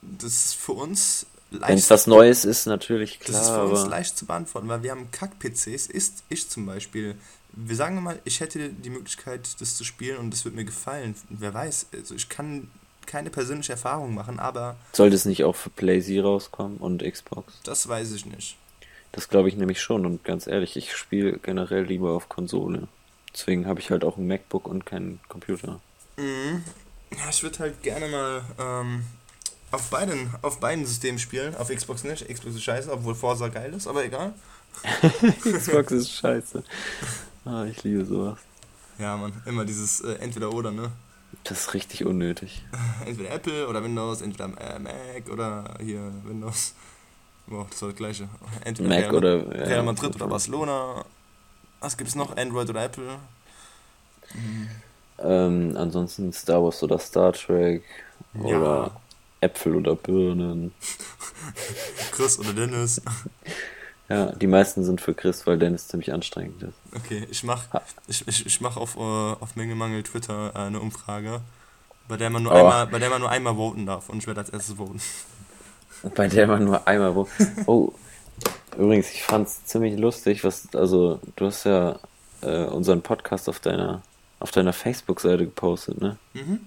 das 0.03 0.33
ist 0.33 0.55
für 0.55 0.73
uns 0.73 1.27
Wenn 1.51 1.61
leicht, 1.61 1.79
es 1.79 1.91
was 1.91 2.07
Neues 2.07 2.45
ist, 2.45 2.67
natürlich 2.67 3.19
das 3.21 3.31
ist 3.31 3.43
klar, 3.47 3.69
für 3.69 3.75
uns 3.75 3.89
leicht 3.89 4.17
zu 4.19 4.27
beantworten, 4.27 4.69
weil 4.69 4.83
wir 4.83 4.91
haben 4.91 5.11
Kack-PCs, 5.11 5.87
ist 5.87 6.23
ich 6.29 6.49
zum 6.49 6.67
Beispiel. 6.67 7.17
Wir 7.59 7.77
sagen 7.77 8.03
mal, 8.03 8.19
ich 8.25 8.41
hätte 8.41 8.69
die 8.69 8.91
Möglichkeit, 8.91 9.49
das 9.61 9.77
zu 9.77 9.85
spielen 9.85 10.19
und 10.19 10.31
das 10.31 10.45
wird 10.45 10.55
mir 10.55 10.65
gefallen. 10.67 11.15
Wer 11.31 11.55
weiß, 11.55 11.87
also 11.95 12.15
ich 12.15 12.29
kann 12.29 12.71
keine 13.07 13.31
persönliche 13.31 13.73
Erfahrung 13.73 14.15
machen, 14.15 14.39
aber 14.39 14.77
Sollte 14.93 15.17
es 15.17 15.25
nicht 15.25 15.45
auch 15.45 15.55
für 15.57 15.71
PlayZ 15.71 16.23
rauskommen 16.23 16.77
und 16.79 17.03
Xbox? 17.03 17.55
das 17.65 17.89
weiß 17.89 18.13
ich 18.13 18.27
nicht. 18.27 18.57
Das 19.13 19.29
glaube 19.29 19.49
ich 19.49 19.57
nämlich 19.57 19.81
schon 19.81 20.05
und 20.05 20.25
ganz 20.25 20.47
ehrlich, 20.47 20.77
ich 20.77 20.95
spiele 20.95 21.39
generell 21.39 21.85
lieber 21.85 22.11
auf 22.11 22.29
Konsole. 22.29 22.89
Deswegen 23.37 23.67
habe 23.67 23.81
ich 23.81 23.91
halt 23.91 24.03
auch 24.03 24.17
ein 24.17 24.27
MacBook 24.27 24.67
und 24.67 24.87
keinen 24.87 25.21
Computer. 25.29 25.79
Mhm. 26.17 26.65
Ja, 27.13 27.29
ich 27.29 27.43
würde 27.43 27.59
halt 27.59 27.83
gerne 27.83 28.09
mal 28.09 28.43
ähm, 28.59 29.05
auf, 29.71 29.91
beiden, 29.91 30.31
auf 30.41 30.59
beiden 30.59 30.87
Systemen 30.87 31.19
spielen. 31.19 31.55
Auf 31.55 31.69
Xbox 31.69 32.03
nicht. 32.05 32.27
Xbox 32.27 32.55
ist 32.55 32.63
scheiße, 32.63 32.91
obwohl 32.91 33.15
Forza 33.15 33.49
geil 33.49 33.75
ist, 33.75 33.87
aber 33.87 34.07
egal. 34.07 34.33
Xbox 35.45 35.93
ist 35.93 36.13
scheiße. 36.13 36.65
Ah, 37.45 37.65
ich 37.65 37.83
liebe 37.85 38.07
sowas. 38.07 38.39
Ja, 38.99 39.19
man, 39.19 39.33
immer 39.45 39.67
dieses 39.67 40.01
äh, 40.01 40.15
Entweder-Oder, 40.15 40.71
ne? 40.71 40.91
Das 41.45 41.61
ist 41.61 41.75
richtig 41.75 42.07
unnötig. 42.07 42.65
Entweder 43.05 43.33
Apple 43.33 43.69
oder 43.69 43.85
Windows, 43.85 44.23
entweder 44.23 44.47
äh, 44.59 44.79
Mac 44.79 45.29
oder 45.31 45.75
hier 45.79 46.11
Windows. 46.25 46.75
Boah, 47.47 47.67
das 47.69 47.83
war 47.83 47.91
das 47.91 47.99
gleiche. 47.99 48.29
Entweder 48.65 48.89
Mac 48.89 49.03
Real, 49.03 49.15
oder. 49.15 49.57
ja, 49.57 49.65
Real 49.65 49.83
Madrid 49.83 50.13
gut. 50.13 50.23
oder 50.23 50.31
Barcelona. 50.31 51.05
Was 51.81 51.97
gibt's 51.97 52.15
noch? 52.15 52.37
Android 52.37 52.69
oder 52.71 52.85
Apple? 52.85 53.19
Ähm, 55.19 55.75
ansonsten 55.77 56.33
Star 56.33 56.63
Wars 56.63 56.83
oder 56.83 56.99
Star 56.99 57.33
Trek 57.33 57.85
Ja. 58.35 58.41
oder 58.43 59.01
Äpfel 59.41 59.77
oder 59.77 59.95
Birnen. 59.95 60.73
Chris 62.13 62.39
oder 62.39 62.53
Dennis? 62.53 63.01
Ja, 64.09 64.27
die 64.31 64.47
meisten 64.47 64.85
sind 64.85 65.01
für 65.01 65.15
Chris, 65.15 65.49
weil 65.49 65.59
Dennis 65.59 65.89
ziemlich 65.89 66.13
anstrengend 66.13 66.63
ist. 66.63 66.75
Okay, 66.95 67.27
ich 67.29 67.43
mach, 67.43 67.65
ich, 68.07 68.25
ich, 68.29 68.47
ich 68.47 68.61
mach 68.61 68.77
auf, 68.77 68.95
äh, 68.95 69.01
auf 69.01 69.57
Menge 69.57 69.75
Mangel 69.75 70.05
Twitter 70.05 70.53
äh, 70.55 70.59
eine 70.61 70.79
Umfrage, 70.79 71.41
bei 72.07 72.17
der 72.17 72.31
man 72.31 72.45
nur 72.45 72.53
Oh. 72.53 72.55
einmal, 72.55 72.87
bei 72.87 73.01
der 73.01 73.11
man 73.11 73.21
nur 73.21 73.31
einmal 73.31 73.57
voten 73.57 73.85
darf 73.85 74.09
und 74.09 74.19
ich 74.19 74.29
werde 74.29 74.43
als 74.43 74.51
erstes 74.51 74.77
voten. 74.77 75.01
Bei 76.15 76.29
der 76.29 76.47
man 76.47 76.63
nur 76.67 76.87
einmal 76.87 77.17
wo. 77.17 77.27
Oh, 77.67 77.95
übrigens, 78.77 79.11
ich 79.13 79.23
fand's 79.23 79.65
ziemlich 79.65 79.99
lustig, 79.99 80.45
was, 80.45 80.69
also, 80.75 81.21
du 81.37 81.47
hast 81.47 81.65
ja 81.65 81.99
äh, 82.43 82.65
unseren 82.65 83.03
Podcast 83.03 83.49
auf 83.49 83.61
deiner, 83.61 84.03
auf 84.41 84.51
deiner 84.51 84.73
Facebook-Seite 84.73 85.45
gepostet, 85.45 86.01
ne? 86.01 86.17
Mhm. 86.35 86.61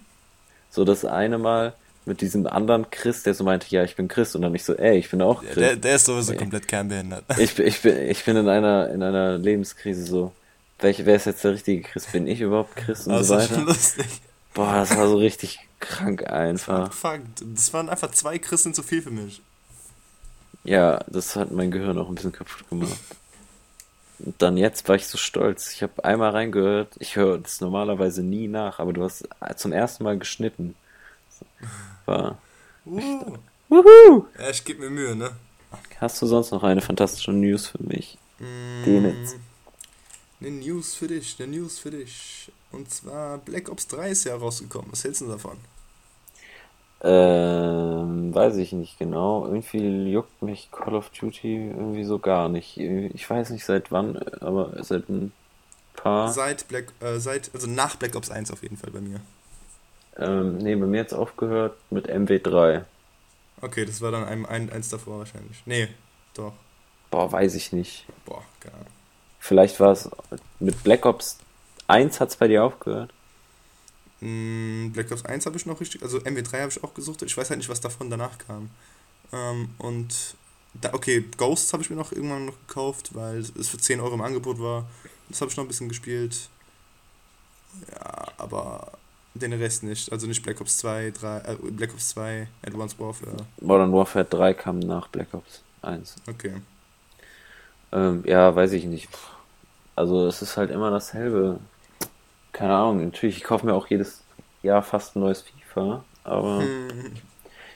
So 0.72 0.84
das 0.86 1.06
eine 1.06 1.38
Mal 1.38 1.74
mit 2.06 2.22
diesem 2.22 2.48
anderen 2.48 2.90
Chris, 2.90 3.24
der 3.24 3.34
so 3.34 3.44
meinte, 3.44 3.68
ja, 3.70 3.84
ich 3.84 3.96
bin 3.96 4.08
Chris, 4.08 4.34
und 4.36 4.42
dann 4.42 4.54
ich 4.56 4.64
so, 4.64 4.76
ey, 4.76 4.98
ich 4.98 5.10
bin 5.12 5.22
auch 5.22 5.42
Chris. 5.44 5.56
der, 5.56 5.76
der 5.76 5.96
ist 5.96 6.06
sowieso 6.06 6.32
Nee. 6.32 6.38
komplett 6.38 6.68
kernbehindert. 6.68 7.24
Ich, 7.38 7.56
bin- 7.56 7.68
ich, 7.68 7.82
bin, 7.82 7.98
ich 8.10 8.24
bin 8.26 8.38
in 8.38 8.48
einer, 8.50 8.90
in 8.90 9.04
einer 9.04 9.38
Lebenskrise 9.38 10.04
so. 10.06 10.32
Welch, 10.80 11.06
wer 11.06 11.16
ist 11.18 11.26
jetzt 11.26 11.44
der 11.44 11.52
richtige 11.54 11.82
Chris? 11.82 12.06
Bin 12.08 12.26
ich 12.26 12.40
überhaupt 12.42 12.76
Chris 12.78 13.06
und 13.06 13.14
Das 13.14 13.28
so 13.28 13.36
ist 13.36 13.48
schon 13.50 13.58
weiter? 13.58 13.66
lustig. 13.68 14.06
Boah, 14.54 14.74
das 14.76 14.96
war 14.98 15.08
so 15.10 15.18
richtig 15.18 15.60
krank 15.80 16.26
einfach. 16.32 16.92
Fuck, 16.94 17.20
das 17.54 17.74
waren 17.74 17.90
einfach 17.90 18.12
zwei 18.12 18.40
Christen 18.40 18.74
zu 18.74 18.82
viel 18.82 19.02
für 19.02 19.12
mich. 19.12 19.42
Ja, 20.63 21.00
das 21.08 21.36
hat 21.36 21.52
mein 21.52 21.72
Gehirn 21.72 21.98
auch 21.98 22.10
ein 22.10 22.15
bisschen 22.15 22.32
kaputt 22.32 22.69
gemacht. 22.69 23.00
Und 24.19 24.41
dann 24.41 24.58
jetzt 24.58 24.88
war 24.89 24.95
ich 24.95 25.08
so 25.08 25.17
stolz. 25.17 25.72
Ich 25.72 25.82
habe 25.82 26.04
einmal 26.04 26.32
reingehört. 26.32 26.95
Ich 27.00 27.15
höre 27.15 27.38
das 27.38 27.62
normalerweise 27.62 28.22
nie 28.22 28.48
nach, 28.48 28.80
aber 28.80 28.93
du 28.93 29.04
hast 29.04 29.28
zum 29.56 29.72
ersten 29.72 30.04
Mal 30.04 30.17
geschnitten. 30.17 30.76
War. 32.06 32.38
Uh. 32.86 33.38
Wuhu! 33.69 34.26
Ja, 34.38 34.50
ich 34.50 34.65
gebe 34.65 34.82
mir 34.82 34.89
Mühe, 34.89 35.15
ne? 35.15 35.32
Hast 36.02 36.22
du 36.22 36.26
sonst 36.26 36.52
noch 36.52 36.63
eine 36.63 36.82
fantastische 36.82 37.32
News 37.32 37.67
für 37.67 37.84
mich? 37.84 38.17
Mm, 38.39 38.84
Denitz. 38.84 39.36
Eine 40.41 40.52
News 40.52 40.95
für 40.95 41.08
dich, 41.08 41.36
eine 41.39 41.56
News 41.56 41.78
für 41.78 41.91
dich. 41.91 42.52
Und 42.72 42.91
zwar 42.91 43.38
Black 43.38 43.69
Ops 43.69 43.88
3 43.88 44.10
ist 44.10 44.24
ja 44.24 44.36
rausgekommen. 44.36 44.91
Was 44.91 45.04
hältst 45.04 45.22
du 45.22 45.28
davon? 45.28 45.58
Ähm, 47.02 48.36
weiß 48.36 48.58
ich 48.58 48.74
nicht 48.74 49.00
genau. 49.00 49.46
Irgendwie 49.46 50.12
juckt 50.12 50.42
mich 50.42 50.70
Call 50.72 50.96
of 50.96 51.10
Duty 51.10 51.70
irgendwie 51.70 52.04
so 52.04 52.20
gar 52.20 52.50
nicht. 52.50 52.78
Ich 52.78 53.30
weiß 53.30 53.52
nicht 53.52 53.64
seit 53.64 53.92
wann, 53.92 54.18
aber 54.42 54.84
seit 54.84 55.08
ein 55.10 55.32
paar. 55.96 56.32
Seit 56.32 56.68
Black, 56.68 56.92
äh, 57.00 57.20
seit, 57.20 57.52
also 57.54 57.68
nach 57.68 57.96
Black 57.96 58.16
Ops 58.16 58.30
1 58.30 58.52
auf 58.52 58.64
jeden 58.64 58.78
Fall 58.78 58.92
bei 58.92 59.02
mir. 59.02 59.22
Ähm, 60.18 60.58
nee, 60.58 60.76
bei 60.76 60.86
mir 60.86 60.98
jetzt 60.98 61.14
aufgehört 61.14 61.78
mit 61.90 62.10
MW3. 62.10 62.84
Okay, 63.62 63.86
das 63.86 64.02
war 64.02 64.12
dann 64.12 64.26
ein, 64.26 64.46
ein, 64.46 64.70
eins 64.70 64.90
davor 64.90 65.20
wahrscheinlich. 65.20 65.62
Nee, 65.66 65.88
doch. 66.34 66.54
Boah, 67.12 67.32
weiß 67.32 67.56
ich 67.56 67.72
nicht. 67.72 68.06
Boah, 68.26 68.44
keine 68.60 68.76
Ahnung. 68.76 68.88
Vielleicht 69.40 69.80
war 69.80 69.94
es 69.94 70.10
mit 70.60 70.84
Black 70.84 71.06
Ops 71.06 71.40
1 71.88 72.20
hat's 72.20 72.36
bei 72.36 72.48
dir 72.48 72.64
aufgehört. 72.64 73.12
Mm, 74.22 74.92
Black 74.92 75.12
Ops 75.12 75.26
1 75.26 75.46
habe 75.46 75.58
ich 75.58 75.66
noch 75.66 75.80
richtig, 75.80 76.04
also 76.04 76.18
MW3 76.20 76.60
habe 76.60 76.72
ich 76.72 76.84
auch 76.84 76.94
gesucht. 76.94 77.22
Ich 77.22 77.38
weiß 77.38 77.50
halt 77.50 77.60
nicht, 77.60 77.70
was 77.70 77.82
davon 77.82 78.10
danach 78.10 78.38
kam. 78.38 78.70
Ähm, 79.32 79.70
und 79.78 80.36
da, 80.74 80.94
okay, 80.94 81.24
Ghosts 81.38 81.74
habe 81.74 81.84
ich 81.84 81.90
mir 81.90 81.96
noch 81.96 82.12
irgendwann 82.12 82.46
noch 82.46 82.68
gekauft, 82.68 83.12
weil 83.14 83.40
es 83.40 83.70
für 83.70 83.78
10 83.78 84.00
Euro 84.00 84.14
im 84.16 84.22
Angebot 84.22 84.60
war. 84.60 84.86
Das 85.30 85.42
habe 85.42 85.52
ich 85.52 85.58
noch 85.58 85.64
ein 85.64 85.68
bisschen 85.68 85.90
gespielt. 85.90 86.50
Ja, 87.92 88.28
aber 88.38 88.92
den 89.34 89.54
Rest 89.54 89.84
nicht. 89.84 90.12
Also 90.12 90.28
nicht 90.28 90.44
Black 90.44 90.60
Ops 90.60 90.78
2, 90.80 91.12
3, 91.12 91.38
äh, 91.38 91.56
Black 91.72 91.94
Ops 91.94 92.10
2, 92.10 92.48
Advanced 92.66 93.00
Warfare. 93.00 93.38
Modern 93.62 93.94
Warfare 93.94 94.26
3 94.26 94.54
kam 94.54 94.80
nach 94.80 95.08
Black 95.08 95.34
Ops 95.34 95.62
1. 95.82 96.16
Okay. 96.28 96.56
Ähm, 97.92 98.24
ja, 98.26 98.56
weiß 98.56 98.74
ich 98.74 98.86
nicht. 98.86 99.10
Also 99.96 100.28
es 100.28 100.42
ist 100.42 100.58
halt 100.58 100.72
immer 100.72 100.92
dasselbe. 100.92 101.60
Keine 102.60 102.76
Ahnung, 102.76 103.06
natürlich, 103.06 103.38
ich 103.38 103.43
kaufe 103.45 103.65
mir 103.65 103.74
auch 103.74 103.88
jedes 103.88 104.22
Jahr 104.63 104.84
fast 104.84 105.15
ein 105.15 105.22
neues 105.22 105.43
FIFA, 105.43 106.04
aber 106.26 106.60
Hm, 106.60 107.13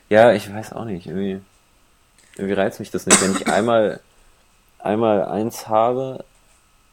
ja, 0.09 0.33
ich 0.33 0.53
weiß 0.53 0.73
auch 0.73 0.83
nicht, 0.83 1.07
irgendwie, 1.07 1.39
irgendwie 2.35 2.53
reizt 2.53 2.81
mich 2.81 2.91
das 2.91 3.05
nicht. 3.05 3.21
Wenn 3.21 3.31
ich 3.31 3.47
einmal, 3.47 4.01
einmal 4.79 5.23
eins 5.23 5.69
habe, 5.69 6.25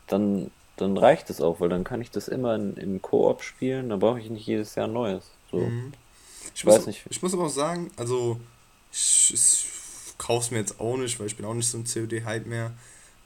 dann, 0.06 0.52
dann 0.76 0.96
reicht 0.96 1.30
es 1.30 1.40
auch, 1.40 1.58
weil 1.58 1.68
dann 1.68 1.82
kann 1.82 2.00
ich 2.00 2.12
das 2.12 2.28
immer 2.28 2.54
in, 2.54 2.76
im 2.76 3.02
Koop 3.02 3.42
spielen, 3.42 3.88
dann 3.88 3.98
brauche 3.98 4.20
ich 4.20 4.30
nicht 4.30 4.46
jedes 4.46 4.76
Jahr 4.76 4.86
ein 4.86 4.92
neues. 4.92 5.24
So. 5.50 5.58
Mhm. 5.58 5.92
Ich, 6.54 6.60
Ich 6.60 6.64
muss, 6.64 6.76
weiß 6.76 6.86
nicht. 6.86 7.02
Ich 7.10 7.22
muss 7.22 7.34
aber 7.34 7.46
auch 7.46 7.50
sagen, 7.50 7.90
also 7.96 8.38
ich, 8.92 9.34
ich 9.34 9.64
kauf's 10.16 10.52
mir 10.52 10.58
jetzt 10.58 10.78
auch 10.78 10.96
nicht, 10.96 11.18
weil 11.18 11.26
ich 11.26 11.36
bin 11.36 11.44
auch 11.44 11.54
nicht 11.54 11.68
so 11.68 11.76
ein 11.76 11.84
COD-Hype 11.84 12.46
mehr. 12.46 12.70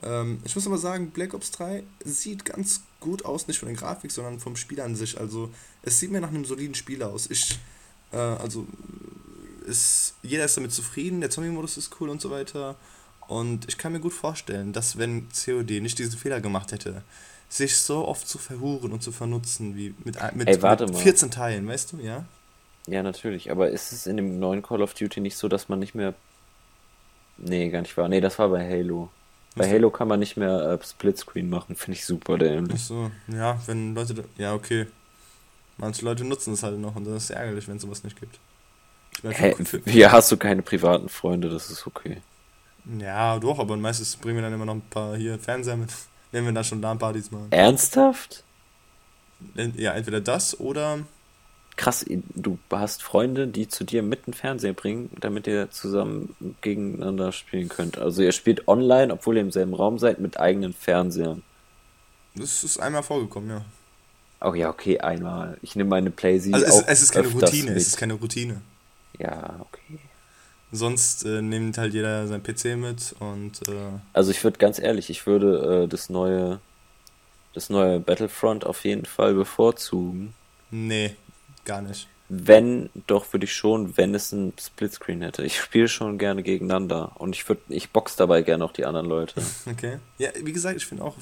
Ähm, 0.03 0.41
ich 0.45 0.55
muss 0.55 0.67
aber 0.67 0.79
sagen, 0.79 1.11
Black 1.11 1.35
Ops 1.35 1.51
3 1.51 1.83
sieht 2.05 2.47
ganz 2.47 2.81
gut 3.05 3.25
aus, 3.25 3.47
nicht 3.47 3.59
von 3.59 3.69
der 3.69 3.77
Grafik, 3.77 4.11
sondern 4.11 4.41
vom 4.41 4.57
Spiel 4.57 4.81
an 4.81 4.97
sich. 4.97 5.21
Also 5.21 5.51
es 5.83 6.01
sieht 6.01 6.11
mir 6.11 6.21
nach 6.21 6.31
einem 6.31 6.45
soliden 6.45 6.75
Spiel 6.75 7.03
aus. 7.03 7.31
Ich, 7.31 7.59
äh, 8.13 8.17
also 8.17 8.67
ist, 9.67 10.15
jeder 10.23 10.45
ist 10.45 10.57
damit 10.57 10.73
zufrieden, 10.73 11.21
der 11.21 11.31
Zombie-Modus 11.31 11.77
ist 11.77 11.91
cool 12.01 12.09
und 12.09 12.21
so 12.21 12.31
weiter. 12.31 12.77
Und 13.29 13.69
ich 13.69 13.79
kann 13.79 13.93
mir 13.93 14.01
gut 14.01 14.13
vorstellen, 14.13 14.73
dass 14.73 14.99
wenn 14.99 15.29
COD 15.29 15.81
nicht 15.81 15.99
diesen 15.99 16.19
Fehler 16.19 16.41
gemacht 16.41 16.73
hätte, 16.73 17.03
sich 17.49 17.77
so 17.77 18.07
oft 18.07 18.27
zu 18.27 18.39
verhuren 18.39 18.93
und 18.93 19.03
zu 19.03 19.13
vernutzen 19.13 19.77
wie 19.77 19.95
mit, 20.05 20.17
mit, 20.35 20.49
Ey, 20.49 20.57
mit 20.57 20.63
mal. 20.63 20.95
14 20.95 21.31
Teilen, 21.31 21.67
weißt 21.67 21.93
du, 21.93 21.99
ja? 21.99 22.25
Ja, 22.87 23.03
natürlich, 23.03 23.51
aber 23.51 23.71
ist 23.71 23.93
es 23.93 24.07
in 24.07 24.17
dem 24.17 24.39
neuen 24.39 24.63
Call 24.63 24.83
of 24.83 24.93
Duty 24.95 25.21
nicht 25.21 25.37
so, 25.37 25.49
dass 25.49 25.69
man 25.69 25.79
nicht 25.79 25.95
mehr. 25.95 26.15
Nee, 27.39 27.71
gar 27.71 27.81
nicht 27.81 27.97
wahr. 27.97 28.09
Nee, 28.09 28.21
das 28.21 28.39
war 28.39 28.49
bei 28.49 28.69
Halo. 28.69 29.09
Bei? 29.57 29.69
Halo 29.71 29.91
kann 29.91 30.09
man 30.09 30.19
nicht 30.19 30.37
mehr 30.37 30.79
äh, 30.81 30.85
Splitscreen 30.85 31.49
machen, 31.49 31.77
finde 31.77 31.99
ich 31.99 32.05
super 32.05 32.39
dämlich. 32.39 32.81
Ach 32.83 32.87
so, 32.87 33.11
ja, 33.29 33.61
wenn 33.67 33.95
Leute. 33.95 34.15
Da, 34.15 34.23
ja, 34.37 34.55
okay. 34.55 34.87
Manche 35.77 36.05
Leute 36.05 36.25
nutzen 36.25 36.55
es 36.55 36.63
halt 36.63 36.79
noch 36.79 36.95
und 36.97 37.05
das 37.05 37.25
ist 37.25 37.31
ärgerlich, 37.31 37.67
wenn 37.69 37.77
es 37.77 37.83
sowas 37.83 38.05
nicht 38.05 38.19
gibt. 38.19 38.39
Ich 39.23 39.37
für- 39.69 39.81
hier 39.87 40.13
hast 40.13 40.31
du 40.31 40.37
keine 40.37 40.63
privaten 40.63 41.09
Freunde, 41.09 41.49
das 41.49 41.71
ist 41.71 41.87
okay. 41.87 42.21
Ja, 42.99 43.39
doch, 43.39 43.59
aber 43.59 43.77
meistens 43.77 44.17
bringen 44.17 44.37
wir 44.37 44.43
dann 44.43 44.53
immer 44.53 44.67
noch 44.67 44.75
ein 44.75 44.83
paar 44.83 45.17
hier 45.17 45.39
Fernseher 45.39 45.77
mit, 45.77 45.91
wenn 46.33 46.45
wir 46.45 46.53
dann 46.53 46.65
schon 46.65 46.81
LAN-Partys 46.81 47.31
machen. 47.31 47.47
Ernsthaft? 47.51 48.45
Ja, 49.77 49.93
entweder 49.93 50.21
das 50.21 50.59
oder 50.59 51.01
Krass, 51.77 52.05
du 52.09 52.59
hast 52.71 53.03
Freunde, 53.03 53.49
die 53.49 53.67
zu 53.69 53.83
dir 53.85 54.03
mit 54.03 54.27
einen 54.27 54.35
Fernseher 54.35 54.75
bringen, 54.75 55.11
damit 55.21 55.47
ihr 55.49 55.71
zusammen 55.71 56.37
gegeneinander 56.61 57.33
spielen 57.33 57.69
könnt. 57.69 57.99
Also 57.99 58.23
ihr 58.23 58.33
spielt 58.33 58.69
online, 58.69 59.13
obwohl 59.13 59.37
ihr 59.37 59.43
im 59.43 59.51
selben 59.51 59.75
Raum 59.75 59.99
seid, 59.99 60.21
mit 60.21 60.39
eigenen 60.39 60.73
Fernsehern. 60.73 61.43
das 62.37 62.63
ist 62.63 62.79
einmal 62.79 63.03
vorgekommen, 63.03 63.51
ja. 63.51 63.65
Oh 64.41 64.55
ja, 64.55 64.69
okay, 64.69 65.01
einmal. 65.01 65.57
Ich 65.63 65.75
nehme 65.75 65.91
meine 65.91 66.11
Playsee 66.11 66.53
Also 66.53 66.67
es, 66.67 66.73
auch 66.73 66.85
es 66.87 67.03
ist 67.03 67.13
keine 67.13 67.29
Routine, 67.29 67.71
mit. 67.71 67.77
es 67.79 67.89
ist 67.89 67.97
keine 67.97 68.15
Routine. 68.15 68.61
Ja, 69.19 69.57
okay. 69.61 69.99
Sonst 70.71 71.25
äh, 71.25 71.41
nimmt 71.41 71.79
halt 71.79 71.95
jeder 71.95 72.27
sein 72.27 72.43
PC 72.43 72.77
mit 72.77 73.15
und 73.21 73.67
äh, 73.69 73.73
Also 74.13 74.31
ich 74.33 74.43
würde 74.45 74.59
ganz 74.59 74.79
ehrlich, 74.79 75.09
ich 75.09 75.27
würde 75.27 75.85
äh, 75.85 75.89
das 75.89 76.11
neue 76.11 76.61
das 77.55 77.71
neue 77.71 78.01
Battlefront 78.01 78.67
auf 78.67 78.85
jeden 78.85 79.07
Fall 79.07 79.35
bevorzugen. 79.35 80.35
nee, 80.71 81.15
gar 81.65 81.83
nicht. 81.83 82.09
Wenn, 82.31 82.89
doch 83.07 83.31
würde 83.33 83.45
ich 83.45 83.55
schon, 83.55 83.97
wenn 83.99 84.15
es 84.15 84.33
ein 84.33 84.55
Splitscreen 84.59 85.21
hätte. 85.21 85.45
Ich 85.45 85.61
spiele 85.61 85.89
schon 85.89 86.17
gerne 86.17 86.43
gegeneinander 86.43 87.13
und 87.17 87.35
ich 87.37 87.47
würde, 87.49 87.61
ich 87.69 87.91
box 87.91 88.17
dabei 88.17 88.41
gerne 88.43 88.65
auch 88.65 88.73
die 88.73 88.87
anderen 88.87 89.07
Leute. 89.07 89.43
Okay. 89.71 89.99
Ja, 90.19 90.31
wie 90.43 90.53
gesagt, 90.53 90.77
ich 90.77 90.87
finde 90.87 91.05
auch 91.05 91.17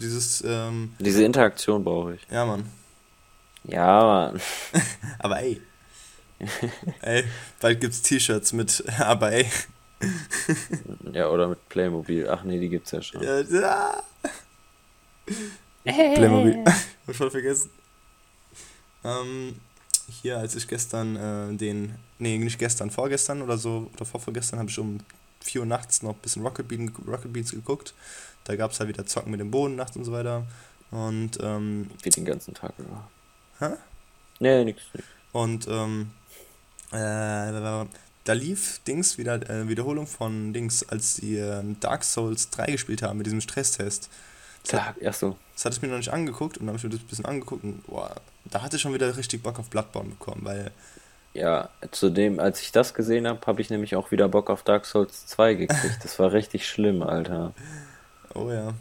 dieses, 0.00 0.44
ähm, 0.46 0.94
Diese 0.98 1.24
Interaktion 1.24 1.82
brauche 1.82 2.14
ich. 2.16 2.20
ja 2.30 2.44
Mann. 2.44 2.66
Ja, 3.64 4.04
Mann. 4.04 4.40
Aber 5.18 5.40
ey. 5.40 5.60
ey, 7.00 7.24
bald 7.60 7.80
gibt's 7.80 8.02
T-Shirts 8.02 8.52
mit, 8.52 8.84
aber 8.98 9.32
ey. 9.32 9.46
Ja, 11.12 11.30
oder 11.30 11.48
mit 11.48 11.66
Playmobil. 11.70 12.28
Ach 12.28 12.42
nee, 12.42 12.58
die 12.58 12.68
gibt's 12.68 12.90
ja 12.90 13.00
schon. 13.00 13.22
Ja, 13.22 13.40
ja. 13.40 14.02
Playmobil. 15.84 16.64
Hab 16.66 16.74
ich 17.08 17.16
voll 17.16 17.30
vergessen. 17.30 17.70
Ähm, 19.04 19.56
hier, 20.08 20.38
als 20.38 20.54
ich 20.54 20.68
gestern 20.68 21.16
äh, 21.16 21.56
den, 21.56 21.94
nee, 22.18 22.38
nicht 22.38 22.58
gestern, 22.58 22.90
vorgestern 22.90 23.42
oder 23.42 23.58
so, 23.58 23.90
oder 23.94 24.04
vorvorgestern, 24.04 24.58
habe 24.58 24.70
ich 24.70 24.78
um 24.78 24.98
4 25.40 25.62
Uhr 25.62 25.66
nachts 25.66 26.02
noch 26.02 26.14
ein 26.14 26.20
bisschen 26.20 26.42
Rocket, 26.42 26.68
Bean, 26.68 26.92
Rocket 27.06 27.32
Beats 27.32 27.50
geguckt. 27.50 27.94
Da 28.44 28.56
gab 28.56 28.72
es 28.72 28.80
halt 28.80 28.88
wieder 28.88 29.06
Zocken 29.06 29.30
mit 29.30 29.40
dem 29.40 29.50
Boden 29.50 29.76
nachts 29.76 29.96
und 29.96 30.04
so 30.04 30.12
weiter. 30.12 30.46
Und, 30.90 31.38
ähm, 31.42 31.90
Wie 32.02 32.10
den 32.10 32.24
ganzen 32.24 32.54
Tag 32.54 32.72
über. 32.78 33.08
hä? 33.58 33.74
Nee, 34.40 34.64
nix. 34.64 34.82
nix. 34.92 35.06
Und, 35.32 35.66
ähm, 35.68 36.10
äh, 36.92 37.86
da 38.24 38.32
lief 38.32 38.80
Dings 38.86 39.18
wieder, 39.18 39.48
äh, 39.50 39.68
Wiederholung 39.68 40.06
von 40.06 40.52
Dings, 40.52 40.88
als 40.88 41.16
die 41.16 41.36
äh, 41.36 41.62
Dark 41.80 42.04
Souls 42.04 42.50
3 42.50 42.66
gespielt 42.72 43.02
haben 43.02 43.18
mit 43.18 43.26
diesem 43.26 43.40
Stresstest. 43.40 44.08
Tag, 44.64 44.96
ach 45.06 45.14
so. 45.14 45.36
Das 45.54 45.64
hatte 45.64 45.76
ich 45.76 45.82
mir 45.82 45.88
noch 45.88 45.98
nicht 45.98 46.12
angeguckt 46.12 46.58
und 46.58 46.66
dann 46.66 46.68
habe 46.68 46.78
ich 46.78 46.84
mir 46.84 46.90
das 46.90 47.00
ein 47.00 47.06
bisschen 47.06 47.24
angeguckt 47.26 47.64
und 47.64 47.86
boah, 47.86 48.14
da 48.44 48.62
hatte 48.62 48.76
ich 48.76 48.82
schon 48.82 48.94
wieder 48.94 49.16
richtig 49.16 49.42
Bock 49.42 49.58
auf 49.58 49.70
Bloodborne 49.70 50.10
bekommen, 50.10 50.42
weil 50.44 50.72
Ja, 51.34 51.70
zudem, 51.90 52.38
als 52.40 52.60
ich 52.62 52.72
das 52.72 52.94
gesehen 52.94 53.26
habe, 53.28 53.44
habe 53.46 53.60
ich 53.60 53.70
nämlich 53.70 53.96
auch 53.96 54.10
wieder 54.12 54.28
Bock 54.28 54.50
auf 54.50 54.62
Dark 54.62 54.86
Souls 54.86 55.26
2 55.26 55.54
gekriegt. 55.54 56.04
Das 56.04 56.18
war 56.18 56.32
richtig 56.32 56.68
schlimm, 56.68 57.02
Alter. 57.02 57.54
Oh 58.34 58.50
ja. 58.50 58.74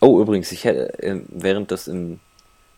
Oh, 0.00 0.20
übrigens, 0.20 0.52
ich 0.52 0.64
hätte, 0.64 0.92
ähm, 1.02 1.26
während 1.30 1.70
das 1.70 1.88
im, 1.88 2.20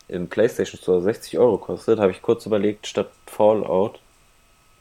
im 0.08 0.28
PlayStation 0.28 0.80
Store 0.80 1.02
60 1.02 1.38
Euro 1.38 1.58
kostet, 1.58 1.98
habe 2.00 2.12
ich 2.12 2.22
kurz 2.22 2.46
überlegt, 2.46 2.86
statt 2.86 3.10
Fallout 3.26 4.00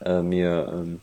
äh, 0.01 0.21
mir 0.21 0.69
ähm, 0.73 1.01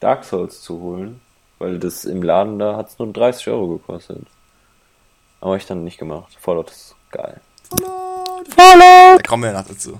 Dark 0.00 0.24
Souls 0.24 0.62
zu 0.62 0.80
holen, 0.80 1.20
weil 1.58 1.78
das 1.78 2.04
im 2.04 2.22
Laden 2.22 2.58
da 2.58 2.76
hat 2.76 2.88
es 2.88 2.98
nur 2.98 3.12
30 3.12 3.48
Euro 3.48 3.68
gekostet. 3.78 4.26
Aber 5.40 5.56
ich 5.56 5.66
dann 5.66 5.84
nicht 5.84 5.98
gemacht. 5.98 6.36
Fallout 6.40 6.70
ist 6.70 6.94
geil. 7.10 7.40
Da 8.56 9.18
kommen 9.26 9.42
wir 9.44 9.52
ja 9.52 9.60
noch 9.60 9.68
dazu. 9.68 9.98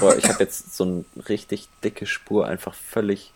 Boah, 0.00 0.16
ich 0.16 0.28
habe 0.28 0.38
jetzt 0.42 0.76
so 0.76 0.84
eine 0.84 1.04
richtig 1.28 1.68
dicke 1.82 2.06
Spur 2.06 2.46
einfach 2.46 2.74
völlig, 2.74 3.32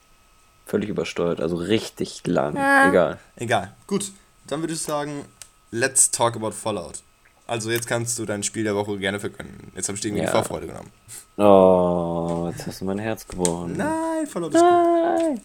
völlig 0.66 0.88
übersteuert. 0.88 1.40
Also 1.40 1.56
richtig 1.56 2.22
lang. 2.26 2.52
Egal. 2.54 3.18
Egal. 3.36 3.74
Gut, 3.86 4.12
dann 4.46 4.60
würde 4.60 4.74
ich 4.74 4.80
sagen, 4.82 5.24
let's 5.70 6.10
talk 6.10 6.36
about 6.36 6.52
Fallout. 6.52 7.02
Also 7.46 7.70
jetzt 7.70 7.86
kannst 7.88 8.18
du 8.18 8.24
dein 8.24 8.42
Spiel 8.42 8.64
der 8.64 8.76
Woche 8.76 8.96
gerne 8.98 9.18
verkünden. 9.20 9.72
Jetzt 9.74 9.88
habe 9.88 9.96
ich 9.96 10.02
dir 10.02 10.08
irgendwie 10.08 10.24
Ja. 10.24 10.30
die 10.30 10.36
Vorfreude 10.36 10.66
genommen. 10.68 10.90
Oh, 11.36 12.48
jetzt 12.52 12.66
hast 12.66 12.80
du 12.80 12.84
mein 12.84 12.98
Herz 12.98 13.26
gebrochen. 13.26 13.76
Nein, 13.76 14.26
Fallout 14.26 14.54
ist 14.54 14.60
gut. 14.60 15.40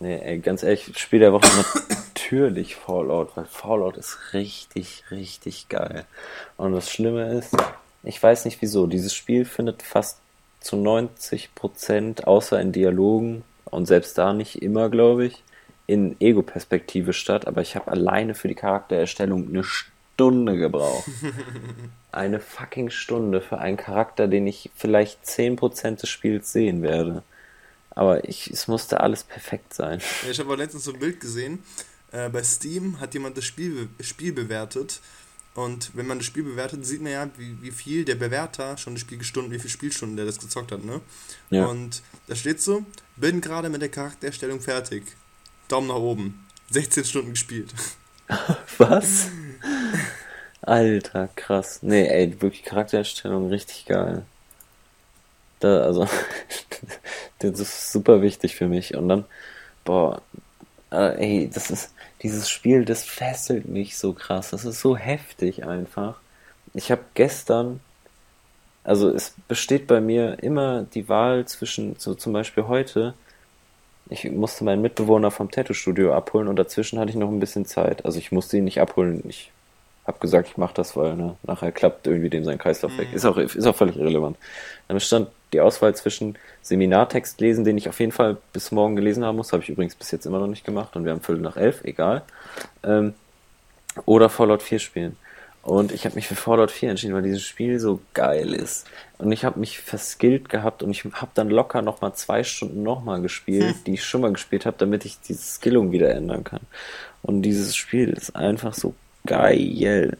Nee, 0.00 0.18
ey, 0.18 0.38
ganz 0.40 0.62
ehrlich, 0.62 0.92
Spiel 0.98 1.20
der 1.20 1.32
Woche 1.32 1.48
natürlich 2.32 2.74
Fallout, 2.74 3.36
weil 3.36 3.44
Fallout 3.44 3.96
ist 3.96 4.32
richtig, 4.32 5.04
richtig 5.10 5.68
geil. 5.68 6.06
Und 6.56 6.72
das 6.72 6.90
Schlimme 6.90 7.32
ist, 7.38 7.56
ich 8.02 8.20
weiß 8.20 8.46
nicht 8.46 8.60
wieso, 8.62 8.86
dieses 8.86 9.14
Spiel 9.14 9.44
findet 9.44 9.82
fast 9.82 10.18
zu 10.60 10.76
90%, 10.76 12.24
außer 12.24 12.60
in 12.60 12.72
Dialogen 12.72 13.44
und 13.66 13.86
selbst 13.86 14.18
da 14.18 14.32
nicht 14.32 14.60
immer, 14.60 14.90
glaube 14.90 15.26
ich, 15.26 15.44
in 15.86 16.20
Ego-Perspektive 16.20 17.12
statt, 17.12 17.46
aber 17.46 17.60
ich 17.60 17.76
habe 17.76 17.92
alleine 17.92 18.34
für 18.34 18.48
die 18.48 18.56
Charaktererstellung 18.56 19.48
eine 19.48 19.62
Stunde 19.62 20.56
gebraucht. 20.56 21.08
Eine 22.10 22.40
fucking 22.40 22.88
Stunde 22.88 23.42
für 23.42 23.58
einen 23.58 23.76
Charakter, 23.76 24.26
den 24.26 24.46
ich 24.46 24.70
vielleicht 24.74 25.22
10% 25.26 26.00
des 26.00 26.08
Spiels 26.08 26.50
sehen 26.50 26.82
werde. 26.82 27.22
Aber 27.90 28.26
ich, 28.26 28.50
es 28.50 28.68
musste 28.68 29.00
alles 29.00 29.22
perfekt 29.22 29.74
sein. 29.74 30.00
Ja, 30.24 30.30
ich 30.30 30.40
habe 30.40 30.56
letztens 30.56 30.84
so 30.84 30.94
ein 30.94 30.98
Bild 30.98 31.20
gesehen. 31.20 31.62
Äh, 32.12 32.28
bei 32.28 32.42
Steam 32.42 33.00
hat 33.00 33.14
jemand 33.14 33.36
das 33.36 33.44
Spiel, 33.44 33.88
Spiel 34.00 34.32
bewertet. 34.32 35.00
Und 35.54 35.96
wenn 35.96 36.06
man 36.06 36.18
das 36.18 36.26
Spiel 36.26 36.42
bewertet, 36.42 36.84
sieht 36.84 37.00
man 37.00 37.12
ja, 37.12 37.28
wie, 37.38 37.56
wie 37.62 37.70
viel 37.70 38.04
der 38.04 38.16
Bewerter 38.16 38.76
schon 38.76 38.94
das 38.94 39.00
Spiel 39.00 39.16
gestunden, 39.18 39.50
wie 39.50 39.58
viele 39.58 39.70
Spielstunden 39.70 40.16
der 40.16 40.26
das 40.26 40.38
gezockt 40.38 40.70
hat, 40.70 40.84
ne? 40.84 41.00
Ja. 41.48 41.66
Und 41.66 42.02
da 42.26 42.36
steht 42.36 42.60
so, 42.60 42.84
bin 43.16 43.40
gerade 43.40 43.70
mit 43.70 43.80
der 43.80 43.88
Charaktererstellung 43.88 44.60
fertig. 44.60 45.04
Daumen 45.68 45.88
nach 45.88 45.94
oben. 45.96 46.46
16 46.70 47.04
Stunden 47.04 47.30
gespielt. 47.30 47.72
Was? 48.78 49.28
Alter, 50.60 51.28
krass. 51.36 51.78
Nee, 51.82 52.06
ey, 52.06 52.42
wirklich 52.42 52.64
Charaktererstellung 52.64 53.48
richtig 53.48 53.86
geil. 53.86 54.26
Da, 55.60 55.80
also, 55.82 56.06
das 57.38 57.60
ist 57.60 57.92
super 57.92 58.20
wichtig 58.20 58.56
für 58.56 58.68
mich. 58.68 58.94
Und 58.94 59.08
dann, 59.08 59.24
boah, 59.84 60.20
äh, 60.96 61.16
ey, 61.18 61.50
das 61.52 61.70
ist, 61.70 61.92
dieses 62.22 62.48
Spiel, 62.48 62.84
das 62.84 63.04
fesselt 63.04 63.68
mich 63.68 63.98
so 63.98 64.12
krass. 64.12 64.50
Das 64.50 64.64
ist 64.64 64.80
so 64.80 64.96
heftig 64.96 65.66
einfach. 65.66 66.16
Ich 66.74 66.90
habe 66.90 67.02
gestern, 67.14 67.80
also 68.84 69.10
es 69.10 69.34
besteht 69.48 69.86
bei 69.86 70.00
mir 70.00 70.42
immer 70.42 70.82
die 70.82 71.08
Wahl 71.08 71.46
zwischen, 71.46 71.96
so 71.98 72.14
zum 72.14 72.32
Beispiel 72.32 72.66
heute, 72.66 73.14
ich 74.08 74.30
musste 74.30 74.64
meinen 74.64 74.82
Mitbewohner 74.82 75.30
vom 75.30 75.50
Tattoo-Studio 75.50 76.14
abholen 76.14 76.48
und 76.48 76.56
dazwischen 76.56 76.98
hatte 76.98 77.10
ich 77.10 77.16
noch 77.16 77.28
ein 77.28 77.40
bisschen 77.40 77.66
Zeit. 77.66 78.04
Also 78.04 78.18
ich 78.18 78.30
musste 78.30 78.56
ihn 78.56 78.64
nicht 78.64 78.80
abholen. 78.80 79.22
Ich 79.28 79.50
habe 80.06 80.18
gesagt, 80.20 80.48
ich 80.48 80.56
mache 80.56 80.74
das, 80.74 80.96
weil 80.96 81.16
ne, 81.16 81.36
nachher 81.42 81.72
klappt 81.72 82.06
irgendwie 82.06 82.30
dem 82.30 82.44
sein 82.44 82.58
Kreislauf 82.58 82.96
weg. 82.98 83.08
Ist 83.12 83.24
auch, 83.24 83.36
ist 83.36 83.66
auch 83.66 83.74
völlig 83.74 83.96
irrelevant. 83.96 84.36
Dann 84.86 85.00
stand 85.00 85.28
die 85.52 85.60
Auswahl 85.60 85.94
zwischen 85.94 86.36
Seminartext 86.62 87.40
lesen, 87.40 87.64
den 87.64 87.78
ich 87.78 87.88
auf 87.88 88.00
jeden 88.00 88.12
Fall 88.12 88.36
bis 88.52 88.72
morgen 88.72 88.96
gelesen 88.96 89.24
haben 89.24 89.36
muss. 89.36 89.52
Habe 89.52 89.62
ich 89.62 89.68
übrigens 89.68 89.94
bis 89.94 90.10
jetzt 90.10 90.26
immer 90.26 90.40
noch 90.40 90.48
nicht 90.48 90.64
gemacht 90.64 90.96
und 90.96 91.04
wir 91.04 91.12
haben 91.12 91.20
Viertel 91.20 91.42
nach 91.42 91.56
elf, 91.56 91.84
egal. 91.84 92.22
Ähm, 92.82 93.14
oder 94.04 94.28
Fallout 94.28 94.62
4 94.62 94.78
spielen. 94.78 95.16
Und 95.62 95.90
ich 95.90 96.04
habe 96.04 96.14
mich 96.14 96.28
für 96.28 96.36
Fallout 96.36 96.70
4 96.70 96.90
entschieden, 96.90 97.14
weil 97.14 97.22
dieses 97.22 97.42
Spiel 97.42 97.80
so 97.80 98.00
geil 98.14 98.54
ist. 98.54 98.86
Und 99.18 99.32
ich 99.32 99.44
habe 99.44 99.58
mich 99.58 99.80
verskillt 99.80 100.48
gehabt 100.48 100.84
und 100.84 100.92
ich 100.92 101.04
habe 101.04 101.30
dann 101.34 101.50
locker 101.50 101.82
nochmal 101.82 102.14
zwei 102.14 102.44
Stunden 102.44 102.84
nochmal 102.84 103.20
gespielt, 103.20 103.74
die 103.86 103.94
ich 103.94 104.04
schon 104.04 104.20
mal 104.20 104.32
gespielt 104.32 104.64
habe, 104.64 104.76
damit 104.78 105.04
ich 105.04 105.20
diese 105.20 105.42
Skillung 105.42 105.90
wieder 105.90 106.14
ändern 106.14 106.44
kann. 106.44 106.60
Und 107.22 107.42
dieses 107.42 107.74
Spiel 107.74 108.10
ist 108.10 108.36
einfach 108.36 108.74
so 108.74 108.94
geil. 109.26 110.16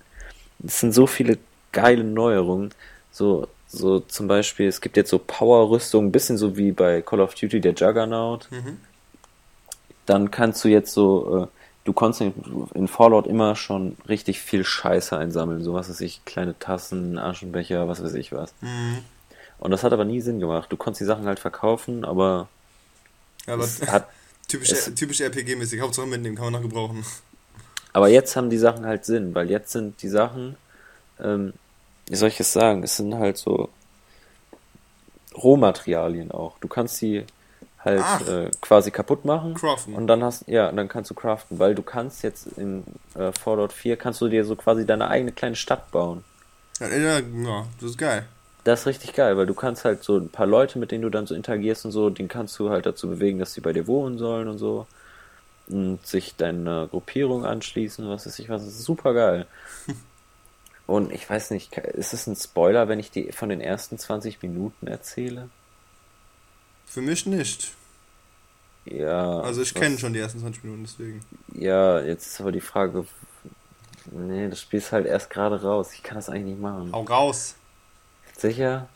Es 0.64 0.80
sind 0.80 0.92
so 0.92 1.07
viele 1.07 1.38
geile 1.70 2.03
Neuerungen. 2.03 2.70
So, 3.12 3.46
so 3.77 4.01
zum 4.01 4.29
Beispiel, 4.29 4.66
es 4.66 4.81
gibt 4.81 4.97
jetzt 4.97 5.11
so 5.11 5.18
Power-Rüstungen, 5.18 6.09
ein 6.09 6.12
bisschen 6.12 6.39
so 6.39 6.57
wie 6.57 6.72
bei 6.72 7.03
Call 7.03 7.20
of 7.20 7.35
Duty 7.35 7.61
der 7.61 7.74
Juggernaut. 7.74 8.49
Dann 10.07 10.31
kannst 10.31 10.64
du 10.64 10.68
jetzt 10.68 10.93
so, 10.93 11.45
äh, 11.45 11.47
du 11.85 11.93
konntest 11.93 12.33
in, 12.74 12.89
Fallout 12.89 13.27
immer 13.27 13.57
schon 13.57 13.97
richtig 14.09 14.41
viel 14.41 14.64
Scheiße 14.64 15.16
einsammeln. 15.16 15.62
So 15.62 15.74
was 15.74 15.89
weiß 15.89 16.01
ich, 16.01 16.24
kleine 16.24 16.59
Tassen, 16.59 17.18
Aschenbecher, 17.18 17.89
was 17.89 18.03
weiß 18.03 18.14
ich 18.14 18.33
was. 18.33 18.55
Mhm. 18.61 18.99
Und 19.59 19.70
das 19.70 19.83
hat 19.83 19.93
aber 19.93 20.05
nie 20.05 20.20
Sinn 20.20 20.39
gemacht. 20.39 20.70
Du 20.70 20.77
konntest 20.77 21.01
die 21.01 21.07
Sachen 21.07 21.27
halt 21.27 21.39
verkaufen, 21.39 22.05
aber 22.05 22.49
aber 23.47 23.66
hat 23.87 24.09
typisch, 24.49 24.72
typisch 24.95 25.20
RPG-mäßig. 25.20 25.81
Hauptsache 25.81 26.07
mitnehmen, 26.07 26.37
kann 26.37 26.47
man 26.47 26.55
noch 26.55 26.62
gebrauchen. 26.62 27.05
Aber 27.93 28.09
jetzt 28.09 28.37
haben 28.37 28.51
die 28.51 28.59
Sachen 28.59 28.85
halt 28.85 29.05
Sinn, 29.05 29.35
weil 29.35 29.51
jetzt 29.51 29.72
sind 29.72 30.03
die 30.03 30.09
Sachen, 30.09 30.57
ähm, 31.18 31.55
wie 32.09 32.16
soll 32.16 32.28
ich 32.28 32.40
es 32.40 32.52
sagen? 32.52 32.82
Es 32.82 32.96
sind 32.96 33.14
halt 33.14 33.36
so 33.36 33.68
Rohmaterialien 35.36 36.30
auch. 36.30 36.59
Du 36.61 36.68
kannst 36.68 36.96
sie 36.96 37.24
halt 37.86 38.28
äh, 38.28 38.50
quasi 38.61 38.90
kaputt 38.90 39.24
machen. 39.24 39.54
Craften. 39.54 39.94
Und 39.94 40.07
dann 40.07 40.22
hast, 40.22 40.46
ja, 40.48 40.70
dann 40.72 40.88
kannst 40.88 41.11
du 41.11 41.14
craften, 41.14 41.59
weil 41.59 41.74
du 41.74 41.82
kannst 41.82 42.22
jetzt 42.22 42.46
in 42.57 42.84
äh, 43.14 43.32
Fallout 43.32 43.72
4 43.72 43.96
kannst 43.96 44.20
du 44.20 44.28
dir 44.28 44.44
so 44.44 44.57
quasi 44.57 44.84
deine 44.84 45.09
eigene 45.09 45.32
kleine 45.32 45.57
Stadt 45.57 45.90
bauen. 45.90 46.24
Ja, 46.80 46.88
ja, 46.88 47.18
ja, 47.18 47.66
das 47.80 47.90
ist 47.90 47.98
geil. 47.98 48.26
Das 48.64 48.80
ist 48.80 48.86
richtig 48.86 49.14
geil, 49.14 49.36
weil 49.36 49.46
du 49.46 49.54
kannst 49.54 49.84
halt 49.84 50.02
so 50.02 50.16
ein 50.16 50.28
paar 50.28 50.46
Leute, 50.46 50.80
mit 50.80 50.90
denen 50.90 51.02
du 51.02 51.11
dann 51.11 51.26
so 51.26 51.34
interagierst 51.34 51.84
und 51.84 51.92
so, 51.92 52.11
den 52.11 52.26
kannst 52.26 52.59
du 52.59 52.68
halt 52.68 52.84
dazu 52.84 53.09
bewegen, 53.09 53.38
dass 53.38 53.54
sie 53.54 53.61
bei 53.61 53.72
dir 53.72 53.86
wohnen 53.86 54.18
sollen 54.18 54.48
und 54.48 54.59
so. 54.59 54.86
Und 55.68 56.04
sich 56.04 56.36
deiner 56.36 56.88
Gruppierung 56.88 57.44
anschließen, 57.44 58.09
was 58.09 58.26
weiß 58.26 58.38
ich 58.40 58.48
was. 58.48 58.64
Das 58.64 58.74
ist 58.74 58.84
super 58.84 59.14
geil. 59.14 59.46
Und 60.87 61.12
ich 61.12 61.28
weiß 61.28 61.51
nicht, 61.51 61.76
ist 61.76 62.14
es 62.14 62.26
ein 62.26 62.37
Spoiler, 62.37 62.89
wenn 62.89 63.01
ich 63.01 63.11
die 63.11 63.32
von 63.32 63.49
den 63.49 63.61
ersten 63.61 63.99
20 63.99 64.43
Minuten 64.43 64.87
erzähle? 64.87 65.51
Für 66.87 67.03
mich 67.03 67.26
nicht. 67.26 67.72
Ja. 68.84 69.41
Also 69.41 69.62
ich 69.62 69.74
kenne 69.74 69.99
schon 69.99 70.12
die 70.12 70.20
ersten 70.20 70.39
20 70.39 70.62
Minuten, 70.62 70.84
deswegen. 70.84 71.20
Ja, 71.53 72.01
jetzt 72.01 72.26
ist 72.26 72.41
aber 72.41 72.53
die 72.53 72.61
Frage. 72.61 73.05
Nee, 74.12 74.49
das 74.49 74.61
Spiel 74.61 74.78
ist 74.78 74.93
halt 74.93 75.07
erst 75.07 75.30
gerade 75.30 75.61
raus. 75.61 75.91
Ich 75.93 76.05
kann 76.05 76.14
das 76.14 76.28
eigentlich 76.28 76.55
nicht 76.55 76.61
machen. 76.61 76.93
Hau 76.93 77.03
raus. 77.03 77.57
Sicher? 78.37 78.89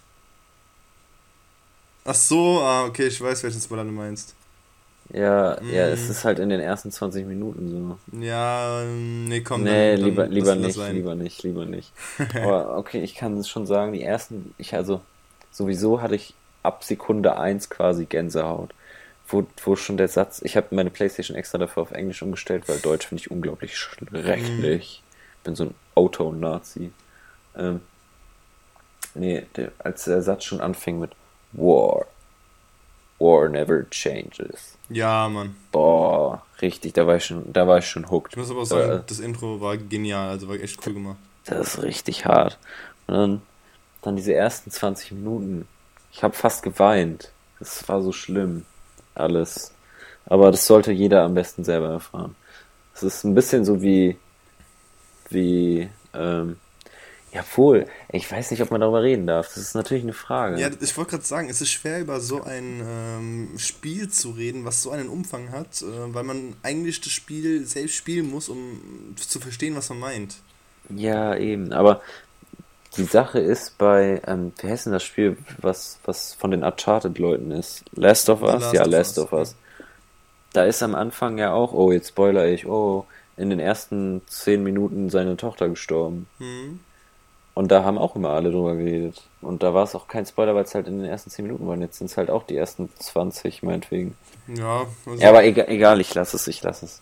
Ach 2.04 2.14
so, 2.14 2.60
ah, 2.60 2.84
okay, 2.84 3.08
ich 3.08 3.20
weiß, 3.20 3.42
welchen 3.42 3.60
Spoiler 3.60 3.84
du 3.84 3.90
meinst. 3.90 4.34
Ja, 5.12 5.60
ja, 5.62 5.86
es 5.88 6.06
Mm. 6.08 6.10
ist 6.12 6.24
halt 6.24 6.38
in 6.38 6.48
den 6.50 6.60
ersten 6.60 6.90
20 6.92 7.26
Minuten 7.26 7.98
so. 8.12 8.18
Ja, 8.20 8.84
nee, 8.84 9.40
komm. 9.40 9.64
nee, 9.64 9.90
dann- 9.92 10.00
dann 10.00 10.08
lieber, 10.10 10.22
lassen 10.22 10.32
lieber 10.34 10.46
wir 10.56 10.66
das 10.68 10.76
nicht, 10.76 10.92
lieber 10.92 11.14
nicht, 11.16 11.42
lieber 11.42 11.64
nicht. 11.66 11.92
Aber 12.42 12.76
okay, 12.78 13.02
ich 13.02 13.14
kann 13.16 13.36
es 13.38 13.48
schon 13.48 13.66
sagen, 13.66 13.92
die 13.92 14.02
ersten, 14.02 14.54
ich 14.58 14.74
also, 14.74 15.00
sowieso 15.50 16.00
hatte 16.00 16.14
ich 16.14 16.34
ab 16.62 16.84
Sekunde 16.84 17.38
1 17.38 17.70
quasi 17.70 18.04
Gänsehaut. 18.04 18.72
Wo, 19.26 19.46
wo 19.64 19.76
schon 19.76 19.96
der 19.96 20.08
Satz, 20.08 20.42
ich 20.44 20.56
habe 20.56 20.74
meine 20.74 20.90
Playstation 20.90 21.36
extra 21.36 21.58
dafür 21.58 21.82
auf 21.84 21.92
Englisch 21.92 22.22
umgestellt, 22.22 22.68
weil 22.68 22.78
Deutsch 22.78 23.06
finde 23.06 23.20
ich 23.22 23.30
unglaublich 23.30 23.76
schrecklich. 23.78 25.02
Bin 25.44 25.54
so 25.54 25.64
ein 25.64 25.74
Auto-Nazi. 25.94 26.90
Ähm, 27.56 27.80
nee, 29.14 29.46
der, 29.56 29.72
als 29.78 30.04
der 30.04 30.22
Satz 30.22 30.44
schon 30.44 30.60
anfing 30.60 30.98
mit 31.00 31.10
War. 31.52 32.06
War 33.20 33.48
never 33.48 33.88
changes. 33.90 34.76
Ja, 34.88 35.28
Mann. 35.28 35.54
Boah, 35.70 36.42
richtig, 36.60 36.94
da 36.94 37.06
war 37.06 37.16
ich 37.16 37.26
schon, 37.26 37.52
da 37.52 37.68
war 37.68 37.78
ich 37.78 37.86
schon 37.86 38.10
hooked. 38.10 38.32
Ich 38.32 38.38
muss 38.38 38.50
aber 38.50 38.62
auch 38.62 38.66
sagen, 38.66 38.90
Äh, 38.90 39.00
das 39.06 39.20
Intro 39.20 39.60
war 39.60 39.76
genial, 39.76 40.30
also 40.30 40.48
war 40.48 40.56
echt 40.56 40.84
cool 40.86 40.94
gemacht. 40.94 41.18
Das 41.44 41.76
ist 41.76 41.82
richtig 41.82 42.26
hart. 42.26 42.58
Und 43.06 43.14
dann, 43.14 43.42
dann 44.02 44.16
diese 44.16 44.34
ersten 44.34 44.70
20 44.70 45.12
Minuten. 45.12 45.68
Ich 46.12 46.22
habe 46.24 46.34
fast 46.34 46.62
geweint. 46.62 47.30
Das 47.58 47.88
war 47.88 48.02
so 48.02 48.10
schlimm. 48.12 48.64
Alles. 49.14 49.72
Aber 50.26 50.50
das 50.50 50.66
sollte 50.66 50.90
jeder 50.92 51.22
am 51.22 51.34
besten 51.34 51.62
selber 51.62 51.90
erfahren. 51.90 52.34
Es 52.94 53.02
ist 53.02 53.24
ein 53.24 53.34
bisschen 53.34 53.64
so 53.64 53.82
wie, 53.82 54.16
wie, 55.28 55.88
ähm, 56.14 56.56
ja 57.32 57.44
wohl, 57.54 57.86
ich 58.10 58.30
weiß 58.30 58.50
nicht, 58.50 58.62
ob 58.62 58.70
man 58.70 58.80
darüber 58.80 59.02
reden 59.02 59.26
darf. 59.26 59.48
Das 59.48 59.58
ist 59.58 59.74
natürlich 59.74 60.02
eine 60.02 60.12
Frage. 60.12 60.60
Ja, 60.60 60.68
ich 60.80 60.96
wollte 60.96 61.12
gerade 61.12 61.24
sagen, 61.24 61.48
es 61.48 61.60
ist 61.60 61.70
schwer 61.70 62.00
über 62.00 62.20
so 62.20 62.42
ein 62.42 62.82
ähm, 62.84 63.58
Spiel 63.58 64.08
zu 64.08 64.30
reden, 64.30 64.64
was 64.64 64.82
so 64.82 64.90
einen 64.90 65.08
Umfang 65.08 65.50
hat, 65.50 65.82
äh, 65.82 66.14
weil 66.14 66.24
man 66.24 66.56
eigentlich 66.62 67.00
das 67.00 67.12
Spiel 67.12 67.64
selbst 67.66 67.94
spielen 67.94 68.30
muss, 68.30 68.48
um 68.48 69.14
zu 69.16 69.38
verstehen, 69.38 69.76
was 69.76 69.88
man 69.90 70.00
meint. 70.00 70.36
Ja, 70.88 71.36
eben. 71.36 71.72
Aber 71.72 72.00
die 72.96 73.04
Sache 73.04 73.38
ist 73.38 73.78
bei, 73.78 74.20
ähm, 74.26 74.52
wie 74.60 74.68
heißt 74.68 74.86
denn 74.86 74.92
das 74.92 75.04
Spiel, 75.04 75.36
was, 75.58 76.00
was 76.04 76.34
von 76.34 76.50
den 76.50 76.64
Uncharted-Leuten 76.64 77.52
ist? 77.52 77.84
Last 77.92 78.28
of 78.28 78.42
Us? 78.42 78.60
Last 78.60 78.74
ja, 78.74 78.82
of 78.82 78.86
Last 78.88 79.18
of 79.18 79.32
Us. 79.32 79.54
Da 80.52 80.64
ist 80.64 80.82
am 80.82 80.96
Anfang 80.96 81.38
ja 81.38 81.52
auch, 81.52 81.72
oh, 81.72 81.92
jetzt 81.92 82.08
spoiler 82.08 82.46
ich, 82.46 82.66
oh, 82.66 83.06
in 83.36 83.50
den 83.50 83.60
ersten 83.60 84.22
zehn 84.26 84.64
Minuten 84.64 85.10
seine 85.10 85.36
Tochter 85.36 85.68
gestorben. 85.68 86.26
Hm. 86.38 86.80
Und 87.54 87.70
da 87.70 87.84
haben 87.84 87.98
auch 87.98 88.14
immer 88.16 88.30
alle 88.30 88.50
drüber 88.50 88.76
geredet. 88.76 89.22
Und 89.42 89.62
da 89.62 89.74
war 89.74 89.84
es 89.84 89.94
auch 89.94 90.06
kein 90.08 90.24
Spoiler, 90.24 90.54
weil 90.54 90.64
es 90.64 90.74
halt 90.74 90.86
in 90.86 90.98
den 90.98 91.06
ersten 91.06 91.30
zehn 91.30 91.44
Minuten 91.46 91.66
waren. 91.66 91.80
Jetzt 91.80 91.98
sind 91.98 92.08
es 92.10 92.16
halt 92.16 92.30
auch 92.30 92.44
die 92.44 92.56
ersten 92.56 92.88
20, 92.98 93.62
meinetwegen. 93.62 94.16
Ja, 94.46 94.86
also, 95.06 95.20
Ja, 95.22 95.30
aber 95.30 95.44
egal, 95.44 95.66
egal 95.68 96.00
ich 96.00 96.14
lasse 96.14 96.36
es, 96.36 96.46
ich 96.46 96.62
lasse 96.62 96.86
es. 96.86 97.00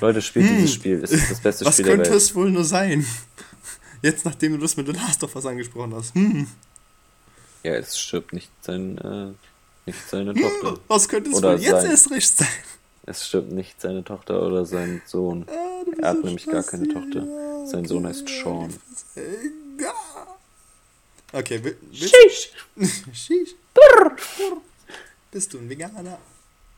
Leute, 0.00 0.22
spielt 0.22 0.48
dieses 0.48 0.72
Spiel. 0.72 1.02
Es 1.04 1.12
ist 1.12 1.30
das 1.30 1.40
beste 1.40 1.64
Hm. 1.64 1.66
was 1.68 1.74
Spiel 1.74 1.84
der 1.86 1.94
könnte 1.96 2.10
Welt. 2.10 2.22
es 2.22 2.34
wohl 2.34 2.50
nur 2.50 2.64
sein? 2.64 3.06
Jetzt, 4.02 4.24
nachdem 4.24 4.52
du 4.52 4.58
das 4.58 4.76
mit 4.76 4.86
The 4.86 4.92
Last 4.92 5.22
of 5.22 5.36
Us 5.36 5.46
angesprochen 5.46 5.94
hast. 5.94 6.14
Hm. 6.14 6.46
Ja, 7.62 7.74
es 7.74 7.96
stirbt 7.98 8.32
nicht 8.32 8.50
sein, 8.62 8.98
äh, 8.98 9.32
nicht 9.86 10.08
seine 10.08 10.34
Tochter. 10.34 10.78
Was 10.88 11.08
könnte 11.08 11.30
es 11.30 11.36
Oder 11.36 11.52
wohl 11.52 11.60
jetzt 11.60 11.82
sein. 11.82 11.90
erst 11.90 12.10
recht 12.10 12.38
sein? 12.38 12.48
Es 13.04 13.26
stirbt 13.28 13.52
nicht 13.52 13.80
seine 13.80 14.02
Tochter 14.02 14.42
oder 14.44 14.64
sein 14.64 15.02
Sohn. 15.06 15.44
Ah, 15.48 15.84
Er 16.00 16.08
hat 16.08 16.24
nämlich 16.24 16.46
gar 16.46 16.62
keine. 16.62 16.88
Tochter. 16.88 17.24
Sein 17.66 17.84
Sohn 17.84 18.06
heißt 18.06 18.28
Sean. 18.28 18.72
Egal. 19.14 19.52
Okay, 21.32 21.64
will, 21.64 21.76
willst 21.80 22.14
Sheesh. 22.14 22.52
Sheesh. 23.14 23.54
Bist 25.30 25.52
du 25.54 25.58
ein 25.58 25.68
Veganer? 25.68 26.18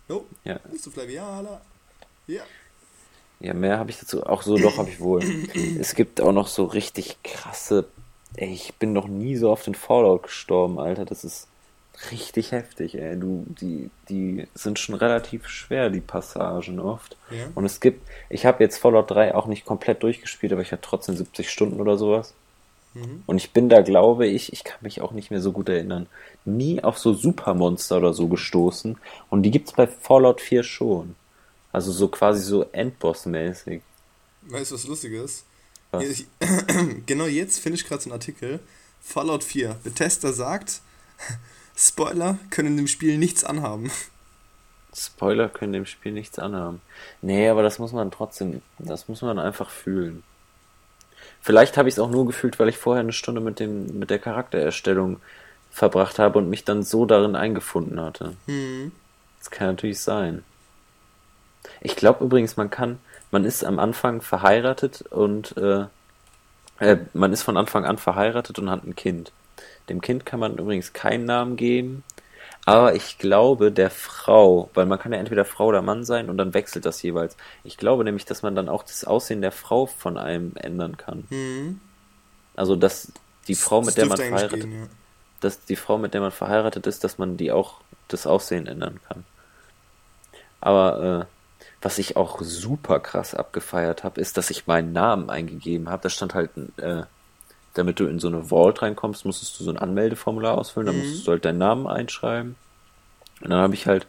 No. 0.08 0.26
Ja. 0.44 0.60
Bist 0.70 0.86
du 0.86 0.90
Flavianer? 0.90 1.60
Ja. 2.26 2.42
Ja, 3.40 3.52
mehr 3.52 3.78
habe 3.78 3.90
ich 3.90 3.98
dazu. 3.98 4.24
Auch 4.24 4.42
so 4.42 4.56
doch 4.56 4.78
habe 4.78 4.90
ich 4.90 5.00
wohl. 5.00 5.22
Es 5.78 5.94
gibt 5.94 6.20
auch 6.20 6.32
noch 6.32 6.46
so 6.46 6.64
richtig 6.64 7.22
krasse. 7.24 7.86
Ey, 8.36 8.52
ich 8.52 8.74
bin 8.74 8.92
noch 8.92 9.08
nie 9.08 9.36
so 9.36 9.50
auf 9.50 9.64
den 9.64 9.74
Fallout 9.74 10.24
gestorben, 10.24 10.78
Alter. 10.78 11.04
Das 11.04 11.24
ist 11.24 11.48
richtig 12.10 12.52
heftig, 12.52 12.96
ey. 12.96 13.18
Du, 13.18 13.44
die, 13.48 13.90
die 14.08 14.46
sind 14.54 14.78
schon 14.78 14.94
relativ 14.94 15.48
schwer, 15.48 15.90
die 15.90 16.00
Passagen 16.00 16.80
oft. 16.80 17.16
Ja. 17.30 17.46
Und 17.54 17.64
es 17.64 17.80
gibt, 17.80 18.06
ich 18.30 18.46
habe 18.46 18.62
jetzt 18.62 18.78
Fallout 18.78 19.10
3 19.10 19.34
auch 19.34 19.46
nicht 19.46 19.64
komplett 19.64 20.02
durchgespielt, 20.02 20.52
aber 20.52 20.62
ich 20.62 20.72
hatte 20.72 20.82
trotzdem 20.82 21.16
70 21.16 21.50
Stunden 21.50 21.80
oder 21.80 21.96
sowas. 21.96 22.34
Mhm. 22.94 23.22
Und 23.26 23.36
ich 23.36 23.50
bin 23.50 23.68
da, 23.68 23.82
glaube 23.82 24.26
ich, 24.26 24.52
ich 24.52 24.64
kann 24.64 24.78
mich 24.80 25.00
auch 25.00 25.12
nicht 25.12 25.30
mehr 25.30 25.40
so 25.40 25.52
gut 25.52 25.68
erinnern, 25.68 26.06
nie 26.44 26.82
auf 26.82 26.98
so 26.98 27.12
Supermonster 27.12 27.98
oder 27.98 28.14
so 28.14 28.28
gestoßen. 28.28 28.96
Und 29.30 29.42
die 29.42 29.50
gibt's 29.50 29.72
bei 29.72 29.86
Fallout 29.86 30.40
4 30.40 30.62
schon. 30.62 31.16
Also 31.72 31.92
so 31.92 32.08
quasi 32.08 32.42
so 32.42 32.64
Endboss-mäßig. 32.72 33.82
Weißt 34.42 34.70
du, 34.70 34.74
was 34.76 34.86
lustig 34.86 35.12
ist? 35.12 35.44
Was? 35.90 36.04
Ich, 36.04 36.26
genau 37.06 37.26
jetzt 37.26 37.58
finde 37.58 37.78
ich 37.78 37.86
gerade 37.86 38.02
so 38.02 38.10
einen 38.10 38.20
Artikel. 38.20 38.60
Fallout 39.00 39.44
4. 39.44 39.76
Bethesda 39.82 40.32
sagt, 40.32 40.80
Spoiler 41.76 42.38
können 42.50 42.76
dem 42.76 42.86
Spiel 42.86 43.18
nichts 43.18 43.44
anhaben. 43.44 43.90
Spoiler 44.94 45.48
können 45.48 45.72
dem 45.72 45.86
Spiel 45.86 46.12
nichts 46.12 46.38
anhaben. 46.38 46.80
Nee, 47.20 47.48
aber 47.48 47.64
das 47.64 47.80
muss 47.80 47.92
man 47.92 48.12
trotzdem, 48.12 48.62
das 48.78 49.08
muss 49.08 49.22
man 49.22 49.40
einfach 49.40 49.70
fühlen. 49.70 50.22
Vielleicht 51.44 51.76
habe 51.76 51.90
ich 51.90 51.96
es 51.96 51.98
auch 51.98 52.08
nur 52.08 52.24
gefühlt, 52.24 52.58
weil 52.58 52.70
ich 52.70 52.78
vorher 52.78 53.02
eine 53.02 53.12
Stunde 53.12 53.42
mit 53.42 53.60
dem, 53.60 53.98
mit 53.98 54.08
der 54.08 54.18
Charaktererstellung 54.18 55.20
verbracht 55.70 56.18
habe 56.18 56.38
und 56.38 56.48
mich 56.48 56.64
dann 56.64 56.82
so 56.82 57.04
darin 57.04 57.36
eingefunden 57.36 58.00
hatte. 58.00 58.32
Hm. 58.46 58.92
Das 59.40 59.50
kann 59.50 59.66
natürlich 59.66 60.00
sein. 60.00 60.42
Ich 61.82 61.96
glaube 61.96 62.24
übrigens, 62.24 62.56
man 62.56 62.70
kann, 62.70 62.98
man 63.30 63.44
ist 63.44 63.62
am 63.62 63.78
Anfang 63.78 64.22
verheiratet 64.22 65.02
und 65.10 65.54
äh, 65.58 65.84
äh, 66.78 66.96
man 67.12 67.30
ist 67.34 67.42
von 67.42 67.58
Anfang 67.58 67.84
an 67.84 67.98
verheiratet 67.98 68.58
und 68.58 68.70
hat 68.70 68.84
ein 68.84 68.96
Kind. 68.96 69.30
Dem 69.90 70.00
Kind 70.00 70.24
kann 70.24 70.40
man 70.40 70.56
übrigens 70.56 70.94
keinen 70.94 71.26
Namen 71.26 71.56
geben, 71.56 72.04
aber 72.66 72.94
ich 72.94 73.18
glaube 73.18 73.70
der 73.70 73.90
Frau, 73.90 74.70
weil 74.74 74.86
man 74.86 74.98
kann 74.98 75.12
ja 75.12 75.18
entweder 75.18 75.44
Frau 75.44 75.66
oder 75.66 75.82
Mann 75.82 76.04
sein 76.04 76.30
und 76.30 76.38
dann 76.38 76.54
wechselt 76.54 76.86
das 76.86 77.02
jeweils. 77.02 77.36
Ich 77.62 77.76
glaube 77.76 78.04
nämlich, 78.04 78.24
dass 78.24 78.42
man 78.42 78.54
dann 78.54 78.68
auch 78.68 78.82
das 78.82 79.04
Aussehen 79.04 79.42
der 79.42 79.52
Frau 79.52 79.86
von 79.86 80.16
einem 80.16 80.52
ändern 80.56 80.96
kann. 80.96 81.24
Hm. 81.28 81.80
Also 82.56 82.76
dass 82.76 83.12
die 83.48 83.54
Frau, 83.54 83.80
mit 83.80 83.88
Das 83.88 83.94
der 83.96 84.06
man 84.06 84.16
verheiratet 84.16 84.60
gehen, 84.60 84.72
ja. 84.72 84.86
dass 85.40 85.64
die 85.64 85.76
Frau, 85.76 85.98
mit 85.98 86.14
der 86.14 86.22
man 86.22 86.32
verheiratet 86.32 86.86
ist, 86.86 87.04
dass 87.04 87.18
man 87.18 87.36
die 87.36 87.52
auch 87.52 87.80
das 88.08 88.26
Aussehen 88.26 88.66
ändern 88.66 89.00
kann. 89.08 89.24
Aber 90.60 91.28
äh, 91.28 91.64
was 91.82 91.98
ich 91.98 92.16
auch 92.16 92.40
super 92.40 92.98
krass 93.00 93.34
abgefeiert 93.34 94.04
habe, 94.04 94.20
ist, 94.20 94.38
dass 94.38 94.48
ich 94.48 94.66
meinen 94.66 94.92
Namen 94.92 95.28
eingegeben 95.28 95.90
habe. 95.90 96.04
Da 96.04 96.08
stand 96.08 96.32
halt, 96.32 96.50
äh, 96.78 97.02
damit 97.74 98.00
du 98.00 98.06
in 98.06 98.18
so 98.18 98.28
eine 98.28 98.44
Vault 98.44 98.82
reinkommst, 98.82 99.24
musstest 99.24 99.58
du 99.58 99.64
so 99.64 99.70
ein 99.70 99.78
Anmeldeformular 99.78 100.56
ausfüllen, 100.56 100.86
dann 100.86 100.96
Mhm. 100.96 101.02
musstest 101.02 101.26
du 101.26 101.32
halt 101.32 101.44
deinen 101.44 101.58
Namen 101.58 101.86
einschreiben. 101.86 102.56
Und 103.40 103.50
dann 103.50 103.60
habe 103.60 103.74
ich 103.74 103.86
halt, 103.86 104.06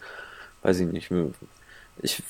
weiß 0.63 0.80
ich 0.80 0.88
nicht, 0.88 1.11
ich 2.01 2.24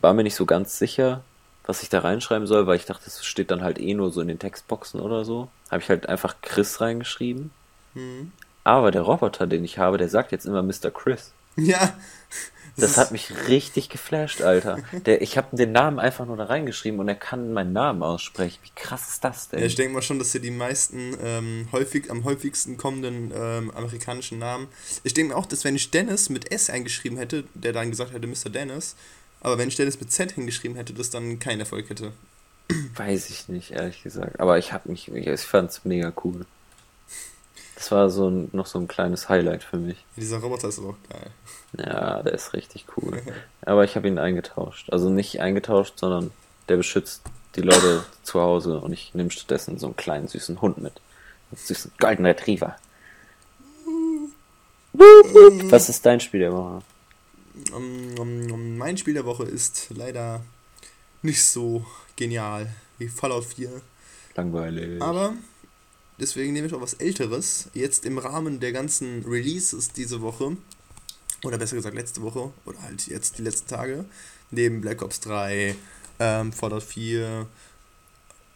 war 0.00 0.14
mir 0.14 0.22
nicht 0.22 0.34
so 0.34 0.46
ganz 0.46 0.78
sicher, 0.78 1.22
was 1.64 1.82
ich 1.82 1.88
da 1.88 2.00
reinschreiben 2.00 2.46
soll, 2.46 2.66
weil 2.66 2.76
ich 2.76 2.86
dachte, 2.86 3.04
das 3.04 3.24
steht 3.24 3.50
dann 3.50 3.62
halt 3.62 3.78
eh 3.80 3.94
nur 3.94 4.10
so 4.10 4.20
in 4.20 4.28
den 4.28 4.38
Textboxen 4.38 5.00
oder 5.00 5.24
so. 5.24 5.48
Habe 5.70 5.82
ich 5.82 5.88
halt 5.88 6.08
einfach 6.08 6.36
Chris 6.42 6.80
reingeschrieben. 6.80 7.50
Hm. 7.94 8.32
Aber 8.64 8.90
der 8.90 9.02
Roboter, 9.02 9.46
den 9.46 9.64
ich 9.64 9.78
habe, 9.78 9.98
der 9.98 10.08
sagt 10.08 10.32
jetzt 10.32 10.44
immer 10.46 10.62
Mr. 10.62 10.90
Chris. 10.92 11.32
Ja. 11.56 11.94
Das 12.76 12.96
hat 12.96 13.12
mich 13.12 13.30
richtig 13.48 13.90
geflasht, 13.90 14.40
Alter. 14.40 14.78
Der, 15.04 15.20
ich 15.20 15.36
habe 15.36 15.54
den 15.54 15.72
Namen 15.72 15.98
einfach 15.98 16.24
nur 16.24 16.36
da 16.38 16.44
reingeschrieben 16.44 16.98
und 17.00 17.08
er 17.08 17.14
kann 17.14 17.52
meinen 17.52 17.72
Namen 17.72 18.02
aussprechen. 18.02 18.58
Wie 18.62 18.72
krass 18.74 19.10
ist 19.10 19.24
das 19.24 19.48
denn? 19.50 19.60
Ja, 19.60 19.66
ich 19.66 19.74
denke 19.74 19.92
mal 19.92 20.02
schon, 20.02 20.18
dass 20.18 20.32
hier 20.32 20.40
die 20.40 20.50
meisten 20.50 21.14
ähm, 21.22 21.68
häufig, 21.72 22.10
am 22.10 22.24
häufigsten 22.24 22.78
kommenden 22.78 23.30
ähm, 23.34 23.70
amerikanischen 23.72 24.38
Namen. 24.38 24.68
Ich 25.04 25.12
denke 25.12 25.34
mir 25.34 25.38
auch, 25.38 25.46
dass 25.46 25.64
wenn 25.64 25.76
ich 25.76 25.90
Dennis 25.90 26.30
mit 26.30 26.50
S 26.50 26.70
eingeschrieben 26.70 27.18
hätte, 27.18 27.44
der 27.54 27.74
dann 27.74 27.90
gesagt 27.90 28.12
hätte 28.12 28.26
Mr. 28.26 28.48
Dennis, 28.48 28.96
aber 29.40 29.58
wenn 29.58 29.68
ich 29.68 29.76
Dennis 29.76 30.00
mit 30.00 30.10
Z 30.10 30.32
hingeschrieben 30.32 30.76
hätte, 30.76 30.94
das 30.94 31.10
dann 31.10 31.38
keinen 31.38 31.60
Erfolg 31.60 31.90
hätte. 31.90 32.12
Weiß 32.96 33.28
ich 33.28 33.48
nicht, 33.48 33.72
ehrlich 33.72 34.02
gesagt. 34.02 34.40
Aber 34.40 34.56
ich 34.56 34.72
habe 34.72 34.88
mich, 34.88 35.12
ich 35.12 35.40
fand's 35.42 35.84
mega 35.84 36.12
cool. 36.24 36.46
Das 37.74 37.90
war 37.90 38.10
so 38.10 38.28
ein, 38.28 38.48
noch 38.52 38.66
so 38.66 38.78
ein 38.78 38.88
kleines 38.88 39.28
Highlight 39.28 39.64
für 39.64 39.78
mich. 39.78 40.04
Dieser 40.16 40.38
Roboter 40.38 40.68
ist 40.68 40.78
aber 40.78 40.90
auch 40.90 41.08
geil. 41.08 41.30
Ja, 41.78 42.22
der 42.22 42.32
ist 42.32 42.52
richtig 42.52 42.84
cool. 42.96 43.22
Aber 43.62 43.84
ich 43.84 43.96
habe 43.96 44.06
ihn 44.06 44.18
eingetauscht. 44.18 44.90
Also 44.90 45.08
nicht 45.08 45.40
eingetauscht, 45.40 45.98
sondern 45.98 46.30
der 46.68 46.76
beschützt 46.76 47.22
die 47.56 47.62
Leute 47.62 48.04
zu 48.22 48.40
Hause 48.40 48.78
und 48.78 48.92
ich 48.92 49.14
nehme 49.14 49.30
stattdessen 49.30 49.78
so 49.78 49.86
einen 49.86 49.96
kleinen 49.96 50.28
süßen 50.28 50.60
Hund 50.60 50.78
mit. 50.78 51.00
Einen 51.50 51.58
süßen 51.58 51.92
Golden 51.98 52.26
Retriever. 52.26 52.76
Was 54.94 55.88
ist 55.88 56.04
dein 56.04 56.20
Spiel 56.20 56.40
der 56.40 56.52
Woche? 56.52 56.82
Um, 57.72 58.18
um, 58.18 58.76
mein 58.76 58.96
Spiel 58.96 59.14
der 59.14 59.24
Woche 59.24 59.44
ist 59.44 59.88
leider 59.94 60.42
nicht 61.22 61.44
so 61.44 61.84
genial 62.16 62.68
wie 62.98 63.08
Fallout 63.08 63.44
4. 63.44 63.70
Langweilig. 64.34 65.00
Aber 65.02 65.34
deswegen 66.22 66.52
nehme 66.54 66.66
ich 66.68 66.74
auch 66.74 66.80
was 66.80 66.94
Älteres. 66.94 67.68
Jetzt 67.74 68.06
im 68.06 68.16
Rahmen 68.18 68.60
der 68.60 68.72
ganzen 68.72 69.24
Releases 69.24 69.92
diese 69.92 70.22
Woche, 70.22 70.56
oder 71.44 71.58
besser 71.58 71.76
gesagt 71.76 71.94
letzte 71.94 72.22
Woche, 72.22 72.52
oder 72.64 72.80
halt 72.82 73.06
jetzt 73.08 73.38
die 73.38 73.42
letzten 73.42 73.68
Tage, 73.68 74.04
neben 74.50 74.80
Black 74.80 75.02
Ops 75.02 75.20
3, 75.20 75.74
ähm, 76.20 76.52
Fallout 76.52 76.82
4. 76.84 77.46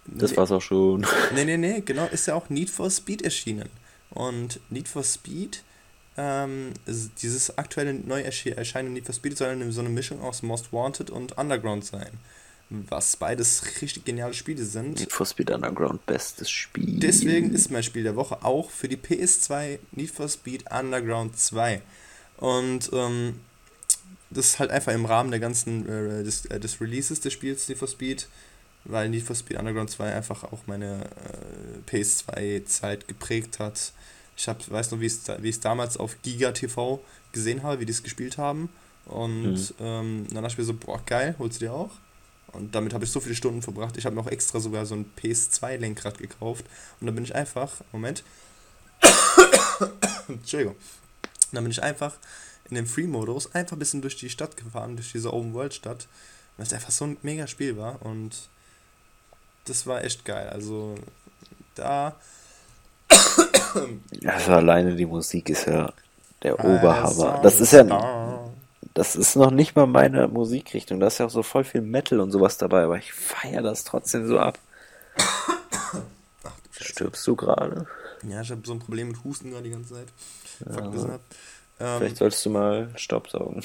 das 0.06 0.36
war's 0.36 0.52
auch 0.52 0.62
schon. 0.62 1.06
Nee, 1.34 1.44
nee, 1.44 1.56
nee, 1.56 1.82
genau, 1.84 2.06
ist 2.06 2.26
ja 2.26 2.34
auch 2.34 2.48
Need 2.48 2.70
for 2.70 2.90
Speed 2.90 3.22
erschienen. 3.22 3.68
Und 4.10 4.60
Need 4.70 4.88
for 4.88 5.02
Speed, 5.02 5.62
ähm, 6.16 6.72
dieses 7.20 7.58
aktuelle 7.58 7.92
neu 7.92 8.22
ersche- 8.22 8.54
erscheinende 8.54 8.94
Need 8.94 9.04
for 9.06 9.14
Speed 9.14 9.36
soll 9.36 9.48
eine, 9.48 9.70
so 9.72 9.80
eine 9.80 9.90
Mischung 9.90 10.22
aus 10.22 10.42
Most 10.42 10.72
Wanted 10.72 11.10
und 11.10 11.36
Underground 11.36 11.84
sein. 11.84 12.10
Was 12.68 13.16
beides 13.16 13.62
richtig 13.80 14.04
geniale 14.04 14.34
Spiele 14.34 14.64
sind. 14.64 14.98
Need 14.98 15.12
for 15.12 15.24
Speed 15.24 15.50
Underground, 15.50 16.04
bestes 16.04 16.50
Spiel. 16.50 16.98
Deswegen 16.98 17.54
ist 17.54 17.70
mein 17.70 17.84
Spiel 17.84 18.02
der 18.02 18.16
Woche 18.16 18.44
auch 18.44 18.70
für 18.70 18.88
die 18.88 18.96
PS2 18.96 19.78
Need 19.92 20.10
for 20.10 20.28
Speed 20.28 20.64
Underground 20.72 21.38
2. 21.38 21.80
Und 22.38 22.90
ähm, 22.92 23.38
das 24.30 24.46
ist 24.46 24.58
halt 24.58 24.70
einfach 24.72 24.92
im 24.92 25.04
Rahmen 25.04 25.30
der 25.30 25.38
ganzen 25.38 25.88
äh, 25.88 26.24
des, 26.24 26.46
äh, 26.46 26.58
des 26.58 26.80
Releases 26.80 27.20
des 27.20 27.32
Spiels 27.32 27.68
Need 27.68 27.78
for 27.78 27.86
Speed, 27.86 28.26
weil 28.84 29.08
Need 29.10 29.22
for 29.22 29.36
Speed 29.36 29.58
Underground 29.58 29.90
2 29.90 30.12
einfach 30.14 30.42
auch 30.42 30.66
meine 30.66 31.08
äh, 31.88 31.90
PS2-Zeit 31.96 33.06
geprägt 33.06 33.60
hat. 33.60 33.92
Ich 34.36 34.48
hab, 34.48 34.68
weiß 34.68 34.90
noch, 34.90 35.00
wie 35.00 35.06
ich 35.06 35.14
es 35.54 35.60
damals 35.60 35.96
auf 35.96 36.16
Giga 36.22 36.50
TV 36.52 37.00
gesehen 37.32 37.62
habe, 37.62 37.80
wie 37.80 37.86
die 37.86 37.92
es 37.92 38.02
gespielt 38.02 38.38
haben. 38.38 38.68
Und 39.06 39.52
Mhm. 39.54 39.66
ähm, 39.80 40.26
dann 40.32 40.42
dachte 40.42 40.54
ich 40.54 40.58
mir 40.58 40.64
so, 40.64 40.74
boah, 40.74 41.00
geil, 41.06 41.36
holst 41.38 41.60
du 41.60 41.66
dir 41.66 41.72
auch? 41.72 41.90
Und 42.52 42.74
damit 42.74 42.94
habe 42.94 43.04
ich 43.04 43.10
so 43.10 43.20
viele 43.20 43.34
Stunden 43.34 43.62
verbracht. 43.62 43.96
Ich 43.96 44.06
habe 44.06 44.14
mir 44.14 44.22
auch 44.22 44.30
extra 44.30 44.60
sogar 44.60 44.86
so 44.86 44.94
ein 44.94 45.10
PS2-Lenkrad 45.20 46.18
gekauft. 46.18 46.64
Und 47.00 47.06
dann 47.06 47.14
bin 47.14 47.24
ich 47.24 47.34
einfach, 47.34 47.72
Moment. 47.92 48.24
Entschuldigung. 50.28 50.74
Und 50.74 51.52
dann 51.52 51.64
bin 51.64 51.70
ich 51.70 51.82
einfach 51.82 52.14
in 52.68 52.76
dem 52.76 52.86
Free-Modus 52.86 53.54
einfach 53.54 53.76
ein 53.76 53.78
bisschen 53.78 54.02
durch 54.02 54.16
die 54.16 54.30
Stadt 54.30 54.56
gefahren, 54.56 54.96
durch 54.96 55.12
diese 55.12 55.32
Open-World-Stadt. 55.32 56.08
Weil 56.56 56.66
es 56.66 56.72
einfach 56.72 56.90
so 56.90 57.04
ein 57.04 57.18
mega 57.22 57.46
Spiel 57.46 57.76
war. 57.76 58.00
Und 58.02 58.48
das 59.66 59.86
war 59.86 60.02
echt 60.02 60.24
geil. 60.24 60.48
Also 60.48 60.96
da. 61.74 62.16
Also 64.24 64.52
alleine 64.52 64.96
die 64.96 65.04
Musik 65.04 65.50
ist 65.50 65.66
ja 65.66 65.92
der 66.42 66.58
Also, 66.58 66.72
Oberhammer. 66.72 67.40
Das 67.42 67.60
ist 67.60 67.72
ja, 67.72 67.82
das 68.96 69.14
ist 69.14 69.36
noch 69.36 69.50
nicht 69.50 69.76
mal 69.76 69.86
meine 69.86 70.26
Musikrichtung. 70.26 71.00
Da 71.00 71.08
ist 71.08 71.18
ja 71.18 71.26
auch 71.26 71.30
so 71.30 71.42
voll 71.42 71.64
viel 71.64 71.82
Metal 71.82 72.18
und 72.18 72.30
sowas 72.30 72.56
dabei, 72.56 72.84
aber 72.84 72.96
ich 72.96 73.12
feiere 73.12 73.60
das 73.60 73.84
trotzdem 73.84 74.26
so 74.26 74.38
ab. 74.38 74.58
Stirbst 76.70 77.26
du 77.26 77.36
gerade? 77.36 77.86
Ja, 78.26 78.40
ich 78.40 78.50
habe 78.50 78.62
so 78.64 78.72
ein 78.72 78.78
Problem 78.78 79.08
mit 79.08 79.22
Husten 79.22 79.50
gerade 79.50 79.64
die 79.64 79.70
ganze 79.70 79.94
Zeit. 79.94 80.08
Ab. 80.74 81.20
Ähm, 81.78 81.98
Vielleicht 81.98 82.16
solltest 82.16 82.46
du 82.46 82.50
mal 82.50 82.88
Staubsaugen. 82.96 83.62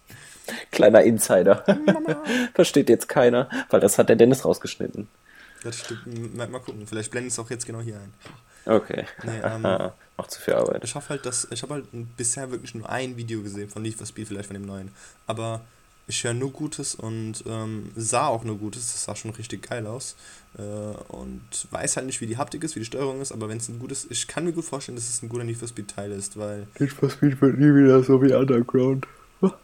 Kleiner 0.70 1.02
Insider. 1.02 1.64
Versteht 2.54 2.88
jetzt 2.88 3.08
keiner, 3.08 3.50
weil 3.68 3.80
das 3.80 3.98
hat 3.98 4.08
der 4.10 4.16
Dennis 4.16 4.44
rausgeschnitten. 4.44 5.08
Das 5.62 5.78
stimmt. 5.78 6.36
Mal, 6.36 6.48
mal 6.48 6.60
gucken. 6.60 6.86
Vielleicht 6.86 7.10
blendet 7.10 7.32
es 7.32 7.38
auch 7.38 7.50
jetzt 7.50 7.66
genau 7.66 7.80
hier 7.80 7.96
ein. 7.96 8.14
Okay. 8.64 9.06
Nee, 9.24 9.38
ähm, 9.44 9.62
Macht 10.16 10.30
zu 10.30 10.40
viel 10.40 10.54
Arbeit. 10.54 10.84
Ich 10.84 10.94
hoffe 10.94 11.10
halt, 11.10 11.28
ich 11.50 11.62
habe 11.62 11.74
halt 11.74 11.86
bisher 12.16 12.50
wirklich 12.50 12.74
nur 12.74 12.88
ein 12.88 13.16
Video 13.16 13.42
gesehen 13.42 13.68
von 13.68 13.82
Need 13.82 13.94
for 13.94 14.06
Speed, 14.06 14.28
vielleicht 14.28 14.46
von 14.46 14.54
dem 14.54 14.66
neuen. 14.66 14.90
Aber 15.26 15.62
ich 16.06 16.24
höre 16.24 16.34
nur 16.34 16.50
Gutes 16.50 16.94
und 16.94 17.44
ähm, 17.46 17.90
sah 17.96 18.26
auch 18.26 18.44
nur 18.44 18.58
Gutes. 18.58 18.92
Das 18.92 19.04
sah 19.04 19.16
schon 19.16 19.30
richtig 19.32 19.68
geil 19.68 19.86
aus. 19.86 20.16
Äh, 20.58 20.62
und 20.62 21.42
weiß 21.70 21.96
halt 21.96 22.06
nicht, 22.06 22.20
wie 22.20 22.26
die 22.26 22.36
Haptik 22.36 22.64
ist, 22.64 22.74
wie 22.74 22.80
die 22.80 22.86
Steuerung 22.86 23.20
ist, 23.20 23.32
aber 23.32 23.48
wenn 23.48 23.56
es 23.58 23.68
ein 23.68 23.78
gutes, 23.78 24.06
ich 24.10 24.28
kann 24.28 24.44
mir 24.44 24.52
gut 24.52 24.64
vorstellen, 24.64 24.96
dass 24.96 25.08
es 25.08 25.22
ein 25.22 25.28
guter 25.28 25.44
Need 25.44 25.56
for 25.56 25.68
Speed 25.68 25.88
Teil 25.88 26.12
ist, 26.12 26.36
weil 26.36 26.66
Need 26.78 26.92
for 26.92 27.08
Speed 27.08 27.40
wird 27.40 27.58
nie 27.58 27.74
wieder 27.74 28.02
so 28.02 28.20
wie 28.20 28.34
Underground. 28.34 29.06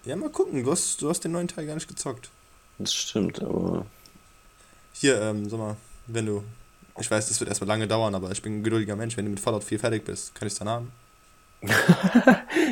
ja 0.04 0.16
mal 0.16 0.30
gucken. 0.30 0.64
Du 0.64 0.70
hast, 0.70 1.02
du 1.02 1.08
hast 1.08 1.24
den 1.24 1.32
neuen 1.32 1.48
Teil 1.48 1.66
gar 1.66 1.74
nicht 1.74 1.88
gezockt. 1.88 2.30
Das 2.78 2.94
stimmt, 2.94 3.42
aber 3.42 3.86
Hier, 5.00 5.20
ähm, 5.22 5.48
sag 5.48 5.58
mal, 5.60 5.76
wenn 6.08 6.26
du, 6.26 6.42
ich 6.98 7.08
weiß, 7.08 7.28
das 7.28 7.38
wird 7.38 7.48
erstmal 7.48 7.68
lange 7.68 7.86
dauern, 7.86 8.16
aber 8.16 8.32
ich 8.32 8.42
bin 8.42 8.58
ein 8.58 8.64
geduldiger 8.64 8.96
Mensch. 8.96 9.16
Wenn 9.16 9.26
du 9.26 9.30
mit 9.30 9.38
Fallout 9.38 9.62
4 9.62 9.78
fertig 9.78 10.04
bist, 10.04 10.34
kann 10.34 10.48
ich 10.48 10.54
es 10.54 10.58
dann 10.58 10.68
haben. 10.68 10.92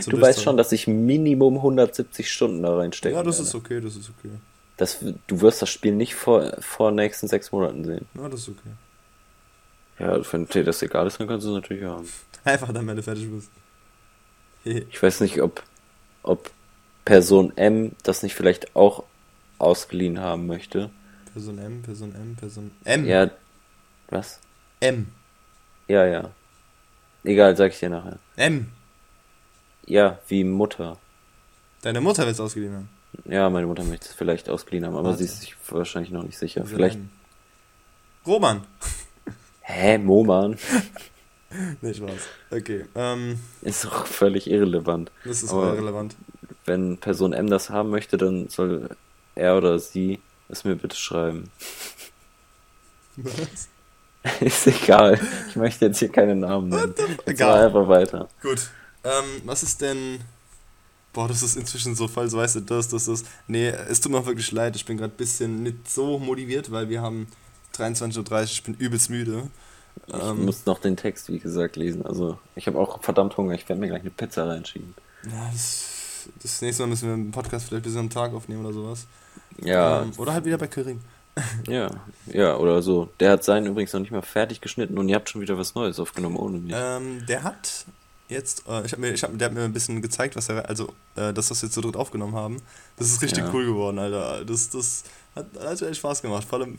Zum 0.00 0.12
du 0.12 0.20
weißt 0.20 0.42
schon, 0.42 0.56
dass 0.56 0.72
ich 0.72 0.88
Minimum 0.88 1.56
170 1.56 2.30
Stunden 2.30 2.62
da 2.64 2.76
reinstecke. 2.76 3.14
Ja, 3.14 3.22
das 3.22 3.38
ist 3.38 3.54
okay, 3.54 3.80
das 3.80 3.94
ist 3.94 4.10
okay. 4.10 4.30
Das, 4.76 4.98
du 5.26 5.40
wirst 5.40 5.62
das 5.62 5.70
Spiel 5.70 5.94
nicht 5.94 6.16
vor, 6.16 6.52
vor 6.60 6.90
nächsten 6.90 7.28
sechs 7.28 7.52
Monaten 7.52 7.84
sehen. 7.84 8.06
Ja, 8.14 8.28
das 8.28 8.40
ist 8.40 8.48
okay. 8.48 8.72
Ja, 9.98 10.32
wenn 10.32 10.46
dir 10.46 10.64
das 10.64 10.82
egal 10.82 11.06
ist, 11.06 11.20
dann 11.20 11.28
kannst 11.28 11.46
du 11.46 11.50
es 11.50 11.54
natürlich 11.54 11.84
haben. 11.84 12.08
Einfach 12.44 12.72
dann, 12.72 12.86
wenn 12.88 12.96
du 12.96 13.02
fertig 13.02 13.30
bist. 13.30 13.50
Ich 14.64 15.00
weiß 15.00 15.20
nicht, 15.20 15.40
ob, 15.42 15.62
ob 16.24 16.50
Person 17.04 17.56
M 17.56 17.92
das 18.02 18.24
nicht 18.24 18.34
vielleicht 18.34 18.74
auch 18.74 19.04
ausgeliehen 19.58 20.18
haben 20.18 20.48
möchte. 20.48 20.90
Person 21.36 21.58
M, 21.58 21.82
Person 21.82 22.14
M, 22.14 22.34
Person 22.34 22.70
M. 22.84 23.04
Ja, 23.06 23.30
was? 24.08 24.40
M. 24.80 25.08
Ja, 25.86 26.06
ja. 26.06 26.30
Egal, 27.24 27.54
sag 27.58 27.72
ich 27.72 27.78
dir 27.78 27.90
nachher. 27.90 28.18
M. 28.36 28.68
Ja, 29.84 30.18
wie 30.28 30.44
Mutter. 30.44 30.96
Deine 31.82 32.00
Mutter 32.00 32.22
wird 32.24 32.36
es 32.36 32.40
ausgeliehen 32.40 32.74
haben. 32.74 32.88
Ja, 33.26 33.50
meine 33.50 33.66
Mutter 33.66 33.84
möchte 33.84 34.08
es 34.08 34.14
vielleicht 34.14 34.48
ausgeliehen 34.48 34.86
haben, 34.86 34.94
aber 34.96 35.08
Warte. 35.10 35.18
sie 35.18 35.24
ist 35.24 35.40
sich 35.42 35.54
wahrscheinlich 35.68 36.10
noch 36.10 36.22
nicht 36.22 36.38
sicher. 36.38 36.62
Dieser 36.62 36.74
Vielleicht. 36.74 36.96
M. 36.96 37.10
Roman. 38.26 38.62
Hä, 39.60 39.98
Moman? 39.98 40.56
Nee, 41.80 41.94
Spaß. 41.94 42.28
Okay. 42.50 42.86
Ähm, 42.96 43.38
Ist 43.62 43.84
doch 43.84 44.06
völlig 44.06 44.50
irrelevant. 44.50 45.10
das 45.24 45.42
ist 45.44 45.50
Aber- 45.52 45.68
aber 45.68 45.76
relevant. 45.78 46.16
Wenn 46.64 46.98
Person 46.98 47.32
M 47.32 47.46
das 47.48 47.70
haben 47.70 47.90
möchte, 47.90 48.16
dann 48.16 48.48
soll 48.48 48.88
er 49.36 49.56
oder 49.56 49.78
sie 49.78 50.18
es 50.48 50.64
mir 50.64 50.76
bitte 50.76 50.96
schreiben. 50.96 51.50
Was? 53.16 53.68
Ist 54.40 54.66
egal. 54.66 55.20
Ich 55.48 55.56
möchte 55.56 55.86
jetzt 55.86 56.00
hier 56.00 56.08
keine 56.10 56.34
Namen 56.34 56.68
nennen. 56.68 56.94
Egal. 57.26 57.66
einfach 57.66 57.86
weiter. 57.88 58.28
Gut. 58.42 58.70
Ähm, 59.04 59.42
was 59.44 59.62
ist 59.62 59.80
denn. 59.80 60.18
Boah, 61.12 61.28
das 61.28 61.42
ist 61.44 61.56
inzwischen 61.56 61.94
so 61.94 62.08
so 62.08 62.16
weißt 62.36 62.56
du, 62.56 62.60
das, 62.60 62.88
das, 62.88 63.04
das. 63.04 63.22
Nee, 63.46 63.68
es 63.68 64.00
tut 64.00 64.10
mir 64.10 64.26
wirklich 64.26 64.50
leid. 64.50 64.74
Ich 64.74 64.84
bin 64.84 64.96
gerade 64.96 65.14
ein 65.14 65.16
bisschen 65.16 65.62
nicht 65.62 65.88
so 65.88 66.18
motiviert, 66.18 66.72
weil 66.72 66.88
wir 66.88 67.02
haben 67.02 67.28
23.30 67.76 68.18
Uhr, 68.32 68.42
ich 68.42 68.62
bin 68.64 68.74
übelst 68.74 69.10
müde. 69.10 69.48
Ich 70.08 70.14
Ähm, 70.14 70.44
muss 70.44 70.66
noch 70.66 70.80
den 70.80 70.96
Text, 70.96 71.28
wie 71.30 71.38
gesagt, 71.38 71.76
lesen. 71.76 72.04
Also, 72.04 72.38
ich 72.56 72.66
habe 72.66 72.78
auch 72.78 73.02
verdammt 73.02 73.36
Hunger. 73.36 73.54
Ich 73.54 73.68
werde 73.68 73.80
mir 73.80 73.86
gleich 73.88 74.00
eine 74.02 74.10
Pizza 74.10 74.48
reinschieben. 74.48 74.94
ja, 75.24 75.50
das, 75.52 76.28
das 76.42 76.60
nächste 76.62 76.82
Mal 76.82 76.88
müssen 76.88 77.06
wir 77.08 77.14
einen 77.14 77.30
Podcast 77.30 77.68
vielleicht 77.68 77.84
bis 77.84 77.96
am 77.96 78.10
Tag 78.10 78.34
aufnehmen 78.34 78.64
oder 78.64 78.74
sowas. 78.74 79.06
Ja, 79.62 80.02
Ähm, 80.02 80.12
oder 80.16 80.32
halt 80.32 80.44
wieder 80.44 80.58
bei 80.58 80.66
Karim. 80.66 81.00
ja, 81.68 81.90
ja, 82.26 82.56
oder 82.56 82.82
so. 82.82 83.10
Der 83.20 83.32
hat 83.32 83.44
seinen 83.44 83.66
übrigens 83.66 83.92
noch 83.92 84.00
nicht 84.00 84.10
mal 84.10 84.22
fertig 84.22 84.60
geschnitten 84.60 84.96
und 84.98 85.08
ihr 85.08 85.16
habt 85.16 85.28
schon 85.28 85.40
wieder 85.42 85.58
was 85.58 85.74
Neues 85.74 85.98
aufgenommen 86.00 86.36
ohne 86.36 86.58
mich. 86.58 86.72
Ähm, 86.74 87.24
der 87.26 87.42
hat 87.42 87.84
jetzt, 88.28 88.64
äh, 88.68 88.84
ich 88.86 88.92
hab 88.92 88.98
mir, 88.98 89.10
ich 89.12 89.22
hab, 89.22 89.36
der 89.38 89.46
hat 89.48 89.54
mir 89.54 89.62
ein 89.62 89.72
bisschen 89.72 90.00
gezeigt, 90.00 90.34
was 90.34 90.48
er, 90.48 90.68
also, 90.68 90.94
äh, 91.14 91.32
dass 91.34 91.46
wir 91.50 91.54
das 91.54 91.62
jetzt 91.62 91.74
so 91.74 91.80
dritt 91.82 91.96
aufgenommen 91.96 92.34
haben. 92.34 92.62
Das 92.96 93.08
ist 93.10 93.20
richtig 93.22 93.44
Ja. 93.44 93.50
cool 93.52 93.66
geworden, 93.66 93.98
Alter. 93.98 94.44
Das, 94.46 94.70
das 94.70 95.04
hat, 95.34 95.46
hat 95.60 95.82
echt 95.82 95.96
Spaß 95.96 96.22
gemacht. 96.22 96.46
Vor 96.48 96.60
allem, 96.60 96.78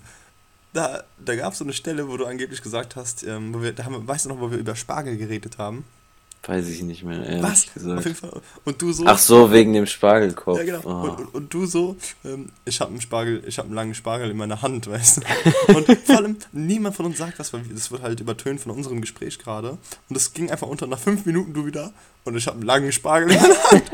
da, 0.73 1.03
da 1.23 1.35
gab 1.35 1.53
es 1.53 1.59
so 1.59 1.63
eine 1.65 1.73
Stelle, 1.73 2.07
wo 2.09 2.17
du 2.17 2.25
angeblich 2.25 2.61
gesagt 2.61 2.95
hast, 2.95 3.23
ähm, 3.23 3.53
wo 3.53 3.61
wir, 3.61 3.73
da 3.73 3.85
haben 3.85 4.07
weißt 4.07 4.25
du 4.25 4.29
noch, 4.29 4.39
wo 4.39 4.49
wir 4.51 4.57
über 4.57 4.75
Spargel 4.75 5.17
geredet 5.17 5.57
haben? 5.59 5.85
Weiß 6.47 6.67
ich 6.69 6.81
nicht 6.81 7.03
mehr, 7.03 7.23
ehrlich 7.25 7.43
Was? 7.43 7.73
gesagt. 7.73 7.97
Auf 7.99 8.05
jeden 8.05 8.15
Fall. 8.15 8.41
Und 8.63 8.81
du 8.81 8.93
so. 8.93 9.03
Ach 9.05 9.17
so, 9.17 9.51
wegen 9.51 9.73
dem 9.73 9.85
Spargelkopf. 9.85 10.57
Ja, 10.59 10.63
genau. 10.63 10.81
Oh. 10.85 11.09
Und, 11.09 11.19
und, 11.19 11.35
und 11.35 11.53
du 11.53 11.65
so, 11.65 11.97
ähm, 12.23 12.49
ich 12.63 12.79
habe 12.79 12.91
einen 12.91 13.01
Spargel, 13.01 13.43
ich 13.45 13.57
habe 13.57 13.67
einen 13.67 13.75
langen 13.75 13.93
Spargel 13.93 14.31
in 14.31 14.37
meiner 14.37 14.61
Hand, 14.61 14.87
weißt 14.89 15.17
du. 15.67 15.75
Und 15.77 15.85
vor 16.05 16.15
allem, 16.15 16.37
niemand 16.53 16.95
von 16.95 17.05
uns 17.05 17.17
sagt 17.17 17.37
was, 17.37 17.51
weil 17.51 17.63
das 17.63 17.91
wird 17.91 18.01
halt 18.01 18.19
übertönt 18.21 18.61
von 18.61 18.71
unserem 18.71 19.01
Gespräch 19.01 19.37
gerade. 19.39 19.77
Und 20.09 20.15
es 20.15 20.33
ging 20.33 20.49
einfach 20.49 20.67
unter 20.67 20.87
nach 20.87 20.99
fünf 20.99 21.25
Minuten 21.25 21.53
du 21.53 21.65
wieder 21.65 21.91
und 22.23 22.35
ich 22.37 22.47
habe 22.47 22.55
einen 22.57 22.65
langen 22.65 22.91
Spargel 22.93 23.31
in 23.31 23.41
meiner 23.41 23.63
Hand. 23.71 23.83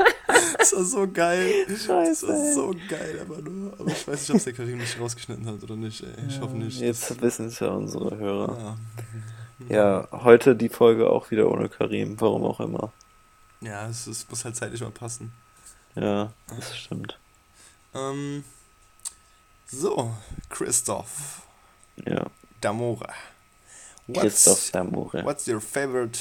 Das 0.56 0.72
war 0.72 0.84
so 0.84 1.06
geil. 1.12 1.52
Scheiße, 1.68 2.26
Das 2.26 2.38
war 2.38 2.52
so 2.54 2.74
geil, 2.88 3.20
aber 3.20 3.42
nur. 3.42 3.74
Aber 3.78 3.90
ich 3.90 4.08
weiß 4.08 4.20
nicht, 4.20 4.30
ob 4.30 4.36
es 4.36 4.44
der 4.44 4.54
Karim 4.54 4.78
nicht 4.78 4.98
rausgeschnitten 4.98 5.44
hat 5.44 5.62
oder 5.62 5.76
nicht, 5.76 6.02
ey. 6.02 6.08
Ich 6.26 6.40
hoffe 6.40 6.56
nicht. 6.56 6.80
Jetzt 6.80 7.20
wissen 7.20 7.48
es 7.48 7.58
ja 7.58 7.68
unsere 7.68 8.16
Hörer. 8.16 8.56
ja. 8.58 8.76
Ja, 9.68 10.08
heute 10.10 10.56
die 10.56 10.68
Folge 10.68 11.08
auch 11.10 11.30
wieder 11.30 11.50
ohne 11.50 11.68
Karim, 11.68 12.20
warum 12.20 12.44
auch 12.44 12.60
immer. 12.60 12.92
ja, 13.60 13.88
es, 13.88 14.06
es 14.06 14.28
muss 14.28 14.44
halt 14.44 14.56
zeitlich 14.56 14.80
mal 14.80 14.90
passen. 14.90 15.32
Ja, 15.94 16.32
das 16.48 16.76
stimmt. 16.76 17.18
Ähm, 17.94 18.44
so, 19.66 20.12
Christoph 20.50 21.42
Ja, 22.04 22.26
Damora. 22.60 23.12
Christoph 24.12 24.70
Damore. 24.72 25.24
What's 25.24 25.46
your 25.48 25.60
favorite? 25.60 26.18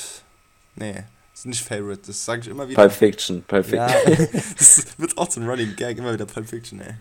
Nee, 0.75 1.03
ist 1.33 1.45
nicht 1.47 1.63
favorite, 1.63 2.03
das 2.05 2.23
sage 2.23 2.41
ich 2.41 2.47
immer 2.47 2.67
wieder. 2.69 2.79
Pulp 2.79 2.91
Fiction, 2.93 3.43
Pulp 3.43 3.67
ja, 3.71 3.87
Fiction. 3.87 4.27
das 4.57 4.85
wird 4.99 5.17
auch 5.17 5.27
zum 5.27 5.49
Running 5.49 5.75
Gag, 5.75 5.97
immer 5.97 6.13
wieder 6.13 6.25
Pulp 6.27 6.47
Fiction, 6.47 6.79
ey. 6.81 6.93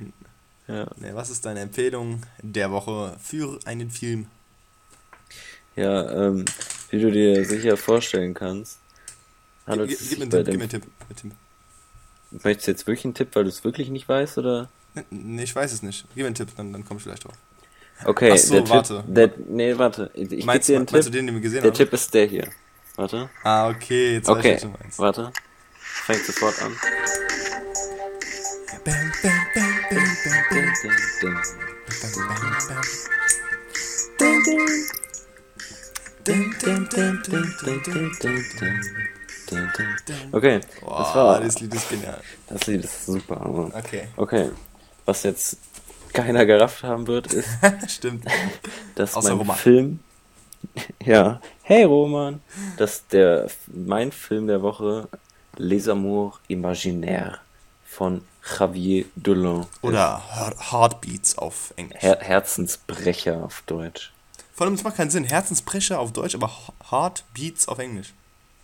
Ja. 0.66 0.86
Nee, 0.96 1.10
was 1.12 1.28
ist 1.30 1.44
deine 1.44 1.60
Empfehlung 1.60 2.22
der 2.40 2.70
Woche 2.70 3.16
für 3.20 3.58
einen 3.66 3.90
Film? 3.90 4.28
Ja, 5.76 6.10
ähm, 6.26 6.44
wie 6.90 7.00
du 7.00 7.10
dir 7.10 7.44
sicher 7.44 7.76
vorstellen 7.76 8.34
kannst, 8.34 8.78
handelt 9.66 9.90
Gib, 9.90 10.00
es 10.00 10.08
gib, 10.10 10.18
mir 10.18 10.28
Tipp, 10.28 10.44
gib 10.46 10.54
mir 10.56 10.60
einen 10.62 10.68
Tipp, 10.70 10.82
gib 10.82 10.92
mir 11.00 11.06
einen 11.08 11.16
Tipp. 11.16 11.32
Möchtest 12.44 12.66
du 12.66 12.70
jetzt 12.72 12.86
wirklich 12.86 13.04
einen 13.04 13.14
Tipp, 13.14 13.28
weil 13.34 13.44
du 13.44 13.48
es 13.50 13.64
wirklich 13.64 13.88
nicht 13.90 14.08
weißt, 14.08 14.38
oder? 14.38 14.68
Nee, 14.94 15.04
Nee, 15.10 15.42
ich 15.44 15.54
weiß 15.56 15.72
es 15.72 15.82
nicht. 15.82 16.04
Gib 16.14 16.18
mir 16.22 16.26
einen 16.26 16.34
Tipp, 16.34 16.48
dann, 16.56 16.72
dann 16.72 16.84
komm 16.84 16.98
ich 16.98 17.02
vielleicht 17.04 17.24
drauf. 17.24 17.34
Okay, 18.04 18.30
Ach 18.32 18.38
so, 18.38 18.54
der 18.54 18.68
warte. 18.68 18.96
Tipp... 19.06 19.14
Der, 19.14 19.30
nee, 19.48 19.78
warte, 19.78 20.10
ich 20.14 20.28
gebe 20.28 20.44
meinst, 20.44 20.68
dir 20.68 20.76
einen 20.76 20.86
meinst 20.90 21.08
du 21.08 21.10
Tipp. 21.10 21.12
den, 21.20 21.26
den 21.26 21.34
wir 21.36 21.42
gesehen 21.42 21.62
Der 21.62 21.70
haben? 21.70 21.76
Tipp 21.76 21.92
ist 21.92 22.12
der 22.12 22.26
hier. 22.26 22.48
Warte. 22.96 23.30
Ah, 23.42 23.68
okay, 23.70 24.14
jetzt 24.14 24.28
weiß 24.28 24.36
Okay, 24.36 24.48
ich, 24.48 24.54
was 24.56 24.62
du 24.62 24.68
meinst. 24.68 24.98
warte. 24.98 25.32
Fängt 25.78 26.24
sofort 26.24 26.60
an. 26.62 26.72
Okay, 40.32 40.60
das 40.60 41.14
war. 41.14 41.40
Das 41.40 41.60
Lied 41.60 41.74
ist 41.74 41.88
genial. 41.88 42.20
Das 42.48 42.66
Lied 42.66 42.84
ist 42.84 43.06
super. 43.06 43.40
Also. 43.44 43.70
Okay. 43.74 44.08
Okay. 44.16 44.50
Was 45.04 45.22
jetzt 45.24 45.58
keiner 46.12 46.46
gerafft 46.46 46.82
haben 46.84 47.06
wird, 47.06 47.32
ist. 47.32 47.48
Stimmt. 47.88 48.24
Dass 48.94 49.14
Außer 49.14 49.30
mein 49.30 49.38
Roman. 49.38 49.56
Film. 49.56 50.00
Ja. 51.04 51.40
Hey 51.64 51.82
Roman! 51.82 52.40
Dass 52.76 53.04
der, 53.08 53.48
mein 53.66 54.12
Film 54.12 54.46
der 54.46 54.62
Woche 54.62 55.08
Les 55.56 55.88
Amours 55.88 56.38
Imaginaires 56.46 57.38
von 57.84 58.22
Javier 58.58 59.06
Dolan. 59.16 59.66
Oder 59.82 60.22
Heartbeats 60.70 61.36
auf 61.36 61.74
Englisch. 61.76 62.00
Her 62.00 62.18
Herzensbrecher 62.20 63.42
auf 63.42 63.64
Deutsch. 63.66 64.11
Vor 64.52 64.66
allem, 64.66 64.74
es 64.74 64.84
macht 64.84 64.96
keinen 64.96 65.10
Sinn. 65.10 65.24
Herzensbrecher 65.24 65.98
auf 65.98 66.12
Deutsch, 66.12 66.34
aber 66.34 66.50
Heartbeats 66.90 67.68
auf 67.68 67.78
Englisch. 67.78 68.12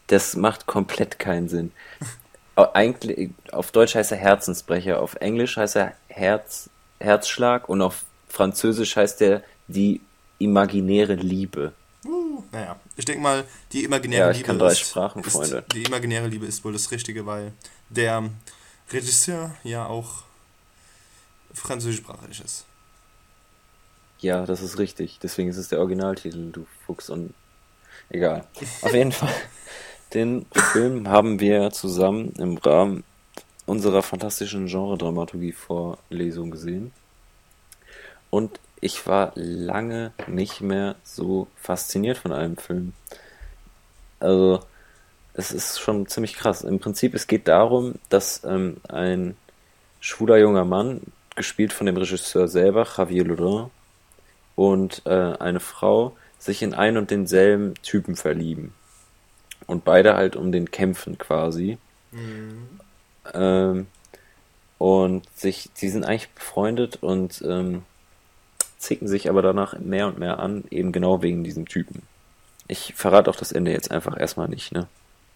Das 0.08 0.36
macht 0.36 0.66
komplett 0.66 1.18
keinen 1.18 1.48
Sinn. 1.48 1.72
Eigentlich, 2.56 3.30
auf 3.52 3.70
Deutsch 3.70 3.94
heißt 3.94 4.10
er 4.12 4.18
Herzensbrecher, 4.18 5.00
auf 5.00 5.14
Englisch 5.16 5.56
heißt 5.56 5.76
er 5.76 5.94
Herz, 6.08 6.68
Herzschlag 6.98 7.68
und 7.68 7.82
auf 7.82 8.04
Französisch 8.28 8.96
heißt 8.96 9.22
er 9.22 9.42
die 9.68 10.00
imaginäre 10.38 11.14
Liebe. 11.14 11.72
Uh, 12.04 12.42
naja, 12.50 12.76
ich 12.96 13.04
denke 13.04 13.22
mal, 13.22 13.44
die 13.72 13.84
imaginäre 13.84 14.26
Ja, 14.26 14.30
ich 14.30 14.38
Liebe 14.38 14.46
kann 14.46 14.58
drei 14.58 14.72
ist, 14.72 14.80
Sprachen, 14.80 15.22
ist, 15.22 15.32
Freunde. 15.32 15.64
Die 15.72 15.84
imaginäre 15.84 16.26
Liebe 16.26 16.46
ist 16.46 16.64
wohl 16.64 16.72
das 16.72 16.90
Richtige, 16.90 17.26
weil 17.26 17.52
der 17.90 18.28
Regisseur 18.90 19.54
ja 19.62 19.86
auch 19.86 20.24
französischsprachig 21.52 22.40
ist. 22.44 22.64
Ja, 24.20 24.44
das 24.46 24.62
ist 24.62 24.78
richtig. 24.78 25.18
Deswegen 25.22 25.48
ist 25.48 25.56
es 25.56 25.68
der 25.68 25.78
Originaltitel, 25.78 26.50
du 26.50 26.66
Fuchs 26.86 27.08
und 27.10 27.34
egal. 28.10 28.44
Auf 28.82 28.92
jeden 28.92 29.12
Fall, 29.12 29.32
den 30.14 30.46
Film 30.72 31.08
haben 31.08 31.40
wir 31.40 31.70
zusammen 31.70 32.32
im 32.38 32.56
Rahmen 32.56 33.04
unserer 33.66 34.02
fantastischen 34.02 34.66
Genre-Dramaturgie-Vorlesung 34.66 36.50
gesehen. 36.50 36.92
Und 38.30 38.58
ich 38.80 39.06
war 39.06 39.32
lange 39.34 40.12
nicht 40.26 40.60
mehr 40.60 40.96
so 41.04 41.48
fasziniert 41.56 42.18
von 42.18 42.32
einem 42.32 42.56
Film. 42.56 42.92
Also, 44.20 44.60
es 45.34 45.52
ist 45.52 45.78
schon 45.80 46.06
ziemlich 46.08 46.34
krass. 46.34 46.62
Im 46.62 46.80
Prinzip, 46.80 47.14
es 47.14 47.26
geht 47.26 47.46
darum, 47.46 47.94
dass 48.08 48.42
ähm, 48.44 48.78
ein 48.88 49.36
schwuler 50.00 50.38
junger 50.38 50.64
Mann, 50.64 51.00
gespielt 51.36 51.72
von 51.72 51.86
dem 51.86 51.96
Regisseur 51.96 52.48
selber, 52.48 52.86
Javier 52.96 53.24
Loudun, 53.24 53.70
und 54.58 55.02
äh, 55.06 55.36
eine 55.38 55.60
Frau 55.60 56.16
sich 56.40 56.62
in 56.62 56.74
einen 56.74 56.96
und 56.96 57.12
denselben 57.12 57.74
Typen 57.84 58.16
verlieben. 58.16 58.74
Und 59.68 59.84
beide 59.84 60.16
halt 60.16 60.34
um 60.34 60.50
den 60.50 60.72
kämpfen 60.72 61.16
quasi. 61.16 61.78
Ähm, 63.34 63.86
und 64.78 65.38
sich, 65.38 65.70
die 65.80 65.88
sind 65.88 66.04
eigentlich 66.04 66.30
befreundet 66.30 66.98
und 67.00 67.40
ähm, 67.46 67.84
zicken 68.78 69.06
sich 69.06 69.30
aber 69.30 69.42
danach 69.42 69.78
mehr 69.78 70.08
und 70.08 70.18
mehr 70.18 70.40
an, 70.40 70.64
eben 70.72 70.90
genau 70.90 71.22
wegen 71.22 71.44
diesem 71.44 71.68
Typen. 71.68 72.02
Ich 72.66 72.94
verrate 72.96 73.30
auch 73.30 73.36
das 73.36 73.52
Ende 73.52 73.70
jetzt 73.70 73.92
einfach 73.92 74.18
erstmal 74.18 74.48
nicht, 74.48 74.72
ne? 74.72 74.88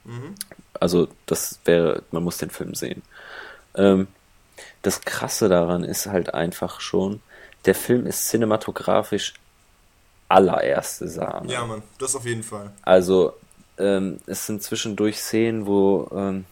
Mhm. 0.04 0.34
Also, 0.80 1.06
das 1.26 1.60
wäre, 1.64 2.02
man 2.10 2.24
muss 2.24 2.38
den 2.38 2.50
Film 2.50 2.74
sehen. 2.74 3.02
Ähm, 3.76 4.08
das 4.82 5.02
Krasse 5.02 5.48
daran 5.48 5.84
ist 5.84 6.06
halt 6.06 6.34
einfach 6.34 6.80
schon, 6.80 7.20
der 7.64 7.74
Film 7.74 8.06
ist 8.06 8.28
cinematografisch 8.28 9.34
allererste 10.28 11.08
Sahne. 11.08 11.52
Ja, 11.52 11.64
Mann, 11.64 11.82
das 11.98 12.16
auf 12.16 12.24
jeden 12.24 12.42
Fall. 12.42 12.72
Also, 12.82 13.34
ähm, 13.78 14.18
es 14.26 14.46
sind 14.46 14.62
zwischendurch 14.62 15.18
Szenen, 15.18 15.66
wo, 15.66 16.08
ähm, 16.14 16.44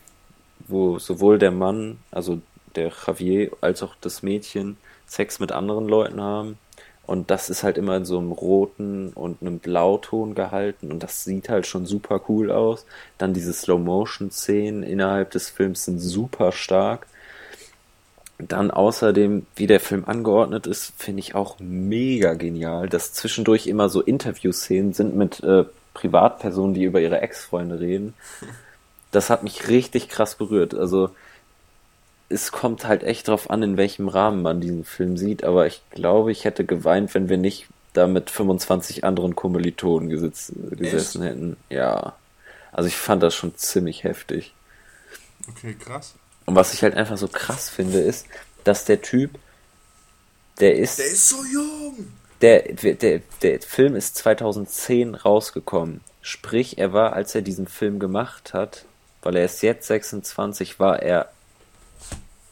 wo 0.66 0.98
sowohl 0.98 1.38
der 1.38 1.50
Mann, 1.50 1.98
also 2.10 2.40
der 2.76 2.92
Javier, 3.06 3.50
als 3.60 3.82
auch 3.82 3.94
das 4.00 4.22
Mädchen 4.22 4.76
Sex 5.06 5.40
mit 5.40 5.50
anderen 5.50 5.88
Leuten 5.88 6.20
haben. 6.20 6.58
Und 7.06 7.32
das 7.32 7.50
ist 7.50 7.64
halt 7.64 7.76
immer 7.76 7.96
in 7.96 8.04
so 8.04 8.18
einem 8.18 8.30
roten 8.30 9.12
und 9.14 9.40
einem 9.40 9.58
Blauton 9.58 10.36
gehalten 10.36 10.92
und 10.92 11.02
das 11.02 11.24
sieht 11.24 11.48
halt 11.48 11.66
schon 11.66 11.84
super 11.84 12.20
cool 12.28 12.52
aus. 12.52 12.86
Dann 13.18 13.34
diese 13.34 13.52
Slow-Motion-Szenen 13.52 14.84
innerhalb 14.84 15.32
des 15.32 15.50
Films 15.50 15.86
sind 15.86 15.98
super 15.98 16.52
stark. 16.52 17.08
Dann 18.48 18.70
außerdem, 18.70 19.46
wie 19.56 19.66
der 19.66 19.80
Film 19.80 20.04
angeordnet 20.06 20.66
ist, 20.66 20.92
finde 20.96 21.20
ich 21.20 21.34
auch 21.34 21.56
mega 21.58 22.34
genial, 22.34 22.88
dass 22.88 23.12
zwischendurch 23.12 23.66
immer 23.66 23.88
so 23.88 24.00
Interviewszenen 24.00 24.92
sind 24.92 25.16
mit 25.16 25.42
äh, 25.42 25.64
Privatpersonen, 25.94 26.74
die 26.74 26.84
über 26.84 27.00
ihre 27.00 27.20
Ex-Freunde 27.20 27.80
reden. 27.80 28.14
Das 29.10 29.28
hat 29.28 29.42
mich 29.42 29.68
richtig 29.68 30.08
krass 30.08 30.36
berührt. 30.36 30.74
Also 30.74 31.10
es 32.28 32.52
kommt 32.52 32.86
halt 32.86 33.02
echt 33.02 33.28
drauf 33.28 33.50
an, 33.50 33.62
in 33.62 33.76
welchem 33.76 34.08
Rahmen 34.08 34.42
man 34.42 34.60
diesen 34.60 34.84
Film 34.84 35.16
sieht, 35.16 35.42
aber 35.42 35.66
ich 35.66 35.82
glaube, 35.90 36.30
ich 36.30 36.44
hätte 36.44 36.64
geweint, 36.64 37.12
wenn 37.14 37.28
wir 37.28 37.38
nicht 37.38 37.66
da 37.92 38.06
mit 38.06 38.30
25 38.30 39.04
anderen 39.04 39.34
Kommilitonen 39.34 40.08
gesitz, 40.08 40.52
gesessen 40.70 41.22
hätten. 41.22 41.56
Ja. 41.68 42.14
Also 42.70 42.86
ich 42.86 42.96
fand 42.96 43.22
das 43.22 43.34
schon 43.34 43.56
ziemlich 43.56 44.04
heftig. 44.04 44.54
Okay, 45.48 45.74
krass. 45.74 46.14
Und 46.50 46.56
was 46.56 46.74
ich 46.74 46.82
halt 46.82 46.96
einfach 46.96 47.16
so 47.16 47.28
krass 47.28 47.70
finde, 47.70 48.00
ist, 48.00 48.26
dass 48.64 48.84
der 48.84 49.00
Typ, 49.02 49.38
der 50.58 50.74
ist, 50.76 50.98
Der 50.98 51.06
ist 51.06 51.28
so 51.28 51.44
jung. 51.44 52.08
der, 52.40 52.62
der, 52.72 53.20
der 53.42 53.60
Film 53.62 53.94
ist 53.94 54.16
2010 54.16 55.14
rausgekommen. 55.14 56.00
Sprich, 56.22 56.76
er 56.78 56.92
war, 56.92 57.12
als 57.12 57.36
er 57.36 57.42
diesen 57.42 57.68
Film 57.68 58.00
gemacht 58.00 58.52
hat, 58.52 58.84
weil 59.22 59.36
er 59.36 59.44
ist 59.44 59.62
jetzt 59.62 59.86
26, 59.86 60.80
war 60.80 61.00
er 61.00 61.30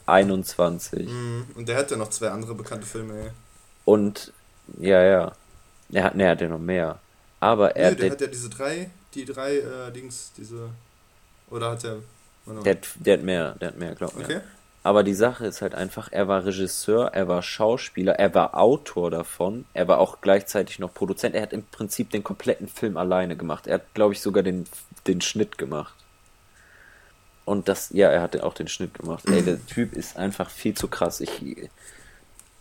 21. 0.05 1.09
Mhm. 1.09 1.47
Und 1.55 1.67
der 1.67 1.75
hat 1.77 1.91
ja 1.91 1.97
noch 1.97 2.09
zwei 2.09 2.29
andere 2.29 2.55
bekannte 2.55 2.87
Filme, 2.87 3.19
ey. 3.19 3.31
Und, 3.83 4.31
ja, 4.79 5.03
ja. 5.03 5.35
Er 5.91 6.03
hat, 6.05 6.15
ne, 6.15 6.23
er 6.23 6.31
hat 6.31 6.41
ja 6.41 6.47
noch 6.47 6.59
mehr. 6.59 6.99
Aber 7.41 7.75
er, 7.75 7.91
Nee, 7.91 7.95
der 7.97 8.09
der, 8.09 8.11
hat 8.11 8.21
ja 8.21 8.27
diese 8.27 8.49
drei, 8.49 8.91
die 9.13 9.25
drei 9.25 9.57
äh, 9.57 9.91
Dings, 9.91 10.31
diese. 10.37 10.69
Oder 11.49 11.71
hat 11.71 11.83
er. 11.83 11.97
Der, 12.45 12.75
hat, 12.75 12.87
der 12.95 13.17
hat 13.17 13.23
mehr, 13.23 13.55
der 13.61 13.67
hat 13.69 13.77
mehr, 13.77 13.95
glaub 13.95 14.15
mir. 14.15 14.23
Okay. 14.23 14.39
Aber 14.81 15.03
die 15.03 15.13
Sache 15.13 15.45
ist 15.45 15.61
halt 15.61 15.75
einfach, 15.75 16.09
er 16.11 16.27
war 16.27 16.45
Regisseur, 16.45 17.07
er 17.13 17.27
war 17.27 17.41
Schauspieler, 17.43 18.13
er 18.13 18.33
war 18.33 18.57
Autor 18.57 19.11
davon, 19.11 19.65
er 19.73 19.87
war 19.87 19.99
auch 19.99 20.21
gleichzeitig 20.21 20.79
noch 20.79 20.93
Produzent. 20.93 21.35
Er 21.35 21.41
hat 21.41 21.53
im 21.53 21.63
Prinzip 21.63 22.11
den 22.11 22.23
kompletten 22.23 22.67
Film 22.67 22.95
alleine 22.97 23.35
gemacht. 23.35 23.67
Er 23.67 23.75
hat, 23.75 23.93
glaube 23.93 24.13
ich, 24.13 24.21
sogar 24.21 24.41
den, 24.41 24.65
den 25.05 25.21
Schnitt 25.21 25.57
gemacht. 25.57 25.93
Und 27.45 27.67
das, 27.67 27.89
ja, 27.91 28.09
er 28.09 28.21
hat 28.21 28.39
auch 28.41 28.53
den 28.53 28.67
Schnitt 28.67 28.93
gemacht. 28.93 29.25
Ey, 29.27 29.41
der 29.43 29.65
Typ 29.67 29.93
ist 29.93 30.17
einfach 30.17 30.49
viel 30.49 30.75
zu 30.75 30.87
krass. 30.87 31.19
Ich, 31.19 31.29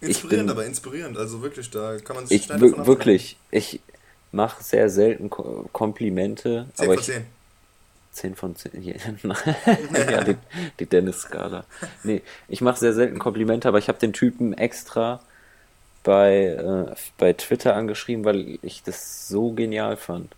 Inspirierend, 0.00 0.46
bin- 0.46 0.50
aber 0.50 0.64
inspirierend. 0.66 1.16
Also 1.18 1.42
wirklich, 1.42 1.70
da 1.70 1.98
kann 1.98 2.16
man 2.16 2.26
sich 2.26 2.42
ich 2.42 2.60
wirklich, 2.60 3.36
ich 3.50 3.80
mache 4.32 4.62
sehr 4.62 4.90
selten 4.90 5.30
Ko 5.30 5.68
Komplimente, 5.72 6.66
ablenken. 6.76 6.76
10 6.76 6.84
aber 6.84 6.94
von 6.94 7.14
ich 7.14 7.20
10. 8.18 8.34
10 8.34 8.34
von 8.34 8.56
10. 8.56 8.82
ja, 10.10 10.24
die, 10.24 10.36
die 10.80 10.86
Dennis-Skala. 10.86 11.64
Nee, 12.02 12.22
ich 12.48 12.60
mache 12.60 12.78
sehr 12.78 12.92
selten 12.92 13.18
Komplimente, 13.18 13.68
aber 13.68 13.78
ich 13.78 13.88
habe 13.88 13.98
den 13.98 14.12
Typen 14.12 14.52
extra 14.52 15.20
bei, 16.02 16.46
äh, 16.46 16.94
bei 17.18 17.32
Twitter 17.32 17.76
angeschrieben, 17.76 18.24
weil 18.24 18.58
ich 18.62 18.82
das 18.82 19.28
so 19.28 19.52
genial 19.52 19.96
fand. 19.96 20.34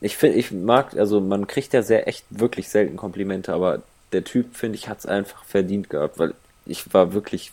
Ich 0.00 0.16
finde, 0.16 0.38
ich 0.38 0.52
mag, 0.52 0.96
also 0.96 1.20
man 1.20 1.46
kriegt 1.46 1.72
ja 1.72 1.82
sehr 1.82 2.08
echt 2.08 2.26
wirklich 2.30 2.68
selten 2.68 2.96
Komplimente, 2.96 3.52
aber 3.52 3.82
der 4.12 4.24
Typ, 4.24 4.54
finde 4.54 4.76
ich, 4.76 4.88
hat 4.88 4.98
es 4.98 5.06
einfach 5.06 5.44
verdient 5.44 5.88
gehabt, 5.88 6.18
weil 6.18 6.34
ich 6.66 6.92
war 6.92 7.12
wirklich 7.12 7.52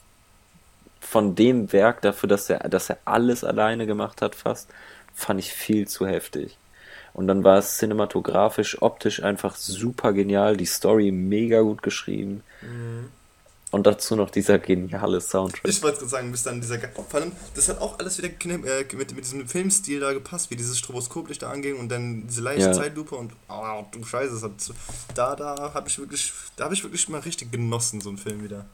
von 0.99 1.35
dem 1.35 1.71
Werk 1.73 2.01
dafür, 2.01 2.29
dass 2.29 2.49
er, 2.49 2.59
dass 2.69 2.89
er 2.89 2.97
alles 3.05 3.43
alleine 3.43 3.85
gemacht 3.85 4.21
hat, 4.21 4.35
fast, 4.35 4.69
fand 5.13 5.39
ich 5.39 5.53
viel 5.53 5.87
zu 5.87 6.05
heftig. 6.07 6.57
Und 7.13 7.27
dann 7.27 7.43
war 7.43 7.57
es 7.57 7.77
cinematografisch, 7.77 8.81
optisch 8.81 9.21
einfach 9.21 9.55
super 9.55 10.13
genial, 10.13 10.55
die 10.57 10.65
Story 10.65 11.11
mega 11.11 11.61
gut 11.61 11.81
geschrieben. 11.83 12.41
Und 13.71 13.87
dazu 13.87 14.17
noch 14.17 14.29
dieser 14.29 14.59
geniale 14.59 15.21
Soundtrack. 15.21 15.65
Ich 15.65 15.81
wollte 15.81 15.99
gerade 15.99 16.09
sagen, 16.09 16.31
bis 16.31 16.43
dann 16.43 16.59
dieser. 16.59 16.77
Ge- 16.77 16.89
Vor 16.93 17.21
allem, 17.21 17.31
das 17.55 17.69
hat 17.69 17.79
auch 17.79 17.97
alles 17.99 18.17
wieder 18.17 18.27
äh, 18.29 18.83
mit, 18.95 19.15
mit 19.15 19.23
diesem 19.23 19.47
Filmstil 19.47 20.01
da 20.01 20.11
gepasst, 20.11 20.51
wie 20.51 20.57
dieses 20.57 20.77
Stroboskoplicht 20.77 21.41
da 21.41 21.51
anging 21.51 21.79
und 21.79 21.89
dann 21.89 22.27
diese 22.27 22.41
leichte 22.41 22.63
Ja. 22.63 22.73
Zeitlupe 22.73 23.15
und. 23.15 23.31
Oh, 23.49 23.83
du 23.91 24.03
Scheiße, 24.03 24.33
das 24.33 24.43
hat, 24.43 24.51
da, 25.15 25.35
da 25.37 25.73
habe 25.73 25.87
ich 25.87 25.97
wirklich. 25.99 26.33
Da 26.57 26.65
habe 26.65 26.73
ich 26.73 26.83
wirklich 26.83 27.07
mal 27.07 27.21
richtig 27.21 27.49
genossen, 27.51 28.01
so 28.01 28.09
einen 28.09 28.17
Film 28.17 28.43
wieder. 28.43 28.65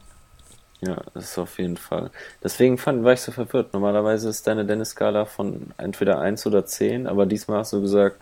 Ja, 0.80 1.00
das 1.14 1.30
ist 1.30 1.38
auf 1.38 1.58
jeden 1.58 1.76
Fall. 1.76 2.10
Deswegen 2.42 2.76
fand, 2.78 3.04
war 3.04 3.12
ich 3.12 3.20
so 3.20 3.30
verwirrt. 3.30 3.72
Normalerweise 3.74 4.28
ist 4.28 4.46
deine 4.48 4.64
Dennis-Skala 4.64 5.26
von 5.26 5.72
entweder 5.76 6.20
1 6.20 6.44
oder 6.46 6.66
10, 6.66 7.06
aber 7.06 7.26
diesmal 7.26 7.58
hast 7.58 7.72
du 7.72 7.80
gesagt 7.80 8.20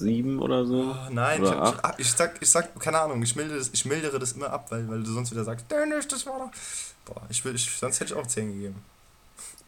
7 0.00 0.40
oder 0.40 0.64
so. 0.66 0.94
Oh, 0.94 1.10
nein, 1.10 1.42
ich, 1.42 1.48
oder 1.48 1.58
hab, 1.60 1.66
8. 1.66 1.74
ich, 1.74 1.84
ah, 1.84 1.94
ich, 1.98 2.12
sag, 2.12 2.42
ich 2.42 2.50
sag, 2.50 2.80
keine 2.80 3.00
Ahnung, 3.00 3.22
ich, 3.22 3.36
milde 3.36 3.56
das, 3.56 3.70
ich 3.72 3.84
mildere 3.84 4.18
das 4.18 4.32
immer 4.32 4.50
ab, 4.50 4.66
weil, 4.70 4.88
weil 4.88 5.02
du 5.02 5.12
sonst 5.12 5.30
wieder 5.30 5.44
sagst, 5.44 5.70
Dennis, 5.70 6.08
das 6.08 6.26
war 6.26 6.38
doch. 6.38 6.50
Boah, 7.04 7.22
ich 7.28 7.44
will, 7.44 7.54
ich, 7.54 7.70
sonst 7.70 8.00
hätte 8.00 8.14
ich 8.14 8.18
auch 8.18 8.26
10 8.26 8.52
gegeben. 8.52 8.82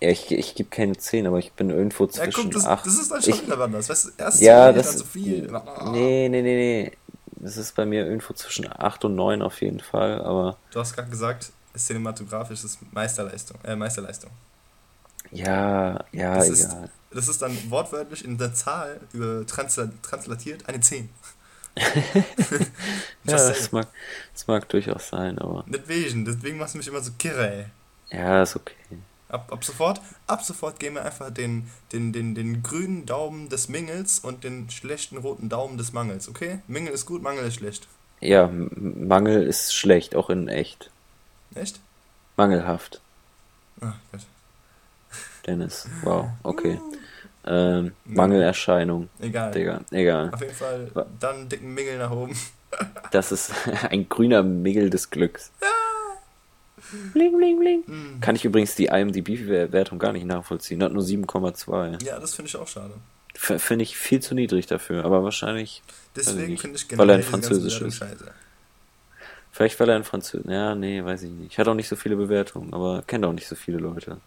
Ja, 0.01 0.09
ich, 0.09 0.31
ich 0.31 0.55
gebe 0.55 0.71
keine 0.71 0.97
10, 0.97 1.27
aber 1.27 1.39
ich 1.39 1.53
bin 1.53 1.71
irgendwo 1.71 2.05
Ja, 2.07 2.11
zwischen 2.11 2.45
guck, 2.45 2.53
das, 2.53 2.67
8. 2.67 2.87
das 2.87 2.99
ist 2.99 3.11
dann 3.11 3.23
schon 3.23 3.35
ich, 3.35 3.43
wieder 3.43 3.59
anders. 3.59 3.89
Weißt 3.89 4.07
du, 4.07 4.11
erst 4.17 4.41
Ja, 4.41 4.73
zu 4.73 4.73
viel, 4.73 4.83
das 4.83 4.87
dann 4.87 4.99
zu 4.99 5.05
viel. 5.07 5.55
Ah. 5.55 5.91
Nee, 5.93 6.29
nee, 6.31 6.43
nee, 6.43 6.57
nee. 6.57 6.93
Das 7.37 7.57
ist 7.57 7.75
bei 7.75 7.87
mir 7.87 8.07
irgendwo 8.07 8.33
zwischen 8.35 8.67
8 8.71 9.05
und 9.07 9.15
9 9.15 9.43
auf 9.43 9.61
jeden 9.61 9.81
Fall, 9.81 10.23
aber 10.23 10.57
Du 10.71 10.81
hast 10.81 10.95
gerade 10.95 11.11
gesagt, 11.11 11.53
cinematografisch 11.77 12.65
ist 12.65 12.79
Meisterleistung. 12.93 13.59
Äh, 13.65 13.77
Meisterleistung. 13.77 14.31
Ja, 15.31 16.05
ja, 16.13 16.45
Das 16.45 16.49
ist, 16.49 16.77
egal. 16.77 16.91
das 17.11 17.29
ist 17.29 17.41
dann 17.43 17.71
wortwörtlich 17.71 18.25
in 18.25 18.37
der 18.39 18.53
Zahl 18.55 19.01
translatiert 19.47 20.69
eine 20.69 20.81
10. 20.81 21.09
Ja, 23.25 23.49
das 23.49 23.73
mag, 23.73 23.89
das 24.33 24.47
mag 24.47 24.69
durchaus 24.69 25.09
sein, 25.09 25.39
aber 25.39 25.65
Deswegen, 25.65 26.27
deswegen 26.27 26.59
machst 26.59 26.75
du 26.75 26.79
mich 26.79 26.87
immer 26.89 27.01
so 27.01 27.13
kirre, 27.13 27.51
ey. 27.51 27.67
ja, 28.11 28.43
ist 28.43 28.57
okay. 28.57 28.75
Ab, 29.29 29.51
ab 29.53 29.65
sofort, 29.65 30.03
ab 30.27 30.43
sofort 30.45 30.79
geben 30.79 30.97
wir 30.97 31.05
einfach 31.07 31.31
den, 31.31 31.71
den, 31.93 32.13
den, 32.13 32.35
den 32.35 32.63
grünen 32.63 33.07
Daumen 33.07 33.49
des 33.49 33.69
Mingels 33.69 34.19
und 34.19 34.45
den 34.45 34.69
schlechten 34.71 35.17
roten 35.17 35.49
Daumen 35.49 35.79
des 35.79 35.93
Mangels, 35.95 36.29
okay? 36.29 36.61
Mingel 36.67 36.93
ist 36.93 37.07
gut, 37.07 37.23
Mangel 37.23 37.47
ist 37.47 37.55
schlecht. 37.55 37.89
Ja, 38.21 38.45
M- 38.47 39.07
Mangel 39.09 39.43
ist 39.43 39.75
schlecht, 39.75 40.17
auch 40.17 40.31
in 40.31 40.49
echt. 40.49 40.91
Echt? 41.55 41.81
Mangelhaft, 42.37 43.03
Ah, 43.81 44.01
Gott. 44.13 44.27
Dennis. 45.47 45.87
Wow, 46.03 46.29
okay. 46.43 46.81
Ähm, 47.47 47.93
Mangelerscheinung, 48.05 49.09
Egal. 49.19 49.51
Digga, 49.53 49.81
egal. 49.91 50.31
Auf 50.33 50.41
jeden 50.43 50.55
Fall 50.55 50.91
dann 51.19 51.37
einen 51.37 51.49
dicken 51.49 51.73
Mingel 51.75 51.99
nach 51.99 52.11
oben. 52.11 52.37
Das 53.11 53.33
ist 53.33 53.53
ein 53.91 54.09
grüner 54.09 54.45
Mingel 54.45 54.91
des 54.91 55.11
Glücks. 55.11 55.51
Bling, 57.13 57.37
bling, 57.37 57.59
bling. 57.59 57.83
Hm. 57.87 58.19
Kann 58.21 58.37
ich 58.37 58.45
übrigens 58.45 58.75
die 58.77 58.87
IMDb-Wertung 58.87 59.99
gar 59.99 60.13
nicht 60.13 60.25
nachvollziehen. 60.25 60.83
Hat 60.83 60.93
nur 60.93 61.03
7,2. 61.03 62.05
Ja, 62.05 62.21
das 62.21 62.35
finde 62.35 62.49
ich 62.49 62.57
auch 62.57 62.69
schade. 62.69 62.95
F- 63.35 63.61
Finde 63.61 63.83
ich 63.83 63.97
viel 63.97 64.21
zu 64.21 64.35
niedrig 64.37 64.67
dafür, 64.67 65.05
aber 65.05 65.25
wahrscheinlich, 65.25 65.83
Deswegen 66.15 66.57
finde 66.59 66.77
ich 66.77 66.97
weil 66.99 67.11
er 67.11 67.17
in 67.17 67.21
diese 67.23 67.33
ganze 67.33 67.49
Französisch 67.49 67.81
ist. 67.81 67.97
scheiße. 67.97 68.33
vielleicht 69.53 69.79
weil 69.81 69.89
er 69.89 69.97
in 69.97 70.05
Französisch. 70.05 70.51
Ja, 70.51 70.75
nee, 70.77 71.05
weiß 71.05 71.23
ich 71.25 71.31
nicht. 71.31 71.53
Ich 71.53 71.59
hatte 71.59 71.71
auch 71.73 71.75
nicht 71.75 71.89
so 71.89 71.97
viele 71.97 72.17
Bewertungen, 72.17 72.73
aber 72.73 73.03
kenne 73.07 73.27
auch 73.27 73.33
nicht 73.33 73.49
so 73.49 73.57
viele 73.57 73.79
Leute. 73.79 74.19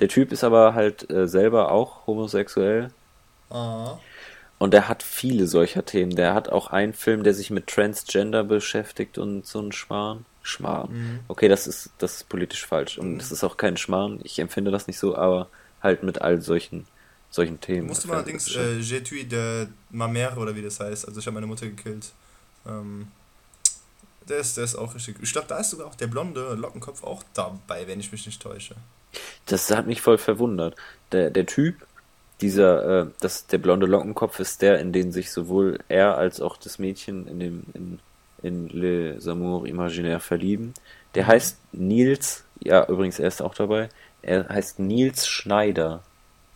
Der 0.00 0.08
Typ 0.08 0.32
ist 0.32 0.44
aber 0.44 0.74
halt 0.74 1.10
äh, 1.10 1.26
selber 1.28 1.70
auch 1.72 2.06
homosexuell 2.06 2.90
Ah. 3.50 3.98
und 4.58 4.72
der 4.74 4.88
hat 4.88 5.02
viele 5.02 5.46
solcher 5.46 5.84
Themen. 5.84 6.14
Der 6.14 6.34
hat 6.34 6.48
auch 6.50 6.68
einen 6.68 6.92
Film, 6.92 7.24
der 7.24 7.32
sich 7.34 7.50
mit 7.50 7.66
Transgender 7.66 8.44
beschäftigt 8.44 9.16
und 9.18 9.46
so 9.46 9.60
ein 9.60 9.72
Schmarrn. 9.72 10.24
Schmarrn. 10.42 10.92
Mhm. 10.92 11.20
Okay, 11.28 11.48
das 11.48 11.66
ist, 11.66 11.90
das 11.98 12.16
ist 12.16 12.28
politisch 12.28 12.66
falsch 12.66 12.98
und 12.98 13.18
das 13.18 13.32
ist 13.32 13.44
auch 13.44 13.56
kein 13.56 13.76
Schmarrn. 13.76 14.20
Ich 14.22 14.38
empfinde 14.38 14.70
das 14.70 14.86
nicht 14.86 14.98
so, 14.98 15.16
aber 15.16 15.48
halt 15.82 16.02
mit 16.02 16.20
all 16.22 16.40
solchen, 16.42 16.86
solchen 17.30 17.60
Themen. 17.60 17.82
Du 17.82 17.86
musst 17.88 18.02
Das 18.02 18.06
mal 18.06 18.12
wär- 18.14 18.18
allerdings 18.20 18.54
äh, 18.54 18.78
J'ai 18.80 19.02
tué 19.02 19.24
de 19.26 19.66
ma 19.90 20.06
mère 20.06 20.36
oder 20.36 20.54
wie 20.54 20.62
das 20.62 20.78
heißt. 20.80 21.06
Also 21.08 21.20
ich 21.20 21.26
habe 21.26 21.34
meine 21.34 21.46
Mutter 21.46 21.66
gekillt. 21.66 22.12
Ähm, 22.66 23.08
der 24.28 24.38
ist, 24.38 24.56
der 24.58 24.64
ist 24.64 24.76
auch 24.76 24.94
richtig. 24.94 25.16
Ich 25.22 25.32
glaube, 25.32 25.48
da 25.48 25.58
ist 25.58 25.70
sogar 25.70 25.86
auch 25.86 25.94
der 25.94 26.06
blonde 26.06 26.54
Lockenkopf 26.54 27.02
auch 27.02 27.22
dabei, 27.34 27.86
wenn 27.86 27.98
ich 28.00 28.12
mich 28.12 28.26
nicht 28.26 28.40
täusche. 28.42 28.74
Das 29.46 29.70
hat 29.70 29.86
mich 29.86 30.00
voll 30.02 30.18
verwundert. 30.18 30.76
Der, 31.12 31.30
der 31.30 31.46
Typ, 31.46 31.86
dieser, 32.40 33.02
äh, 33.02 33.06
das, 33.20 33.46
der 33.46 33.58
blonde 33.58 33.86
Lockenkopf 33.86 34.38
ist 34.40 34.62
der, 34.62 34.78
in 34.80 34.92
den 34.92 35.10
sich 35.12 35.32
sowohl 35.32 35.78
er 35.88 36.16
als 36.18 36.40
auch 36.40 36.56
das 36.56 36.78
Mädchen 36.78 37.26
in 37.26 37.40
dem, 37.40 37.62
in, 37.74 37.98
in 38.42 38.68
Les 38.68 39.26
Amours 39.26 39.68
Imaginaires 39.68 40.24
verlieben. 40.24 40.74
Der 41.14 41.26
heißt 41.26 41.56
Nils, 41.72 42.44
ja, 42.60 42.86
übrigens, 42.86 43.18
er 43.18 43.28
ist 43.28 43.40
auch 43.42 43.54
dabei. 43.54 43.88
Er 44.22 44.48
heißt 44.48 44.78
Nils 44.78 45.26
Schneider. 45.26 46.02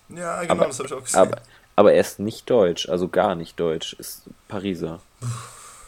Ja, 0.08 0.40
genau, 0.42 0.52
Aber- 0.54 0.66
das 0.66 0.78
habe 0.78 0.88
ich 0.88 0.94
auch 0.94 1.02
gesehen. 1.02 1.20
Aber, 1.20 1.38
aber 1.74 1.92
er 1.94 2.00
ist 2.00 2.18
nicht 2.20 2.48
deutsch, 2.50 2.88
also 2.88 3.08
gar 3.08 3.34
nicht 3.34 3.58
deutsch, 3.58 3.94
ist 3.94 4.24
Pariser. 4.48 5.00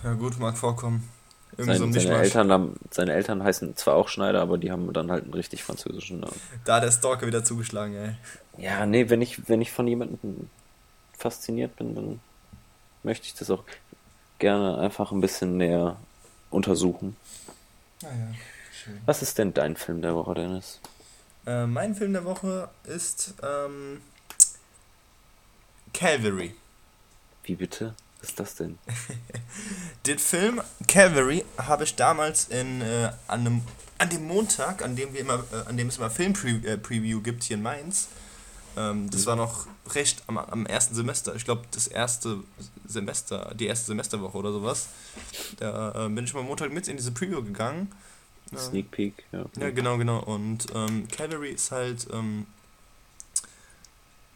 ja 0.02 0.14
gut, 0.14 0.38
mag 0.38 0.56
vorkommen. 0.56 1.08
Irgendwie 1.56 1.78
so 1.78 1.84
ein 1.84 1.92
Seine. 1.92 2.16
Eltern 2.16 2.52
haben, 2.52 2.74
seine 2.90 3.12
Eltern 3.12 3.42
heißen 3.42 3.76
zwar 3.76 3.94
auch 3.94 4.08
Schneider, 4.08 4.40
aber 4.40 4.58
die 4.58 4.70
haben 4.72 4.92
dann 4.92 5.10
halt 5.10 5.24
einen 5.24 5.34
richtig 5.34 5.62
französischen 5.62 6.20
Namen. 6.20 6.40
Da 6.64 6.76
hat 6.76 6.82
der 6.82 6.90
Stalker 6.90 7.26
wieder 7.26 7.44
zugeschlagen, 7.44 7.94
ey. 7.94 8.16
Ja, 8.58 8.86
nee, 8.86 9.08
wenn 9.08 9.22
ich, 9.22 9.48
wenn 9.48 9.60
ich 9.60 9.70
von 9.70 9.86
jemandem 9.86 10.48
fasziniert 11.16 11.76
bin, 11.76 11.94
dann 11.94 12.20
möchte 13.02 13.26
ich 13.26 13.34
das 13.34 13.50
auch 13.50 13.64
gerne 14.38 14.78
einfach 14.78 15.12
ein 15.12 15.20
bisschen 15.20 15.56
näher 15.56 15.96
untersuchen. 16.50 17.16
Naja, 18.02 18.34
schön. 18.72 19.00
Was 19.06 19.22
ist 19.22 19.38
denn 19.38 19.54
dein 19.54 19.76
Film 19.76 20.02
der 20.02 20.14
Woche, 20.14 20.34
Dennis? 20.34 20.80
Äh, 21.46 21.66
mein 21.66 21.94
Film 21.94 22.12
der 22.12 22.24
Woche 22.24 22.68
ist 22.84 23.34
ähm, 23.42 24.00
Calvary. 25.92 26.54
Wie 27.44 27.54
bitte? 27.54 27.94
Was 28.24 28.30
ist 28.30 28.40
das 28.40 28.54
denn? 28.54 28.78
Den 30.06 30.18
Film 30.18 30.62
Calvary 30.88 31.44
habe 31.58 31.84
ich 31.84 31.94
damals 31.94 32.48
in, 32.48 32.80
äh, 32.80 33.12
an, 33.28 33.40
einem, 33.40 33.62
an 33.98 34.08
dem 34.08 34.26
Montag, 34.26 34.82
an 34.82 34.96
dem, 34.96 35.12
wir 35.12 35.20
immer, 35.20 35.44
äh, 35.52 35.68
an 35.68 35.76
dem 35.76 35.88
es 35.88 35.98
immer 35.98 36.08
Film-Preview 36.08 37.20
gibt 37.20 37.44
hier 37.44 37.58
in 37.58 37.62
Mainz, 37.62 38.08
ähm, 38.78 39.10
das 39.10 39.26
war 39.26 39.36
noch 39.36 39.66
recht 39.90 40.22
am, 40.26 40.38
am 40.38 40.64
ersten 40.64 40.94
Semester, 40.94 41.34
ich 41.34 41.44
glaube 41.44 41.64
das 41.72 41.86
erste 41.86 42.38
Semester, 42.86 43.54
die 43.54 43.66
erste 43.66 43.88
Semesterwoche 43.88 44.38
oder 44.38 44.52
sowas, 44.52 44.88
da 45.58 46.06
äh, 46.06 46.08
bin 46.08 46.24
ich 46.24 46.32
mal 46.32 46.42
Montag 46.42 46.72
mit 46.72 46.88
in 46.88 46.96
diese 46.96 47.12
Preview 47.12 47.42
gegangen. 47.42 47.92
Ähm, 48.52 48.58
Sneak 48.58 48.90
Peek? 48.90 49.24
Ja, 49.32 49.44
ja, 49.58 49.68
genau, 49.68 49.98
genau. 49.98 50.20
Und 50.20 50.66
ähm, 50.74 51.08
Calvary 51.08 51.50
ist 51.50 51.72
halt 51.72 52.06
ähm, 52.10 52.46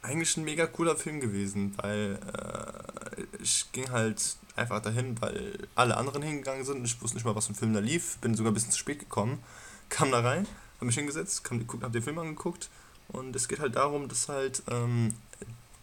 eigentlich 0.02 0.36
ein 0.36 0.44
mega 0.44 0.66
cooler 0.66 0.96
Film 0.96 1.20
gewesen, 1.20 1.74
weil 1.78 2.18
äh, 2.34 2.97
ich 3.40 3.70
ging 3.72 3.90
halt 3.90 4.36
einfach 4.56 4.82
dahin, 4.82 5.20
weil 5.20 5.68
alle 5.74 5.96
anderen 5.96 6.22
hingegangen 6.22 6.64
sind 6.64 6.84
ich 6.84 7.00
wusste 7.00 7.16
nicht 7.16 7.24
mal, 7.24 7.34
was 7.34 7.46
für 7.46 7.52
ein 7.52 7.56
Film 7.56 7.72
da 7.72 7.80
lief. 7.80 8.18
Bin 8.18 8.34
sogar 8.34 8.50
ein 8.50 8.54
bisschen 8.54 8.72
zu 8.72 8.78
spät 8.78 8.98
gekommen, 8.98 9.42
kam 9.88 10.10
da 10.10 10.20
rein, 10.20 10.46
habe 10.76 10.86
mich 10.86 10.96
hingesetzt, 10.96 11.44
kam, 11.44 11.64
hab 11.82 11.92
den 11.92 12.02
Film 12.02 12.18
angeguckt 12.18 12.68
und 13.08 13.34
es 13.34 13.48
geht 13.48 13.60
halt 13.60 13.76
darum, 13.76 14.08
dass 14.08 14.28
halt, 14.28 14.62
ähm, 14.70 15.14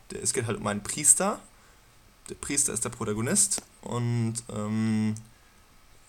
es 0.10 0.34
geht 0.34 0.46
halt 0.46 0.58
um 0.58 0.68
einen 0.68 0.84
Priester. 0.84 1.40
Der 2.30 2.36
Priester 2.36 2.74
ist 2.74 2.84
der 2.84 2.90
Protagonist 2.90 3.62
und 3.82 4.36
ähm, 4.50 5.16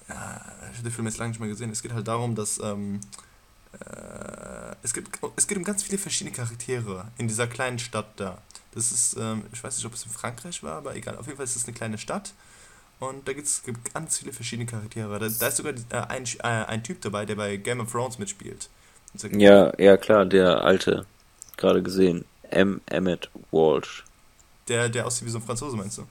ja, 0.08 0.40
ich 0.70 0.78
habe 0.78 0.82
den 0.84 0.92
Film 0.92 1.06
jetzt 1.06 1.18
lange 1.18 1.30
nicht 1.30 1.40
mehr 1.40 1.48
gesehen. 1.48 1.70
Es 1.70 1.82
geht 1.82 1.92
halt 1.92 2.08
darum, 2.08 2.34
dass 2.34 2.58
ähm, 2.58 3.00
äh, 3.80 4.74
es, 4.82 4.94
gibt, 4.94 5.18
es 5.36 5.46
geht 5.46 5.58
um 5.58 5.64
ganz 5.64 5.82
viele 5.82 5.98
verschiedene 5.98 6.34
Charaktere 6.34 7.10
in 7.18 7.28
dieser 7.28 7.46
kleinen 7.46 7.78
Stadt 7.78 8.08
da. 8.16 8.38
Das 8.76 8.92
ist, 8.92 9.16
ähm, 9.18 9.44
ich 9.52 9.64
weiß 9.64 9.74
nicht, 9.76 9.86
ob 9.86 9.94
es 9.94 10.04
in 10.04 10.10
Frankreich 10.12 10.62
war, 10.62 10.74
aber 10.74 10.94
egal. 10.94 11.16
Auf 11.16 11.26
jeden 11.26 11.38
Fall 11.38 11.44
ist 11.44 11.56
es 11.56 11.64
eine 11.64 11.74
kleine 11.74 11.96
Stadt 11.96 12.34
Und 13.00 13.26
da 13.26 13.32
gibt's, 13.32 13.62
gibt 13.64 13.94
ganz 13.94 14.18
viele 14.18 14.34
verschiedene 14.34 14.66
Charaktere. 14.66 15.18
Da, 15.18 15.28
da 15.28 15.48
ist 15.48 15.56
sogar 15.56 15.72
äh, 15.72 15.96
ein, 16.08 16.24
äh, 16.24 16.42
ein 16.42 16.84
Typ 16.84 17.00
dabei, 17.00 17.24
der 17.24 17.36
bei 17.36 17.56
Game 17.56 17.80
of 17.80 17.90
Thrones 17.90 18.18
mitspielt. 18.18 18.68
Ja, 19.32 19.72
ja 19.78 19.96
klar, 19.96 20.26
der 20.26 20.62
alte, 20.62 21.06
gerade 21.56 21.82
gesehen, 21.82 22.26
M. 22.50 22.82
Emmett 22.86 23.30
Walsh. 23.50 24.04
Der, 24.68 24.90
der 24.90 25.06
aussieht 25.06 25.26
wie 25.26 25.30
so 25.30 25.38
ein 25.38 25.42
Franzose, 25.44 25.76
meinst 25.76 25.96
du? 25.98 26.06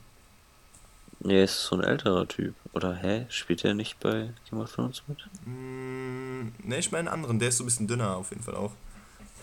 Der 1.19 1.43
ist 1.43 1.65
so 1.65 1.75
ein 1.75 1.83
älterer 1.83 2.27
Typ. 2.27 2.55
Oder 2.73 2.95
hä? 2.95 3.27
Spielt 3.29 3.63
der 3.63 3.75
nicht 3.75 3.99
bei 3.99 4.29
Game 4.49 4.59
of 4.59 4.71
Thrones 4.71 5.03
mit? 5.07 5.19
Mm, 5.45 6.47
ne, 6.63 6.77
ich 6.79 6.91
meine 6.91 7.11
einen 7.11 7.21
anderen. 7.21 7.39
Der 7.39 7.49
ist 7.49 7.57
so 7.57 7.63
ein 7.63 7.67
bisschen 7.67 7.87
dünner 7.87 8.17
auf 8.17 8.31
jeden 8.31 8.43
Fall 8.43 8.55
auch. 8.55 8.71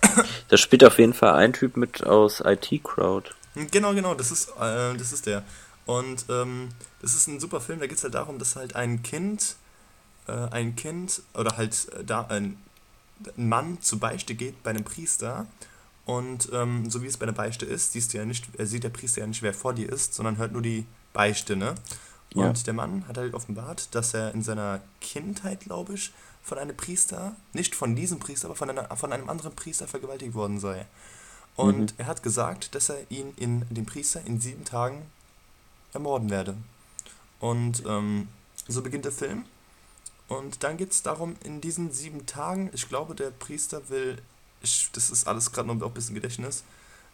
Da 0.48 0.56
spielt 0.58 0.84
auf 0.84 0.98
jeden 0.98 1.14
Fall 1.14 1.34
ein 1.34 1.52
Typ 1.54 1.76
mit 1.76 2.04
aus 2.04 2.42
IT 2.44 2.82
Crowd. 2.84 3.30
Genau, 3.54 3.94
genau, 3.94 4.14
das 4.14 4.30
ist, 4.30 4.50
äh, 4.60 4.94
das 4.96 5.12
ist 5.12 5.26
der. 5.26 5.44
Und 5.86 6.26
ähm, 6.28 6.68
das 7.00 7.14
ist 7.14 7.26
ein 7.26 7.40
super 7.40 7.60
Film, 7.60 7.80
da 7.80 7.86
geht 7.86 7.98
es 7.98 8.04
halt 8.04 8.14
darum, 8.14 8.38
dass 8.38 8.56
halt 8.56 8.76
ein 8.76 9.02
Kind, 9.02 9.56
äh, 10.28 10.32
ein 10.32 10.76
Kind 10.76 11.22
oder 11.34 11.56
halt 11.56 11.88
äh, 11.94 12.04
da 12.04 12.26
ein, 12.26 12.58
ein 13.36 13.48
Mann 13.48 13.80
zur 13.80 13.98
Beichte 13.98 14.34
geht 14.34 14.62
bei 14.62 14.70
einem 14.70 14.84
Priester 14.84 15.46
und 16.04 16.48
ähm, 16.52 16.90
so 16.90 17.02
wie 17.02 17.06
es 17.06 17.16
bei 17.16 17.24
einer 17.24 17.32
Beichte 17.32 17.64
ist, 17.64 17.92
siehst 17.92 18.12
du 18.12 18.18
ja 18.18 18.24
nicht, 18.24 18.48
äh, 18.58 18.66
sieht 18.66 18.84
der 18.84 18.90
Priester 18.90 19.20
ja 19.20 19.26
nicht, 19.26 19.42
wer 19.42 19.54
vor 19.54 19.72
dir 19.72 19.90
ist, 19.90 20.14
sondern 20.14 20.36
hört 20.36 20.52
nur 20.52 20.62
die 20.62 20.86
Beichte, 21.12 21.56
ne? 21.56 21.74
Ja. 22.34 22.46
Und 22.46 22.66
der 22.66 22.74
Mann 22.74 23.06
hat 23.08 23.18
halt 23.18 23.34
offenbart, 23.34 23.94
dass 23.94 24.14
er 24.14 24.32
in 24.32 24.42
seiner 24.42 24.80
Kindheit, 25.00 25.60
glaube 25.60 25.94
ich, 25.94 26.12
von 26.42 26.58
einem 26.58 26.76
Priester, 26.76 27.36
nicht 27.52 27.74
von 27.74 27.94
diesem 27.94 28.18
Priester, 28.18 28.46
aber 28.46 28.56
von, 28.56 28.70
einer, 28.70 28.94
von 28.96 29.12
einem 29.12 29.28
anderen 29.28 29.54
Priester 29.54 29.86
vergewaltigt 29.86 30.34
worden 30.34 30.58
sei. 30.58 30.86
Und 31.54 31.94
er 31.98 32.06
hat 32.06 32.22
gesagt, 32.22 32.74
dass 32.74 32.88
er 32.88 33.10
ihn 33.10 33.32
in 33.36 33.66
den 33.70 33.86
Priester 33.86 34.22
in 34.24 34.40
sieben 34.40 34.64
Tagen 34.64 35.06
ermorden 35.92 36.30
werde. 36.30 36.56
Und 37.40 37.84
ähm, 37.86 38.28
so 38.66 38.82
beginnt 38.82 39.04
der 39.04 39.12
Film. 39.12 39.44
Und 40.28 40.62
dann 40.62 40.76
geht 40.76 40.92
es 40.92 41.02
darum, 41.02 41.36
in 41.44 41.60
diesen 41.60 41.92
sieben 41.92 42.26
Tagen, 42.26 42.70
ich 42.72 42.88
glaube, 42.88 43.14
der 43.14 43.30
Priester 43.30 43.88
will, 43.90 44.20
ich, 44.62 44.90
das 44.92 45.10
ist 45.10 45.26
alles 45.26 45.52
gerade 45.52 45.68
noch 45.68 45.86
ein 45.86 45.94
bisschen 45.94 46.14
Gedächtnis, 46.14 46.64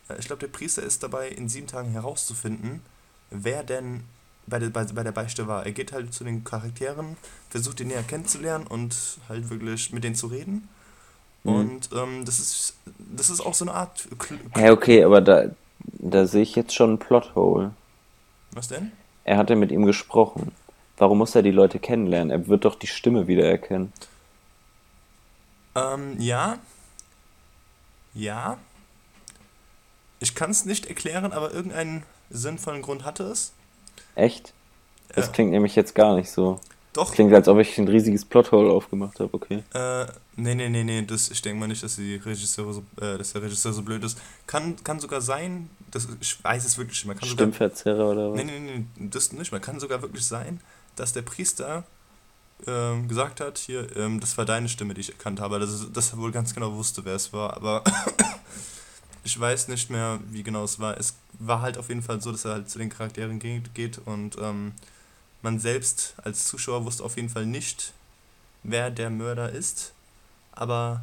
äh, 0.09 0.19
ich 0.19 0.27
glaube, 0.27 0.41
der 0.41 0.53
Priester 0.53 0.83
ist 0.83 1.03
dabei, 1.03 1.29
in 1.29 1.49
sieben 1.49 1.67
Tagen 1.67 1.91
herauszufinden, 1.91 2.83
wer 3.31 3.65
denn 3.65 4.05
bei 4.49 4.59
der, 4.59 4.71
bei, 4.71 4.85
bei 4.85 5.03
der 5.03 5.13
Beichte 5.13 5.47
war. 5.47 5.67
Er 5.67 5.73
geht 5.73 5.93
halt 5.93 6.13
zu 6.13 6.25
den 6.25 6.45
Charakteren, 6.45 7.17
versucht 7.51 7.79
die 7.79 7.85
näher 7.85 8.03
kennenzulernen 8.03 8.67
und 8.67 8.97
halt 9.29 9.51
wirklich 9.51 9.93
mit 9.93 10.05
denen 10.05 10.15
zu 10.15 10.29
reden. 10.29 10.69
Mhm. 11.45 11.55
Und 11.55 11.89
ähm, 11.95 12.25
das, 12.25 12.39
ist, 12.39 12.75
das 12.99 13.31
ist 13.31 13.41
auch 13.41 13.55
so 13.55 13.65
eine 13.65 13.75
Art. 13.75 14.09
Kl- 14.19 14.39
Hä, 14.55 14.71
okay, 14.71 15.05
aber 15.05 15.21
da, 15.21 15.51
da 15.81 16.27
sehe 16.27 16.43
ich 16.43 16.55
jetzt 16.57 16.75
schon 16.75 16.95
ein 16.95 16.99
Plothole. 16.99 17.73
Was 18.53 18.69
denn? 18.69 18.93
Er 19.25 19.37
hatte 19.37 19.57
mit 19.57 19.71
ihm 19.71 19.85
gesprochen. 19.85 20.53
Warum 20.97 21.19
muss 21.19 21.35
er 21.35 21.43
die 21.43 21.53
Leute 21.53 21.79
kennenlernen? 21.79 22.31
Er 22.31 22.49
wird 22.49 22.65
doch 22.65 22.75
die 22.75 22.87
Stimme 22.89 23.29
wiedererkennen. 23.29 23.93
Ähm, 25.75 26.19
ja. 26.19 26.59
Ja. 28.15 28.59
Ich 30.19 30.35
kann 30.35 30.51
es 30.51 30.65
nicht 30.65 30.87
erklären, 30.87 31.33
aber 31.33 31.53
irgendeinen 31.53 32.03
sinnvollen 32.31 32.83
Grund 32.83 33.05
hatte 33.05 33.25
es. 33.25 33.53
Echt? 34.15 34.53
Das 35.15 35.27
Ja. 35.27 35.33
klingt 35.33 35.51
nämlich 35.51 35.75
jetzt 35.75 35.95
gar 35.95 36.15
nicht 36.17 36.31
so. 36.31 36.61
Doch. 36.93 37.13
Klingt, 37.13 37.33
als 37.33 37.47
ob 37.49 37.59
ich 37.59 37.79
ein 37.79 37.87
riesiges 37.87 38.25
Plothole 38.25 38.71
aufgemacht 38.71 39.21
habe, 39.21 39.31
okay. 39.33 39.63
Äh, 39.73 40.07
nee, 40.37 40.55
nee, 40.55 40.69
nee, 40.69 40.83
nee, 40.83 41.03
das, 41.03 41.31
ich 41.31 41.41
denke 41.43 41.61
mal 41.61 41.69
nicht, 41.69 41.83
dass, 41.83 41.97
die 41.97 42.17
Regisseure 42.17 42.73
so, 42.73 42.83
äh, 43.01 43.17
dass 43.19 43.33
der 43.35 43.43
Regisseur 43.43 43.73
so 43.73 43.83
blöd 43.83 44.03
ist. 44.03 44.19
Kann, 44.47 44.75
kann 44.83 44.99
sogar 44.99 45.21
sein, 45.21 45.71
das, 45.91 46.09
ich 46.21 46.43
weiß 46.43 46.65
es 46.65 46.77
wirklich 46.77 46.99
nicht, 46.99 47.07
man 47.07 47.17
kann 47.19 47.29
sogar, 47.29 47.45
Stimmverzerrer 47.45 48.11
oder 48.11 48.33
was? 48.33 48.37
nee, 48.43 48.45
nee, 48.45 48.85
nee, 48.97 49.09
das 49.11 49.33
nicht, 49.33 49.53
man 49.53 49.61
kann 49.61 49.79
sogar 49.79 50.03
wirklich 50.03 50.27
sein, 50.27 50.61
dass 50.97 51.13
der 51.13 51.23
Priester 51.23 51.85
ähm, 52.67 53.07
gesagt 53.07 53.41
hat, 53.41 53.59
hier, 53.59 53.95
ähm, 53.97 54.19
das 54.19 54.37
war 54.37 54.45
deine 54.45 54.69
Stimme, 54.69 54.95
die 54.95 55.03
ich 55.03 55.11
erkannt 55.13 55.41
habe, 55.41 55.61
dass, 55.61 55.93
dass 55.93 56.13
er 56.13 56.19
wohl 56.19 56.33
ganz 56.33 56.55
genau 56.55 56.75
wusste, 56.75 57.05
wer 57.05 57.15
es 57.15 57.33
war, 57.33 57.55
aber 57.57 57.85
ich 59.29 59.39
weiß 59.39 59.69
nicht 59.69 59.91
mehr, 59.91 60.21
wie 60.31 60.43
genau 60.43 60.65
es 60.65 60.81
war. 60.81 60.97
Es 60.97 61.15
war 61.39 61.61
halt 61.61 61.77
auf 61.77 61.91
jeden 61.91 62.01
Fall 62.03 62.19
so, 62.23 62.33
dass 62.33 62.47
er 62.47 62.53
halt 62.53 62.71
zu 62.71 62.79
den 62.79 62.89
Charakteren 62.89 63.39
geht, 63.39 63.99
und 64.07 64.39
ähm, 64.41 64.73
man 65.43 65.61
selbst 65.61 66.15
als 66.25 66.47
Zuschauer 66.47 66.87
wusste 66.87 67.05
auf 67.05 67.17
jeden 67.17 67.29
Fall 67.29 67.45
nicht, 67.45 67.93
wer 68.63 68.91
der 68.91 69.11
Mörder 69.11 69.51
ist, 69.53 69.93
aber 70.53 71.03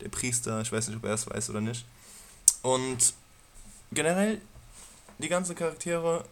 der 0.00 0.08
Priester, 0.08 0.62
ich 0.62 0.72
weiß 0.72 0.88
nicht, 0.88 0.96
ob 0.96 1.04
er 1.04 1.12
es 1.12 1.28
weiß 1.28 1.50
oder 1.50 1.60
nicht. 1.60 1.84
Und 2.62 3.12
generell, 3.92 4.40
die 5.18 5.28
ganzen 5.28 5.54
Charaktere 5.54 6.24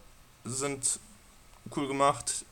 sind 0.45 0.99
cool 1.75 1.87
gemacht. 1.87 2.43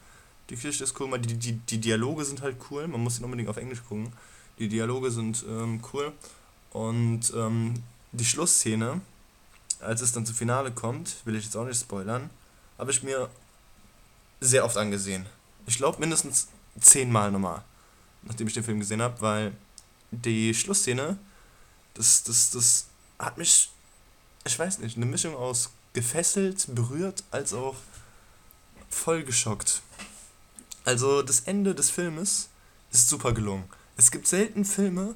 Die 0.52 0.56
Geschichte 0.56 0.84
ist 0.84 1.00
cool, 1.00 1.18
die, 1.18 1.34
die, 1.34 1.54
die 1.54 1.80
Dialoge 1.80 2.26
sind 2.26 2.44
halt 2.44 2.58
cool. 2.70 2.88
Man 2.88 3.02
muss 3.02 3.18
ihn 3.18 3.26
unbedingt 3.26 3.50
auf 3.50 3.58
Englisch 3.58 3.84
gucken. 3.84 4.14
Die 4.60 4.68
Dialoge 4.68 5.10
sind 5.10 5.44
ähm, 5.50 5.82
cool. 5.94 6.14
Und 6.72 7.34
ähm, 7.36 7.84
die 8.14 8.26
Schlussszene, 8.26 9.02
als 9.80 10.02
es 10.02 10.14
dann 10.14 10.26
zum 10.26 10.36
Finale 10.36 10.72
kommt, 10.72 11.16
will 11.26 11.36
ich 11.36 11.46
jetzt 11.46 11.58
auch 11.58 11.66
nicht 11.66 11.80
spoilern, 11.80 12.30
habe 12.78 12.92
ich 12.92 13.04
mir 13.04 13.30
sehr 14.40 14.64
oft 14.64 14.78
angesehen. 14.78 15.26
Ich 15.66 15.78
glaube 15.78 16.00
mindestens 16.00 16.48
zehnmal 16.80 17.32
nochmal, 17.32 17.64
nachdem 18.22 18.48
ich 18.48 18.54
den 18.54 18.64
Film 18.64 18.80
gesehen 18.80 19.02
habe, 19.02 19.20
weil 19.22 19.52
die 20.12 20.54
Schlussszene, 20.54 21.18
das, 21.96 22.24
das, 22.24 22.52
das 22.52 22.88
hat 23.20 23.38
mich, 23.38 23.72
ich 24.46 24.58
weiß 24.58 24.80
nicht, 24.80 24.98
eine 24.98 25.06
Mischung 25.06 25.36
aus 25.36 25.72
gefesselt, 25.94 26.66
berührt, 26.74 27.24
als 27.32 27.54
auch 27.54 27.76
voll 28.90 29.24
geschockt. 29.24 29.82
Also 30.86 31.22
das 31.22 31.42
Ende 31.42 31.74
des 31.74 31.90
Filmes 31.90 32.50
ist 32.92 33.10
super 33.10 33.32
gelungen. 33.34 33.66
Es 33.96 34.12
gibt 34.12 34.28
selten 34.28 34.66
Filme, 34.66 35.16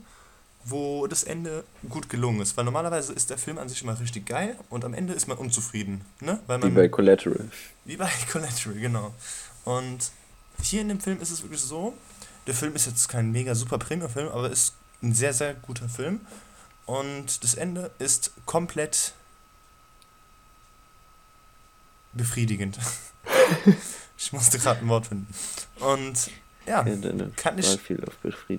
wo 0.70 1.08
das 1.08 1.24
Ende 1.24 1.64
gut 1.90 2.10
gelungen 2.10 2.42
ist, 2.42 2.58
weil 2.58 2.66
normalerweise 2.66 3.14
ist 3.14 3.30
der 3.30 3.38
Film 3.38 3.58
an 3.58 3.70
sich 3.70 3.82
immer 3.82 3.98
richtig 4.00 4.26
geil 4.26 4.58
und 4.70 4.84
am 4.84 4.94
Ende 4.94 5.14
ist 5.14 5.28
man 5.28 5.38
unzufrieden, 5.38 6.02
ne? 6.20 6.40
Weil 6.48 6.60
Wie 6.60 6.66
man 6.66 6.76
bei 6.76 6.90
Collateral. 6.90 7.50
wie 7.86 7.96
bei 7.98 8.10
Collateral, 8.32 8.76
genau. 8.76 9.14
Und 9.64 10.12
hier 10.62 10.82
in 10.82 10.90
dem 10.90 11.00
Film 11.00 11.22
ist 11.22 11.32
es 11.32 11.42
wirklich 11.42 11.62
so, 11.62 11.94
der 12.48 12.54
Film 12.54 12.76
ist 12.76 12.86
jetzt 12.86 13.08
kein 13.08 13.32
mega 13.32 13.56
super 13.56 13.78
Premium-Film, 13.78 14.30
aber 14.30 14.50
ist 14.50 14.74
ein 15.02 15.14
sehr, 15.14 15.34
sehr 15.34 15.54
guter 15.54 15.88
Film. 15.90 16.22
Und 16.86 17.44
das 17.44 17.54
Ende 17.54 17.92
ist 18.00 18.32
komplett 18.46 19.14
befriedigend. 22.14 22.80
ich 24.18 24.34
musste 24.34 24.58
gerade 24.58 24.80
ein 24.82 24.88
Wort 24.88 25.08
finden. 25.08 25.28
Und 25.80 26.32
ja, 26.68 26.84
deine 26.84 27.32
kann 27.36 27.58
ich- 27.58 27.80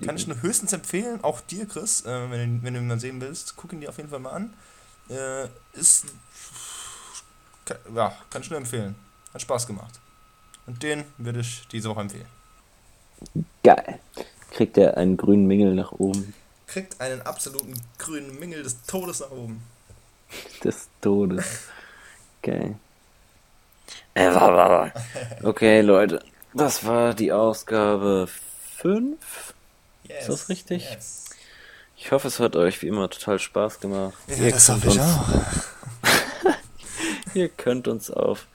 kann 0.05 0.15
ich 0.15 0.27
nur 0.27 0.41
höchstens 0.41 0.73
empfehlen, 0.73 1.23
auch 1.23 1.41
dir, 1.41 1.65
Chris, 1.67 2.05
äh, 2.05 2.29
wenn, 2.31 2.59
du- 2.59 2.65
wenn 2.65 2.73
du 2.73 2.79
ihn 2.79 2.87
mal 2.87 2.99
sehen 2.99 3.21
willst, 3.21 3.55
guck 3.55 3.71
ihn 3.73 3.81
dir 3.81 3.89
auf 3.89 3.97
jeden 3.97 4.09
Fall 4.09 4.19
mal 4.19 4.31
an. 4.31 4.53
Äh, 5.09 5.45
ist. 5.73 6.05
Kann, 7.65 7.77
ja, 7.95 8.13
kann 8.29 8.41
ich 8.41 8.49
nur 8.49 8.57
empfehlen. 8.59 8.95
Hat 9.33 9.41
Spaß 9.41 9.67
gemacht. 9.67 9.99
Und 10.65 10.81
den 10.83 11.03
würde 11.17 11.39
ich 11.39 11.67
diese 11.71 11.89
Woche 11.89 12.01
empfehlen. 12.01 12.27
Geil. 13.63 13.99
Kriegt 14.51 14.77
er 14.77 14.97
einen 14.97 15.17
grünen 15.17 15.45
Mingel 15.45 15.75
nach 15.75 15.91
oben 15.93 16.33
Kriegt 16.67 16.99
einen 17.01 17.21
absoluten 17.23 17.73
grünen 17.97 18.39
Mingel 18.39 18.61
des 18.63 18.81
Todes 18.83 19.19
nach 19.21 19.31
oben. 19.31 19.61
des 20.63 20.87
Todes. 21.01 21.45
Geil. 22.43 22.75
Äh. 24.13 24.91
Okay, 25.43 25.81
Leute. 25.81 26.23
Das 26.53 26.85
war 26.85 27.13
die 27.13 27.31
Ausgabe 27.31 28.27
5. 28.77 29.53
Yes, 30.03 30.27
das 30.27 30.49
richtig? 30.49 30.89
Yes. 30.89 31.25
Ich 31.95 32.11
hoffe, 32.11 32.27
es 32.27 32.39
hat 32.39 32.55
euch 32.55 32.81
wie 32.81 32.87
immer 32.87 33.09
total 33.09 33.39
Spaß 33.39 33.79
gemacht. 33.79 34.17
Ja, 34.27 34.49
das 34.49 34.69
hoffe 34.69 34.87
ich 34.87 34.99
auch. 34.99 35.25
Ihr 37.35 37.49
könnt 37.49 37.87
uns 37.87 38.09
auf 38.09 38.47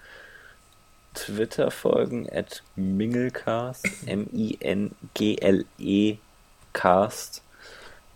Twitter 1.15 1.71
folgen, 1.71 2.29
at 2.33 2.65
Mingelcast, 2.75 3.87
M-I-N-G-L-E 4.07 6.17
Cast. 6.73 7.43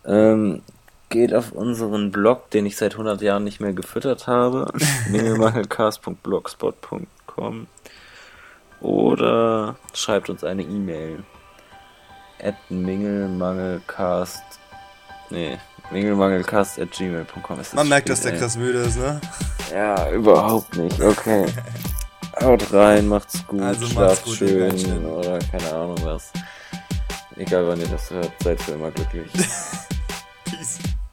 Ähm, 0.04 0.62
geht 1.10 1.32
auf 1.34 1.52
unseren 1.52 2.10
Blog, 2.10 2.50
den 2.50 2.66
ich 2.66 2.76
seit 2.76 2.94
100 2.94 3.22
Jahren 3.22 3.44
nicht 3.44 3.60
mehr 3.60 3.72
gefüttert 3.72 4.26
habe, 4.26 4.72
mingelmangelcast.blogspot.com 5.10 7.68
oder 8.80 9.76
schreibt 9.94 10.30
uns 10.30 10.44
eine 10.44 10.62
E-Mail 10.62 11.24
at 12.42 12.54
mingelmangelcast 12.68 14.42
nee, 15.30 15.58
mingelmangelcast 15.90 16.78
at 16.78 16.90
gmail.com 16.92 17.60
ist 17.60 17.72
das 17.72 17.74
Man 17.74 17.88
merkt, 17.88 18.08
dass 18.08 18.20
der. 18.22 18.36
Chris 18.36 18.56
müde 18.56 18.78
ist, 18.78 18.98
ne? 18.98 19.20
Ja, 19.72 20.10
überhaupt 20.10 20.76
nicht. 20.76 21.00
Okay. 21.00 21.46
Haut 22.42 22.72
rein, 22.72 23.08
macht's 23.08 23.44
gut, 23.46 23.60
Also 23.60 23.80
macht's 23.80 23.92
schlaft 23.92 24.24
gut, 24.24 24.36
schön 24.36 25.06
oder 25.06 25.38
keine 25.40 25.72
Ahnung 25.72 25.96
was. 26.04 26.32
Egal 27.36 27.66
wann 27.66 27.80
ihr 27.80 27.88
das 27.88 28.10
hört, 28.10 28.30
seid 28.42 28.60
für 28.62 28.72
immer 28.72 28.90
glücklich. 28.90 29.30
Peace. 30.44 30.78